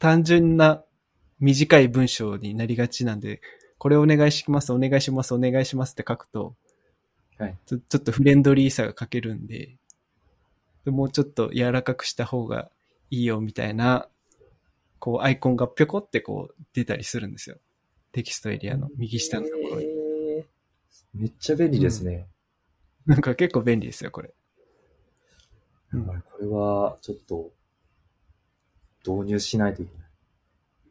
[0.01, 0.83] 単純な
[1.39, 3.39] 短い文章になりがちなんで、
[3.77, 6.55] これお願いします、お願いします、お願いしますって書くと、
[7.37, 7.57] はい。
[7.67, 9.77] ちょちょっとフレンドリーさが書けるんで、
[10.85, 12.71] でもうちょっと柔らかくした方が
[13.11, 14.09] いいよみたいな、
[14.97, 17.57] こうアイコンがぴょこってこう出たりするんですよ。
[18.11, 19.85] テキストエリアの右下のところに。
[19.85, 20.11] えー
[21.13, 22.27] めっちゃ便利ですね。
[23.05, 24.33] なんか結構便利ですよ、これ。
[25.91, 25.97] こ
[26.39, 27.51] れは、ちょっと、
[29.05, 30.07] 導入しないといけない。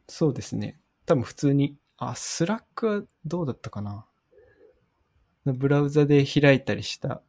[0.07, 0.79] そうですね。
[1.05, 4.05] 多分普通に、あ、 Slack はどうだったかな？
[5.45, 7.23] ブラウザで開いたりした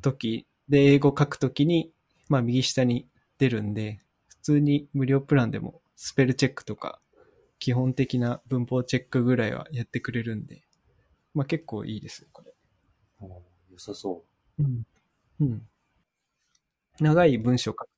[0.00, 1.92] 時で英語書くときに、
[2.28, 3.06] まあ右下に
[3.38, 7.00] 出るんで、普通に無料プランでもスペルチェックとか、
[7.58, 10.62] 基本的な文法チェックぐらいはやってくれるんで、
[11.34, 12.54] まあ結構いいですよ、これ。
[13.70, 14.24] 良さそ
[14.58, 14.86] うん。
[15.40, 15.68] うん。
[17.00, 17.88] 長い文章書く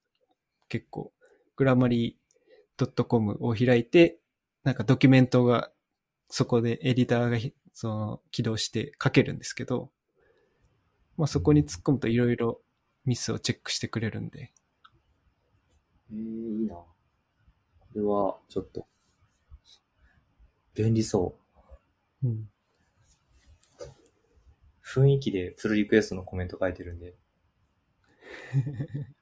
[0.71, 1.13] 結構、
[1.57, 4.19] グラマリー .com を開いて、
[4.65, 5.71] なんかドキュメントが、
[6.29, 9.91] そこでエディターがひその起動して書けるんですけど、
[11.17, 12.63] まあそこに突っ込むといろいろ
[13.05, 14.53] ミスをチェックしてくれるんで、
[16.11, 16.15] う。
[16.15, 16.75] えー、いいな。
[16.77, 16.87] こ
[17.95, 18.87] れは、ちょっと、
[20.75, 21.37] 便利そ
[22.23, 22.29] う。
[22.29, 22.49] うん。
[24.85, 27.17] 雰囲気でプルリクエストのコメント書いてるんで。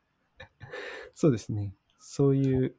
[1.15, 1.74] そうですね。
[1.99, 2.77] そういう、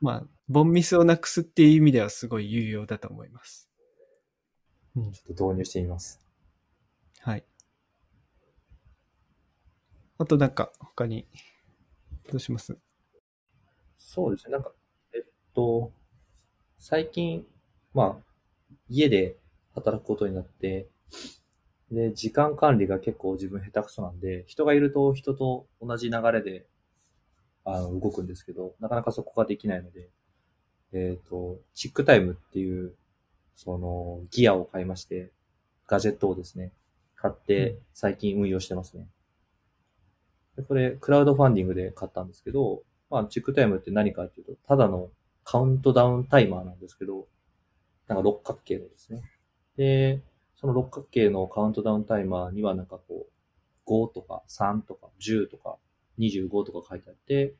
[0.00, 3.68] まあ、ボンミスをなくすっていう意味ではすごい有用だと思います。
[4.96, 5.12] うん。
[5.12, 6.20] ちょっと導入してみます。
[7.20, 7.44] はい。
[10.18, 11.26] あとなんか、他に、
[12.30, 12.76] どうします？
[13.98, 14.52] そうですね。
[14.52, 14.72] なんか、
[15.14, 15.22] えっ
[15.54, 15.92] と、
[16.78, 17.46] 最近、
[17.94, 18.34] まあ、
[18.88, 19.36] 家で
[19.74, 20.88] 働くことになって、
[21.90, 26.66] で、時間管理が結構自分下手くそなんで、人がいると人と同じ流れで、
[27.64, 30.08] あの、動くんですけど、なかなかそこができないので、
[30.92, 32.94] えっと、チックタイムっていう、
[33.56, 35.30] その、ギアを買いまして、
[35.86, 36.72] ガジェットをですね、
[37.16, 39.06] 買って、最近運用してますね。
[40.56, 45.10] でこれ、クラウドファンディングで買ったんですけど、まあ、チックタイムって何かっていうと、ただの
[45.44, 47.26] カウントダウンタイマーなんですけど、
[48.08, 49.22] なんか六角形のですね。
[49.76, 50.20] で、
[50.56, 55.76] その六角形のカウントダウンタイマーにはなんかこう、5とか3とか10とか
[56.18, 57.54] 25とか書いてあって、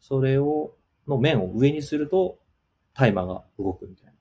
[0.00, 0.74] それを、
[1.06, 2.38] の面を上にすると、
[2.94, 4.12] タイマーが動くみたいな。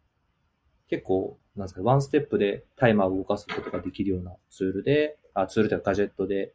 [0.87, 6.53] 結構、なんですか、ワンステップでタイマーを動かすことができるようなツールで、あ、ツールというかガジェットで、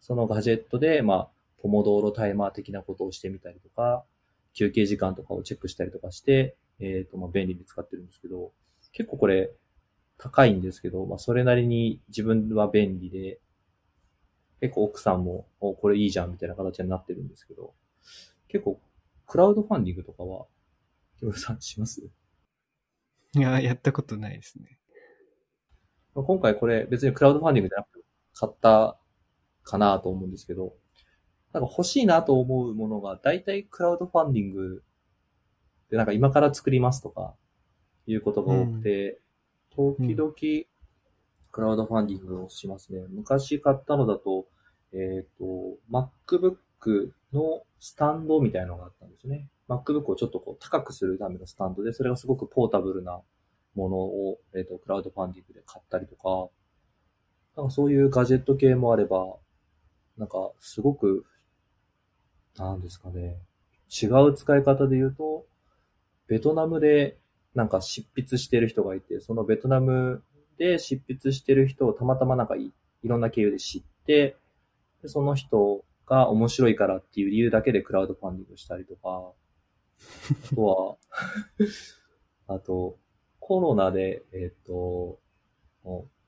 [0.00, 1.28] そのガジェットで、まあ、
[1.60, 4.04] ポモドーロタイマー的なことをしてみたりとか、
[4.52, 8.52] 休憩時間とかをチェックしたりとかして、えっ、と、まあ、便利に使ってるんですけど、
[8.92, 9.50] 結構これ、
[10.16, 13.40] 高いんですけど、まあ、それなりに自分は便利で、
[14.64, 17.74] 結構奥さんも、お、これいいじゃんみたいな形になってるんですけど、
[18.48, 18.80] 結構、
[19.26, 20.46] クラウドファンディングとかは、
[21.18, 22.00] 木村さんします？
[23.36, 24.78] いや、やったことないですね。
[26.14, 28.98] まあ今回これ別にクラウドファンディングじゃなくて買った
[29.64, 30.72] かなと思うんですけど、
[31.52, 34.82] なんか欲しいなと思うものが大体クラウドファンディング
[35.90, 37.34] でなんか今から作りますとか
[38.06, 39.20] いうことが多くて、
[39.76, 40.32] 時々
[41.52, 43.00] クラウドファンディングをしますね。
[43.10, 44.46] 昔買ったのだと、
[44.94, 49.48] えっ、と、MacBook のスタンドみたいなのがあったんですね。
[49.68, 53.20] MacBook をちょっとこう高くするためのスタンドで、それがすごくポータブルな
[53.74, 56.48] ものを、えっ、と、クラウドファンディングで買ったりとか、
[57.56, 59.36] なんかそういうガジェット系もあれば、
[60.16, 61.24] なんかすごく、
[62.56, 63.36] なんですかね、
[63.90, 65.46] 違う使い方で言うと、
[66.28, 67.18] ベトナムで
[67.54, 70.22] なんか執筆してる人がいて、そのベトナム
[70.56, 72.72] で執筆してる人をたまたまなんかい
[73.02, 74.36] いろんな経由で知って、
[75.04, 79.32] でその人が面白いからっていう理由だけでクラウドファンディングしたりとか、
[80.50, 80.96] あとは、
[82.56, 82.96] あと、
[83.38, 85.20] コロナで、えっ、と、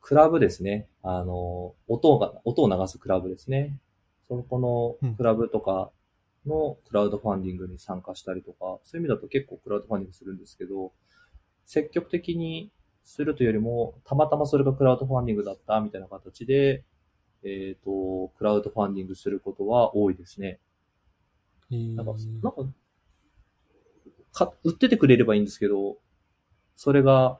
[0.02, 0.90] クラブですね。
[1.02, 3.80] あの、音が、音を流すクラブですね。
[4.28, 5.90] そこのクラブとか
[6.44, 10.92] のクラウドファンディングに参加したりとか、そういう意味だと結構クラウドファンディングするんですけど、
[11.64, 12.70] 積極的に
[13.02, 16.84] するというよりも、たまたまそれがクラウドファンディングだったみたいな形で、
[17.42, 20.58] えっ、と、クラウドファンディングすることは多いですね。
[21.70, 22.72] なんか、なんか、
[24.32, 25.98] か、売っててくれればいいんですけど、
[26.76, 27.38] それが、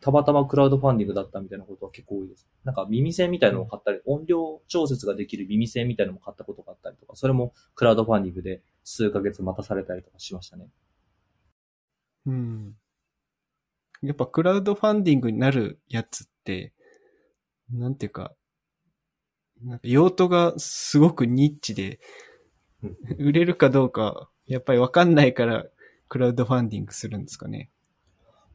[0.00, 2.48] たまたまクラウドファンディングだったみたいなことは結構多いです。
[2.64, 10.66] なんか耳栓みたいなのを買ったり、音量調節ができる耳栓みたいなのも買ったことがあったりとか、それもクラウドファンディングで数ヶ月待たされたりとかしましたね。
[12.26, 12.76] うん。
[14.02, 16.72] やっぱクラウドファンディングになるやつって、
[17.70, 18.34] なんていうか
[19.82, 22.00] 用途がすごくニッチで、
[22.82, 25.66] うん売れるかどうか、やっぱりわかんないから、
[26.08, 27.70] クラウドファンディングするんですかね。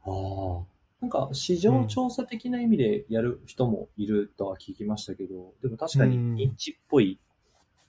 [0.06, 0.64] ああ。
[1.02, 7.20] なんか市場調査的な意味でやる人もいるとは聞きましたけど、でも確かにニッチっぽい、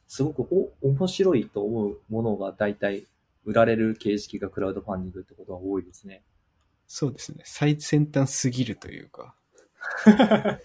[0.06, 0.42] すごく
[0.82, 3.04] お面白いと思うものが大体
[3.44, 6.22] 売られる形式がクラウドファンディングってことは多いですね。
[6.86, 7.42] そうですね。
[7.44, 9.34] 最先端すぎるというか。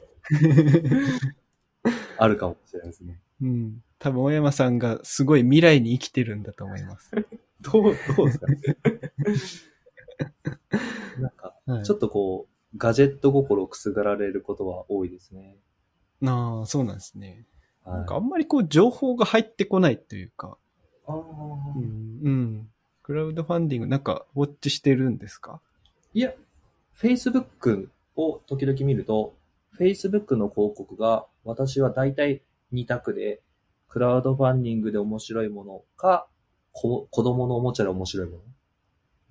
[2.17, 3.19] あるかもしれないですね。
[3.41, 3.83] うん。
[3.99, 7.11] 多分、大山さんがすごい未来に生きてるんだと思います。
[7.61, 8.47] どう、どうですか？
[8.47, 8.57] ね。
[11.19, 15.57] なんか、はいちょっとこう、ガジェット心をくすぐられることは多いですね。
[16.25, 17.45] ああ、そうなんですね。
[17.83, 20.57] はい、なんかあんまりこう、情報が入ってこないというか。
[21.07, 22.19] あーうん。
[22.23, 22.69] うん。
[23.03, 25.59] クラウドファンディング、なんか、ウォッチしてるんですか？
[26.13, 26.33] いや、
[26.97, 29.33] Facebook を時々見ると、
[29.79, 32.43] Facebook の広告が私は大体
[32.73, 33.41] 2択で、
[33.87, 36.27] クラウドファンディングで面白いものか、
[36.71, 38.43] こ子供のおもちゃで面白いもの。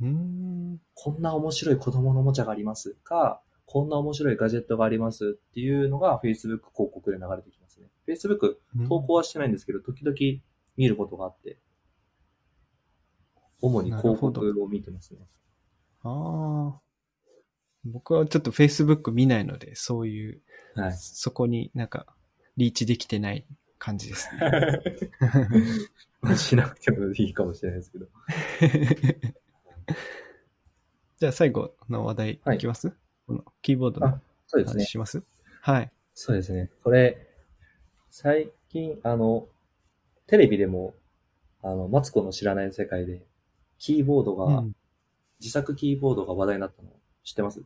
[0.02, 0.80] うーん。
[0.94, 7.88] こんな面白い子供のおもちゃがありますか、こんな面白いガジェットがありますっていうのが Facebook 広告で流れてきますね。
[8.06, 8.56] Facebook
[8.88, 10.16] 投稿はしてないんですけど、時々
[10.76, 11.58] 見ることがあって、
[13.60, 15.20] 主に広告を見てますね。
[16.02, 16.80] ああ。
[17.84, 20.40] 僕はちょっと Facebook 見ないので、そういう、
[20.74, 20.92] はい。
[20.94, 22.06] そこになんか、
[22.56, 23.44] リーチできてない
[23.78, 24.40] 感じですね。
[26.20, 28.06] ま あしなくてもいいかもしれないですけど。
[31.18, 32.92] じゃあ最後の話題いきます、
[33.26, 34.20] このキーボードの
[34.52, 34.86] 話。
[34.86, 35.22] します？
[35.60, 35.92] はい。
[36.14, 36.70] そうですね。
[36.82, 37.26] これ、
[38.10, 39.48] 最近、あの、
[40.26, 40.94] テレビでも、
[41.62, 43.24] あの、マツコの知らない世界で、
[43.78, 44.76] キーボードが、うん
[45.40, 46.88] 自作キーボードが話題になったの
[47.24, 47.62] 知ってます？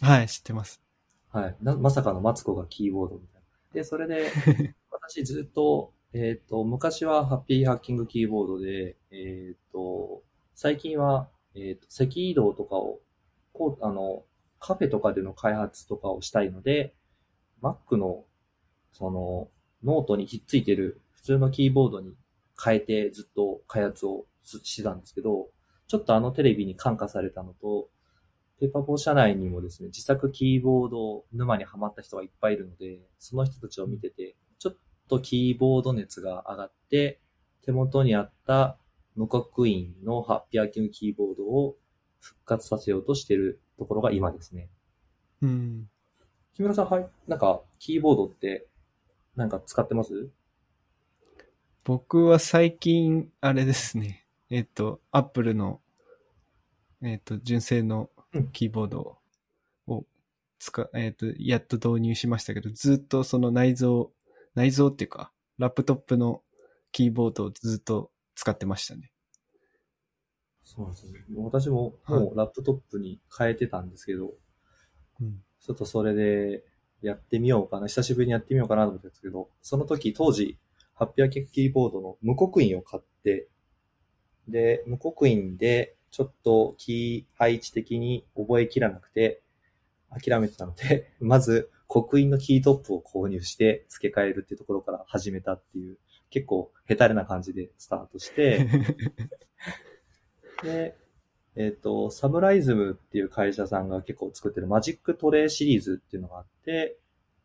[0.00, 0.82] はい、知ってます。
[1.30, 1.56] はい。
[1.62, 3.46] な、まさかのマツコがキーボードみたいな。
[3.72, 4.30] で、それで、
[4.90, 10.22] 私ずっと、えっ、と、昔はハッピーハッキングキーボードで、えっ、と、
[10.54, 13.00] 最近は、えっ、と、赤移動とかを、
[13.52, 14.24] こう、あの、
[14.58, 16.94] カフェとかでの開発とかをしたいので、
[17.62, 18.24] Mac の、
[18.92, 19.48] その、
[19.82, 22.14] ノートにひっついてる普通のキーボードに
[22.62, 25.48] 変えてずっと開発をししてたんですけど、
[25.88, 27.88] ちょっとあのテレビに感化されたのと、
[28.62, 34.76] ペーパーボー社内にもですね、自作キーボード沼にハマった人がいっぱいいるので、その人たちを見てて、ちょっ
[35.08, 37.18] とキーボード熱が上がって、
[37.64, 38.78] 手元にあった
[39.16, 41.74] 無刻印のハッピーアーキングキーボードを
[42.20, 44.68] 復活させようとしているところが今ですね。
[45.40, 45.90] うん。
[46.54, 48.68] 木村さん、はい、なんか、キーボードって、
[49.34, 50.28] なんか使ってます？
[51.82, 54.24] 僕は最近、あれですね。
[54.50, 55.80] えっと、アップルの、
[57.02, 58.21] えっと、純正のうん
[58.52, 59.18] キーボード
[59.86, 60.06] を
[60.58, 64.06] 使、えっと、やっと導入しましたけど、ずっとその内蔵、
[64.54, 66.42] 内蔵っていうか、ラップトップの
[66.92, 69.12] キーボードをずっと使ってましたね。
[70.64, 71.12] そうなんですね。
[71.36, 74.32] 私ももうラップトップに変えてたんですけど、
[75.20, 75.42] うん。
[75.60, 76.64] ちょっとそれで
[77.02, 77.88] やってみようかな。
[77.88, 80.58] 久しぶりにやってみようかなと思ったんですけど、その時当時、
[80.94, 83.48] ハッピーアーキーボードの無刻印を買って、
[84.48, 89.42] で、無刻印でちょっとキー配置的に覚えきらなくて、
[90.10, 95.98] 諦めてたので、 まず刻印のキートップを購入して付け替えるっていうところから始めたっていう、
[96.28, 98.68] 結構ヘタレな感じでスタートして、
[100.62, 100.94] で、
[101.56, 106.98] えっ、と、サムライズムっていう会社さんが結構作ってるマジックトレイシリーズっていうのがあって、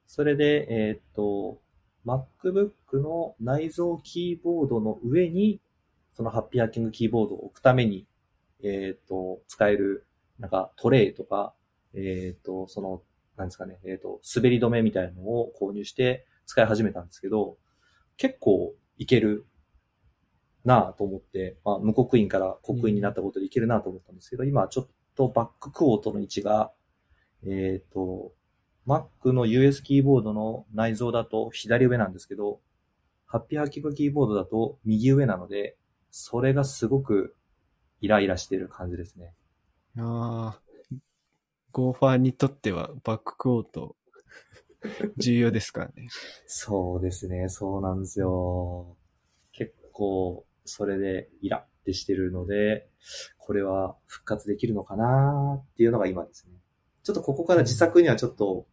[0.06, 1.62] それで、えっ、と、
[2.06, 5.62] MacBook の内蔵キーボードの上に、
[6.14, 8.06] その Happy Hacking Keyboard を置くために、
[8.64, 10.06] えっ、と、使える、
[10.40, 11.54] なんかトレイとか、
[11.94, 13.04] えっ、と、その、
[13.38, 17.58] なんですかね、えっ、と、滑り止めみたいなのを購入して使い始めたんですけど、
[18.18, 19.46] 結構いける
[20.66, 26.72] なぁと思って、まあ、無刻印から刻印になったことでいけるなと思ったんですけど、今ちょっとバッククォートの位置が、
[27.46, 28.34] えっ、と、
[28.86, 32.60] Mac の US キーボードの内蔵だと左上なんですけど、
[33.26, 35.78] ハッピーハッキングキーボードだと右上なので、
[36.12, 37.36] それがすごく
[38.02, 39.34] イライラしてる感じですね。
[39.98, 40.62] ああ、
[41.72, 43.96] ゴーファーにとってはバッククォート
[45.18, 46.08] 重要ですからね。
[46.46, 48.96] そうですね、そうなんですよ。
[49.52, 52.90] 結構、それでイラってしてるので、
[53.38, 56.54] これは復活できるのかなっていうのが今ですね。
[57.04, 58.68] ちょっとここから自作にはちょっと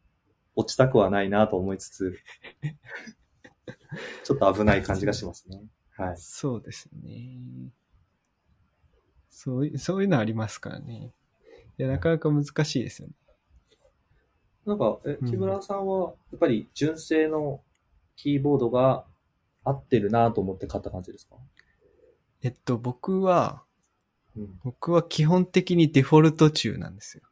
[0.56, 2.18] 落ちたくはないなと思いつつ、
[4.24, 5.62] ちょっと危ない感じがしますね。
[5.96, 6.16] はい。
[6.16, 7.70] そうですね。
[9.34, 11.12] そうい、そういうのありますからね。
[11.76, 13.14] いや、なかなか難しいですよね。
[14.64, 17.60] なんか、えう、ん木村さんは、やっぱり純正の
[18.16, 19.04] キーボードが
[19.64, 21.34] 合ってるなと思って買った感じですか？
[22.42, 23.64] えっと、僕は、
[24.36, 24.60] うん。
[24.62, 27.24] 僕は基本的にデフォルト中なんですよ。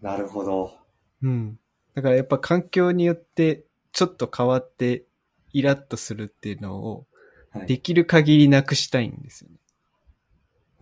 [0.00, 0.76] なるほど。
[1.22, 1.58] うん。
[1.94, 5.04] だからやっぱ環境によってちょっと変わって
[5.52, 7.06] イラッとするっていうのを
[7.50, 7.66] はい。
[7.66, 9.56] できる限りなくしたいんですよね。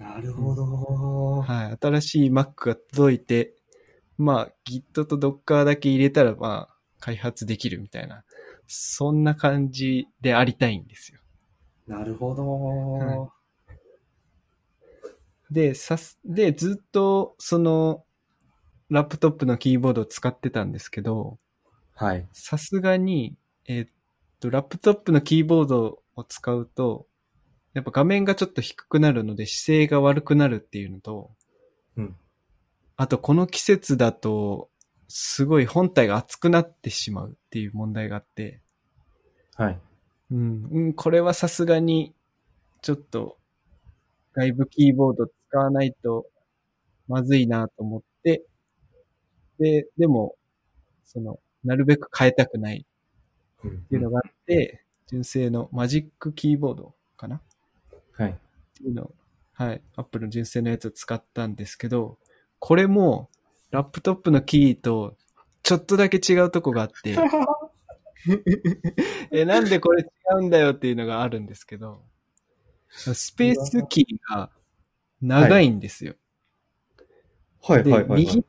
[0.01, 1.43] なるほど。
[1.43, 1.79] はい。
[1.79, 3.55] 新しい Mac が届いて、
[4.17, 8.25] まあ Git と Docker だけ入れたらまあ開発できるみたいな、
[8.67, 11.21] そんな感じでありたいんですよ。
[11.87, 12.45] なるほど。
[12.93, 13.29] は
[15.51, 18.05] で、さす、で、ずっとその
[18.89, 21.39] ラップトップのキーボードを使ってたんですけど、
[21.95, 22.27] はい。
[22.33, 23.37] さすがに、
[23.67, 23.91] えーっ
[24.39, 27.07] と、ラップトップのキーボードを使うと、
[27.75, 31.31] やっぱ画面がちょっと低くなるので姿勢が悪くなるっていうのと、
[31.97, 32.17] うん。
[32.97, 34.69] あとこの季節だと、
[35.09, 38.61] すごい本体が熱くなってしまうっていう問題があって、
[39.57, 39.79] はい。
[40.31, 42.15] うん、うん、これはさすがに、
[42.83, 43.37] ちょっと、
[44.33, 46.27] 外部キーボード使わないと
[47.09, 48.45] まずいなと思って、
[49.59, 50.37] で、でも、
[51.05, 52.87] その、なるべく変えたくない
[53.65, 57.41] うんっていうのがあって、純正のマジックキーボードかなっ
[58.23, 58.39] はい。
[58.77, 59.15] ていうのを、
[59.55, 62.19] はい、アップルの純正のやつを使ったんですけど、
[62.59, 63.31] これも、
[63.71, 65.17] ラップトップのキーと、
[65.63, 67.17] ちょっとだけ違うとこがあって、
[69.31, 70.07] え、なんでこれ違
[70.39, 72.03] うんだよっていうのがあるんですけど、
[72.91, 74.51] スペースキーが
[75.23, 76.15] 長いんですよ。
[77.63, 78.21] はい、で、はい、はい。
[78.21, 78.45] 右、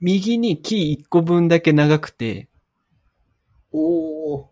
[0.00, 2.48] 右にキー1個分だけ長くて、
[3.72, 4.46] おー。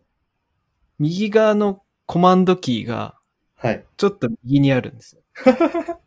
[0.98, 3.18] 右側のコマンドキーが
[3.64, 3.84] はい。
[3.96, 5.22] ちょっと右にあるんですよ。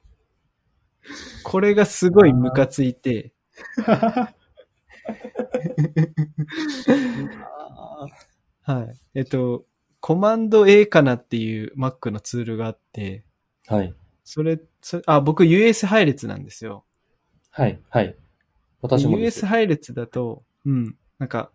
[1.43, 3.33] これがすごいムカついて、
[8.61, 8.99] はい。
[9.15, 9.65] えっと、
[10.01, 13.23] コマンド A かなっていう Mac のツールがあって、
[13.65, 13.91] はい。
[14.23, 16.85] それ、それあ、僕 US 配列なんですよ。
[17.49, 17.81] はい。
[17.89, 18.15] はい。
[18.83, 21.51] 私も US 配列だと、うん、なんか、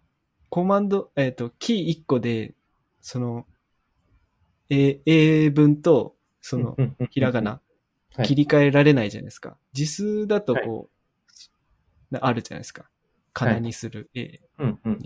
[0.49, 2.55] コマンド、えっ、と、キー1個で、
[3.01, 3.47] その、
[4.73, 6.77] A、英文と、その、
[7.11, 7.61] ひらがな、
[8.15, 8.27] はい。
[8.27, 9.57] 切り替えられないじゃないですか。
[9.73, 10.89] 字数だとこ
[12.11, 12.89] う、なあるじゃないですか。
[13.33, 14.27] かなにするうん
[14.59, 14.99] うんうんっ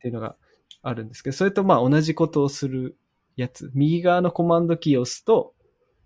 [0.00, 0.36] ていうのが
[0.82, 2.98] あるんですけど、それとまあ同じことをする
[3.36, 3.70] やつ。
[3.74, 5.54] 右側のコマンドキーを押すと、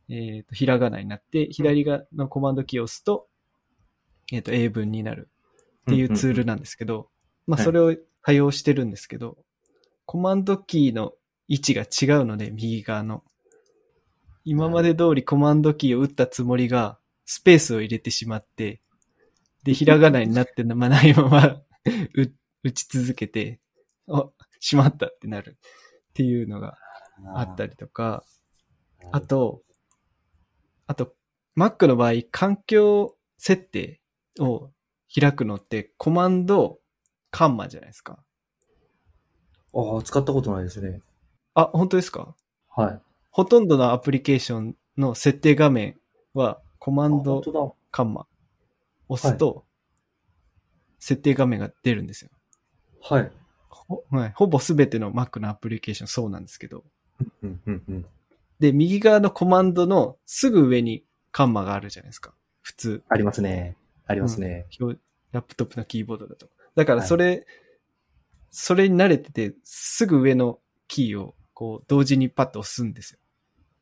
[0.08, 3.26] えっ、と、ひらがなになって、左側のコマンドキーを押すと、
[4.32, 5.28] えっ、と、英文になる。
[5.82, 7.08] っていうツールなんですけど、
[7.46, 7.64] まあ、はい。
[7.64, 9.38] それを多用してるんですけど、
[10.04, 11.12] コマンドキーの
[11.48, 13.24] 位置が違うので、右側の。
[14.44, 18.80] 今まで通りコマンドキーを打ったつもりが、スペースを入れてしまって、
[19.64, 21.62] で、ひらがなになってまないまま
[22.62, 23.60] 打ち続けて、
[24.08, 24.28] あ、
[24.60, 25.58] しまったってなる
[26.10, 26.78] っていうのが
[27.34, 28.24] あったりとか、
[29.12, 29.62] あ、と、
[30.86, 31.14] あと、
[31.56, 34.00] Mac の場合、環境設定
[34.38, 34.70] を
[35.14, 36.78] 開くのって、コマンド、
[37.30, 38.18] カンマじゃないですか。
[39.74, 41.00] ああ、使ったことないですね。
[41.60, 42.36] あ、本当ですか？
[42.68, 43.00] はい。
[43.30, 45.96] ほとんどのアプリケーションの設定画面
[46.32, 47.74] は、コマあンド。
[47.90, 48.26] カンマ
[49.08, 49.64] 押すと、
[51.00, 52.30] 設定画面が出るんですよ。
[53.02, 53.32] はい。
[53.68, 56.84] ほ,、はい、ほぼすべての Mac のアプリケーションそうなんですけど。
[57.42, 58.06] うん、うん、うん。
[58.60, 61.02] で、右側のコマンドのすぐ上に
[61.32, 62.34] カンマがあるじゃないですか。
[62.62, 63.02] 普通。
[63.08, 63.74] ありますね。
[64.06, 64.66] ありますね。
[64.78, 65.00] 表
[65.32, 66.48] ラップトップのキーボードだと。
[66.76, 67.46] だからそれ、
[68.50, 73.18] それに慣れてて、すぐ上のキーをこう同時にパッと押すんですよ。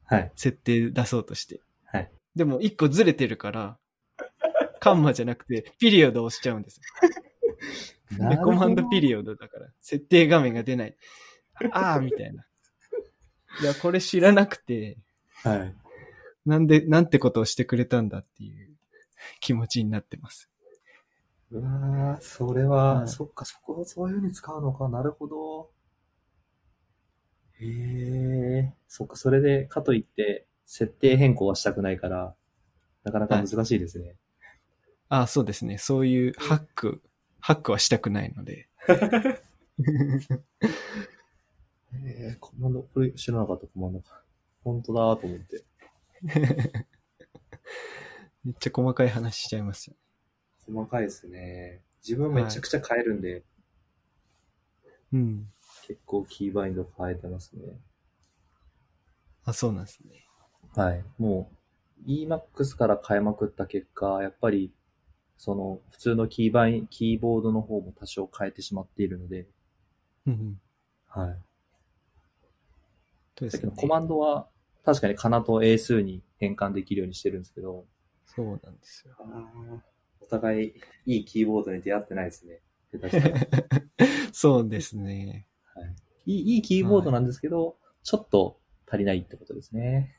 [0.07, 0.33] はい。
[0.35, 1.61] 設定出そうとして。
[1.85, 2.11] はい。
[2.35, 3.77] でも一個ずれてるから、
[4.81, 6.81] カンマじゃなくて、ピリオドを押しちゃうんです
[8.11, 8.31] よ。
[8.31, 10.97] で、コマンドピリオドだから、設定画面が出ない。
[11.71, 12.47] ああ、みたいな。
[13.61, 14.97] いや、これ知らなくて、
[15.43, 15.75] はい。
[16.47, 18.75] なんで、なんてことをしてくれたんだっていう
[19.41, 20.49] 気持ちになってます。
[21.51, 24.89] うわーそれはは、いそっか、そこをそういうふうに使うのか。
[24.89, 25.76] なるほど。
[27.61, 28.73] へえ。
[28.89, 32.35] そっか、それで、かといって、設定変更はしたくないから、
[33.05, 34.17] なかなか難しいですね。
[35.09, 35.79] ああ、そうですね。
[35.79, 37.03] そういうハック、
[37.41, 38.69] ハックはしたくないので。
[41.95, 44.23] えー、コマンド、これ知らなかったコマンドか。
[44.65, 45.65] 本当だと思って。
[48.45, 49.97] めっちゃ細かい話しちゃいますよ。
[50.67, 51.83] 細かいですね。
[52.03, 53.45] 自分めちゃくちゃ変えるんで、
[55.13, 55.53] うん。
[55.87, 57.63] 結構キーバインド変えてますね。
[59.45, 60.25] あ、そうなんですね。
[60.75, 61.05] はい。
[61.19, 61.51] も
[62.07, 64.73] う、Emax から変えまくった結果、やっぱり、
[65.39, 69.47] その、普通のキーバイン、キーボードの方も多少変えてしまっているので、
[70.27, 70.61] うんうん。
[71.09, 71.39] はい。
[73.39, 73.73] そうですね。
[73.77, 74.49] コマンドは、
[74.85, 77.87] 確かにカナと英数に変換できるようにしてるんですけど、
[78.27, 79.15] そうなんですよ。
[80.21, 80.75] お互い、
[81.07, 82.61] いいキーボードに出会ってないですね。
[84.33, 85.47] そうですね。
[86.27, 90.15] いい、いいキーボードなんですけど、ちょっと足りないってことですね。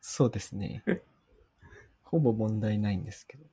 [0.00, 0.84] そうですね。
[2.02, 3.44] ほぼ問題ないんですけど。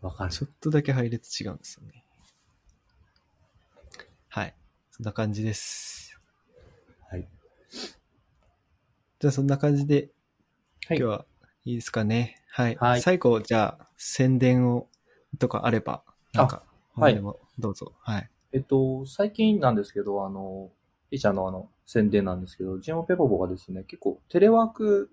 [0.00, 0.30] わかる。
[0.30, 2.04] ちょっとだけ配列違うんですよね。
[4.28, 4.54] はい。
[4.90, 6.18] そんな感じです。
[7.08, 7.28] はい。
[9.18, 10.10] じゃあそんな感じで、
[10.86, 11.26] はい今日は
[11.64, 12.44] いいですかね。
[12.48, 12.76] はい。
[12.76, 14.88] はい最後、じゃあ、宣伝を、
[15.38, 16.62] とかあれば、なんか、
[16.94, 17.92] はい何でもどうぞ。
[18.00, 18.30] はい。
[18.56, 20.70] えっと、最近なんですけど、あの、
[21.10, 25.10] ピーちゃんのあの、宣伝なんですけど、ジンオペポボがですね、結構テレワーク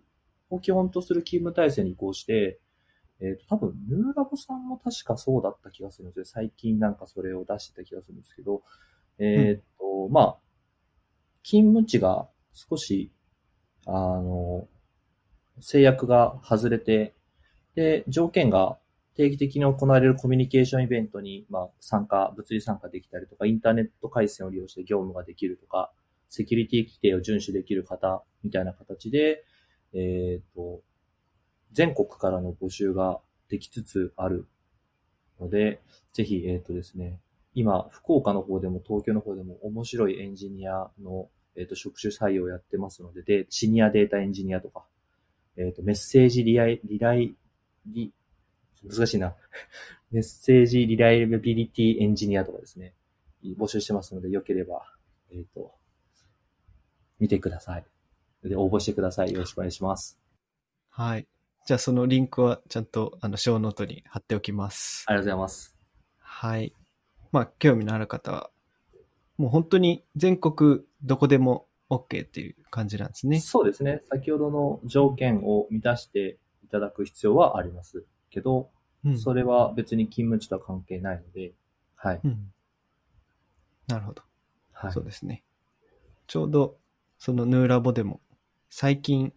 [0.50, 2.62] を基本とする勤務体制に移行して、
[3.20, 6.26] えっと、多分、ヌーラボさんも確かそうだった気がするんですよ。
[6.26, 8.64] 最近なんかそれを出してた気がするんですけど、
[9.20, 10.38] えっと、まあ、
[11.44, 13.12] 勤務地が少し、
[13.86, 14.70] あの、
[15.60, 17.14] 制約が外れて、
[17.76, 18.78] で、条件が
[19.16, 25.92] 定期的に行われるコミュニケーションイベントに、まあ、参加、物理参加できたりとか、インターネット回線を利用して業務ができるとか、
[26.30, 29.44] セキュリティ規定を遵守できる方、みたいな形で、
[29.94, 30.82] えっ、と、
[31.72, 33.20] 全国からの募集が
[33.50, 34.48] できつつある
[35.40, 35.82] ので、
[36.14, 37.20] ぜひ、えっ、とですね、
[37.54, 44.86] 今、福岡の方でも東京の方でも面白いエンジニアの、えっ、と、職種採用をやってますので、で、シニアデータエンジニアとか、
[45.58, 47.36] えっ、と、メッセージリライ、リライ、
[47.86, 48.12] リ、
[48.84, 49.36] 難しいな。
[50.12, 52.94] メッセージリライビリティエンジニアとかですね、
[53.58, 54.84] 募集してますので、よければ、
[55.32, 55.74] えっ、と、
[57.20, 57.86] 見てください。
[58.44, 59.34] で、応募してください。
[59.34, 60.20] よろしくお願いします。
[60.90, 61.28] はい。
[61.66, 65.06] じゃあそのリンクはちゃんと、あの、ショーノートに貼っておきます。
[65.08, 65.76] ありがとうございます。
[66.20, 66.74] はい。
[67.32, 68.50] まあ、興味のある方は、
[69.38, 73.40] もう本当に全国どこでも OK っていう感じなんですね。
[73.40, 74.02] そうですね。
[74.10, 78.70] 先ほどの条件を満たしていただく必要はありますけど、
[79.06, 79.18] うん。
[79.18, 81.54] それは別に勤務地とは関係ないので、
[81.96, 82.22] はい。
[82.24, 82.52] うん。
[83.88, 84.24] なるほど。
[84.72, 84.92] はい。
[84.92, 85.44] そうですね。
[86.28, 86.78] ちょうど、
[87.20, 88.22] そのヌーラボでも、
[88.70, 89.34] 最近、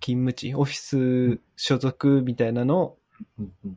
[0.00, 2.98] 勤務地、オフィス所属みたいなのを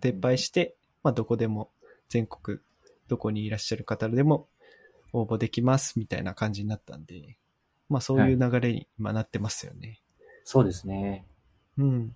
[0.01, 1.71] 撤廃して、まあ、どこでも、
[2.09, 2.59] 全国、
[3.07, 4.47] どこにいらっしゃる方でも
[5.13, 7.37] 応募できますみたいな感じになったんで、
[7.89, 10.01] まあ、そういう流れに今なってますよね。
[10.43, 11.25] そうですね。
[11.77, 12.15] うん。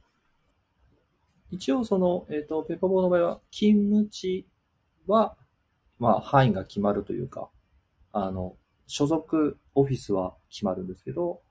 [1.53, 4.47] 一応その、えっ、と、ペーパーボーの場合は、勤務地
[5.05, 5.37] は、
[5.99, 7.49] まあ、範囲が決まるというか、
[8.11, 8.57] あの、
[8.87, 11.41] 所属オフィスは決まるんですけど、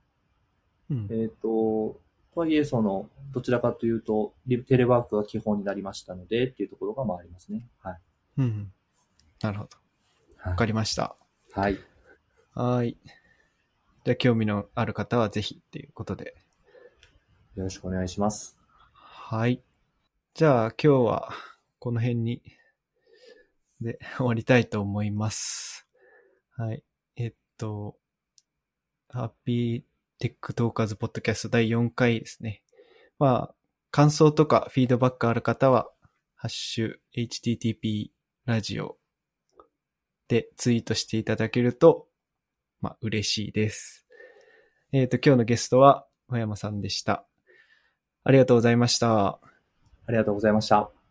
[0.91, 2.01] うんえっ、と、
[2.33, 7.69] とはいえ、その、どちらかというと、リテレワークが基本になりましたので、っていうところがまあありますね。
[7.81, 7.99] はい。
[8.39, 8.73] うん。
[9.41, 10.49] なるほど。
[10.49, 11.15] わかりました。
[11.53, 11.77] はい。
[12.53, 12.97] はい。
[14.03, 16.35] じゃあ、興味のある方はぜひっていうことで。
[17.55, 18.57] よろしくお願いします。
[18.91, 19.63] はい。
[20.35, 21.29] じゃあ、今日は
[21.77, 22.41] この辺に、
[23.79, 25.87] で、 終わりたいと思います。
[26.53, 26.83] はい。
[27.15, 27.99] えっと、
[29.09, 32.63] Happy Tech Talkers Podcast 第4回ですね。
[33.19, 33.55] まあ、
[33.91, 35.91] 感想とかフィードバックある方は、
[36.33, 38.09] ハッシュ http
[38.45, 38.97] ラジオ
[40.29, 42.09] でツイートしていただけると、
[42.81, 44.07] まあ、嬉しいです。
[44.93, 47.27] えっ、と、今日のゲストは、小山さんでした。
[48.23, 49.39] ありがとうございました。
[50.05, 51.02] ありがとうございました。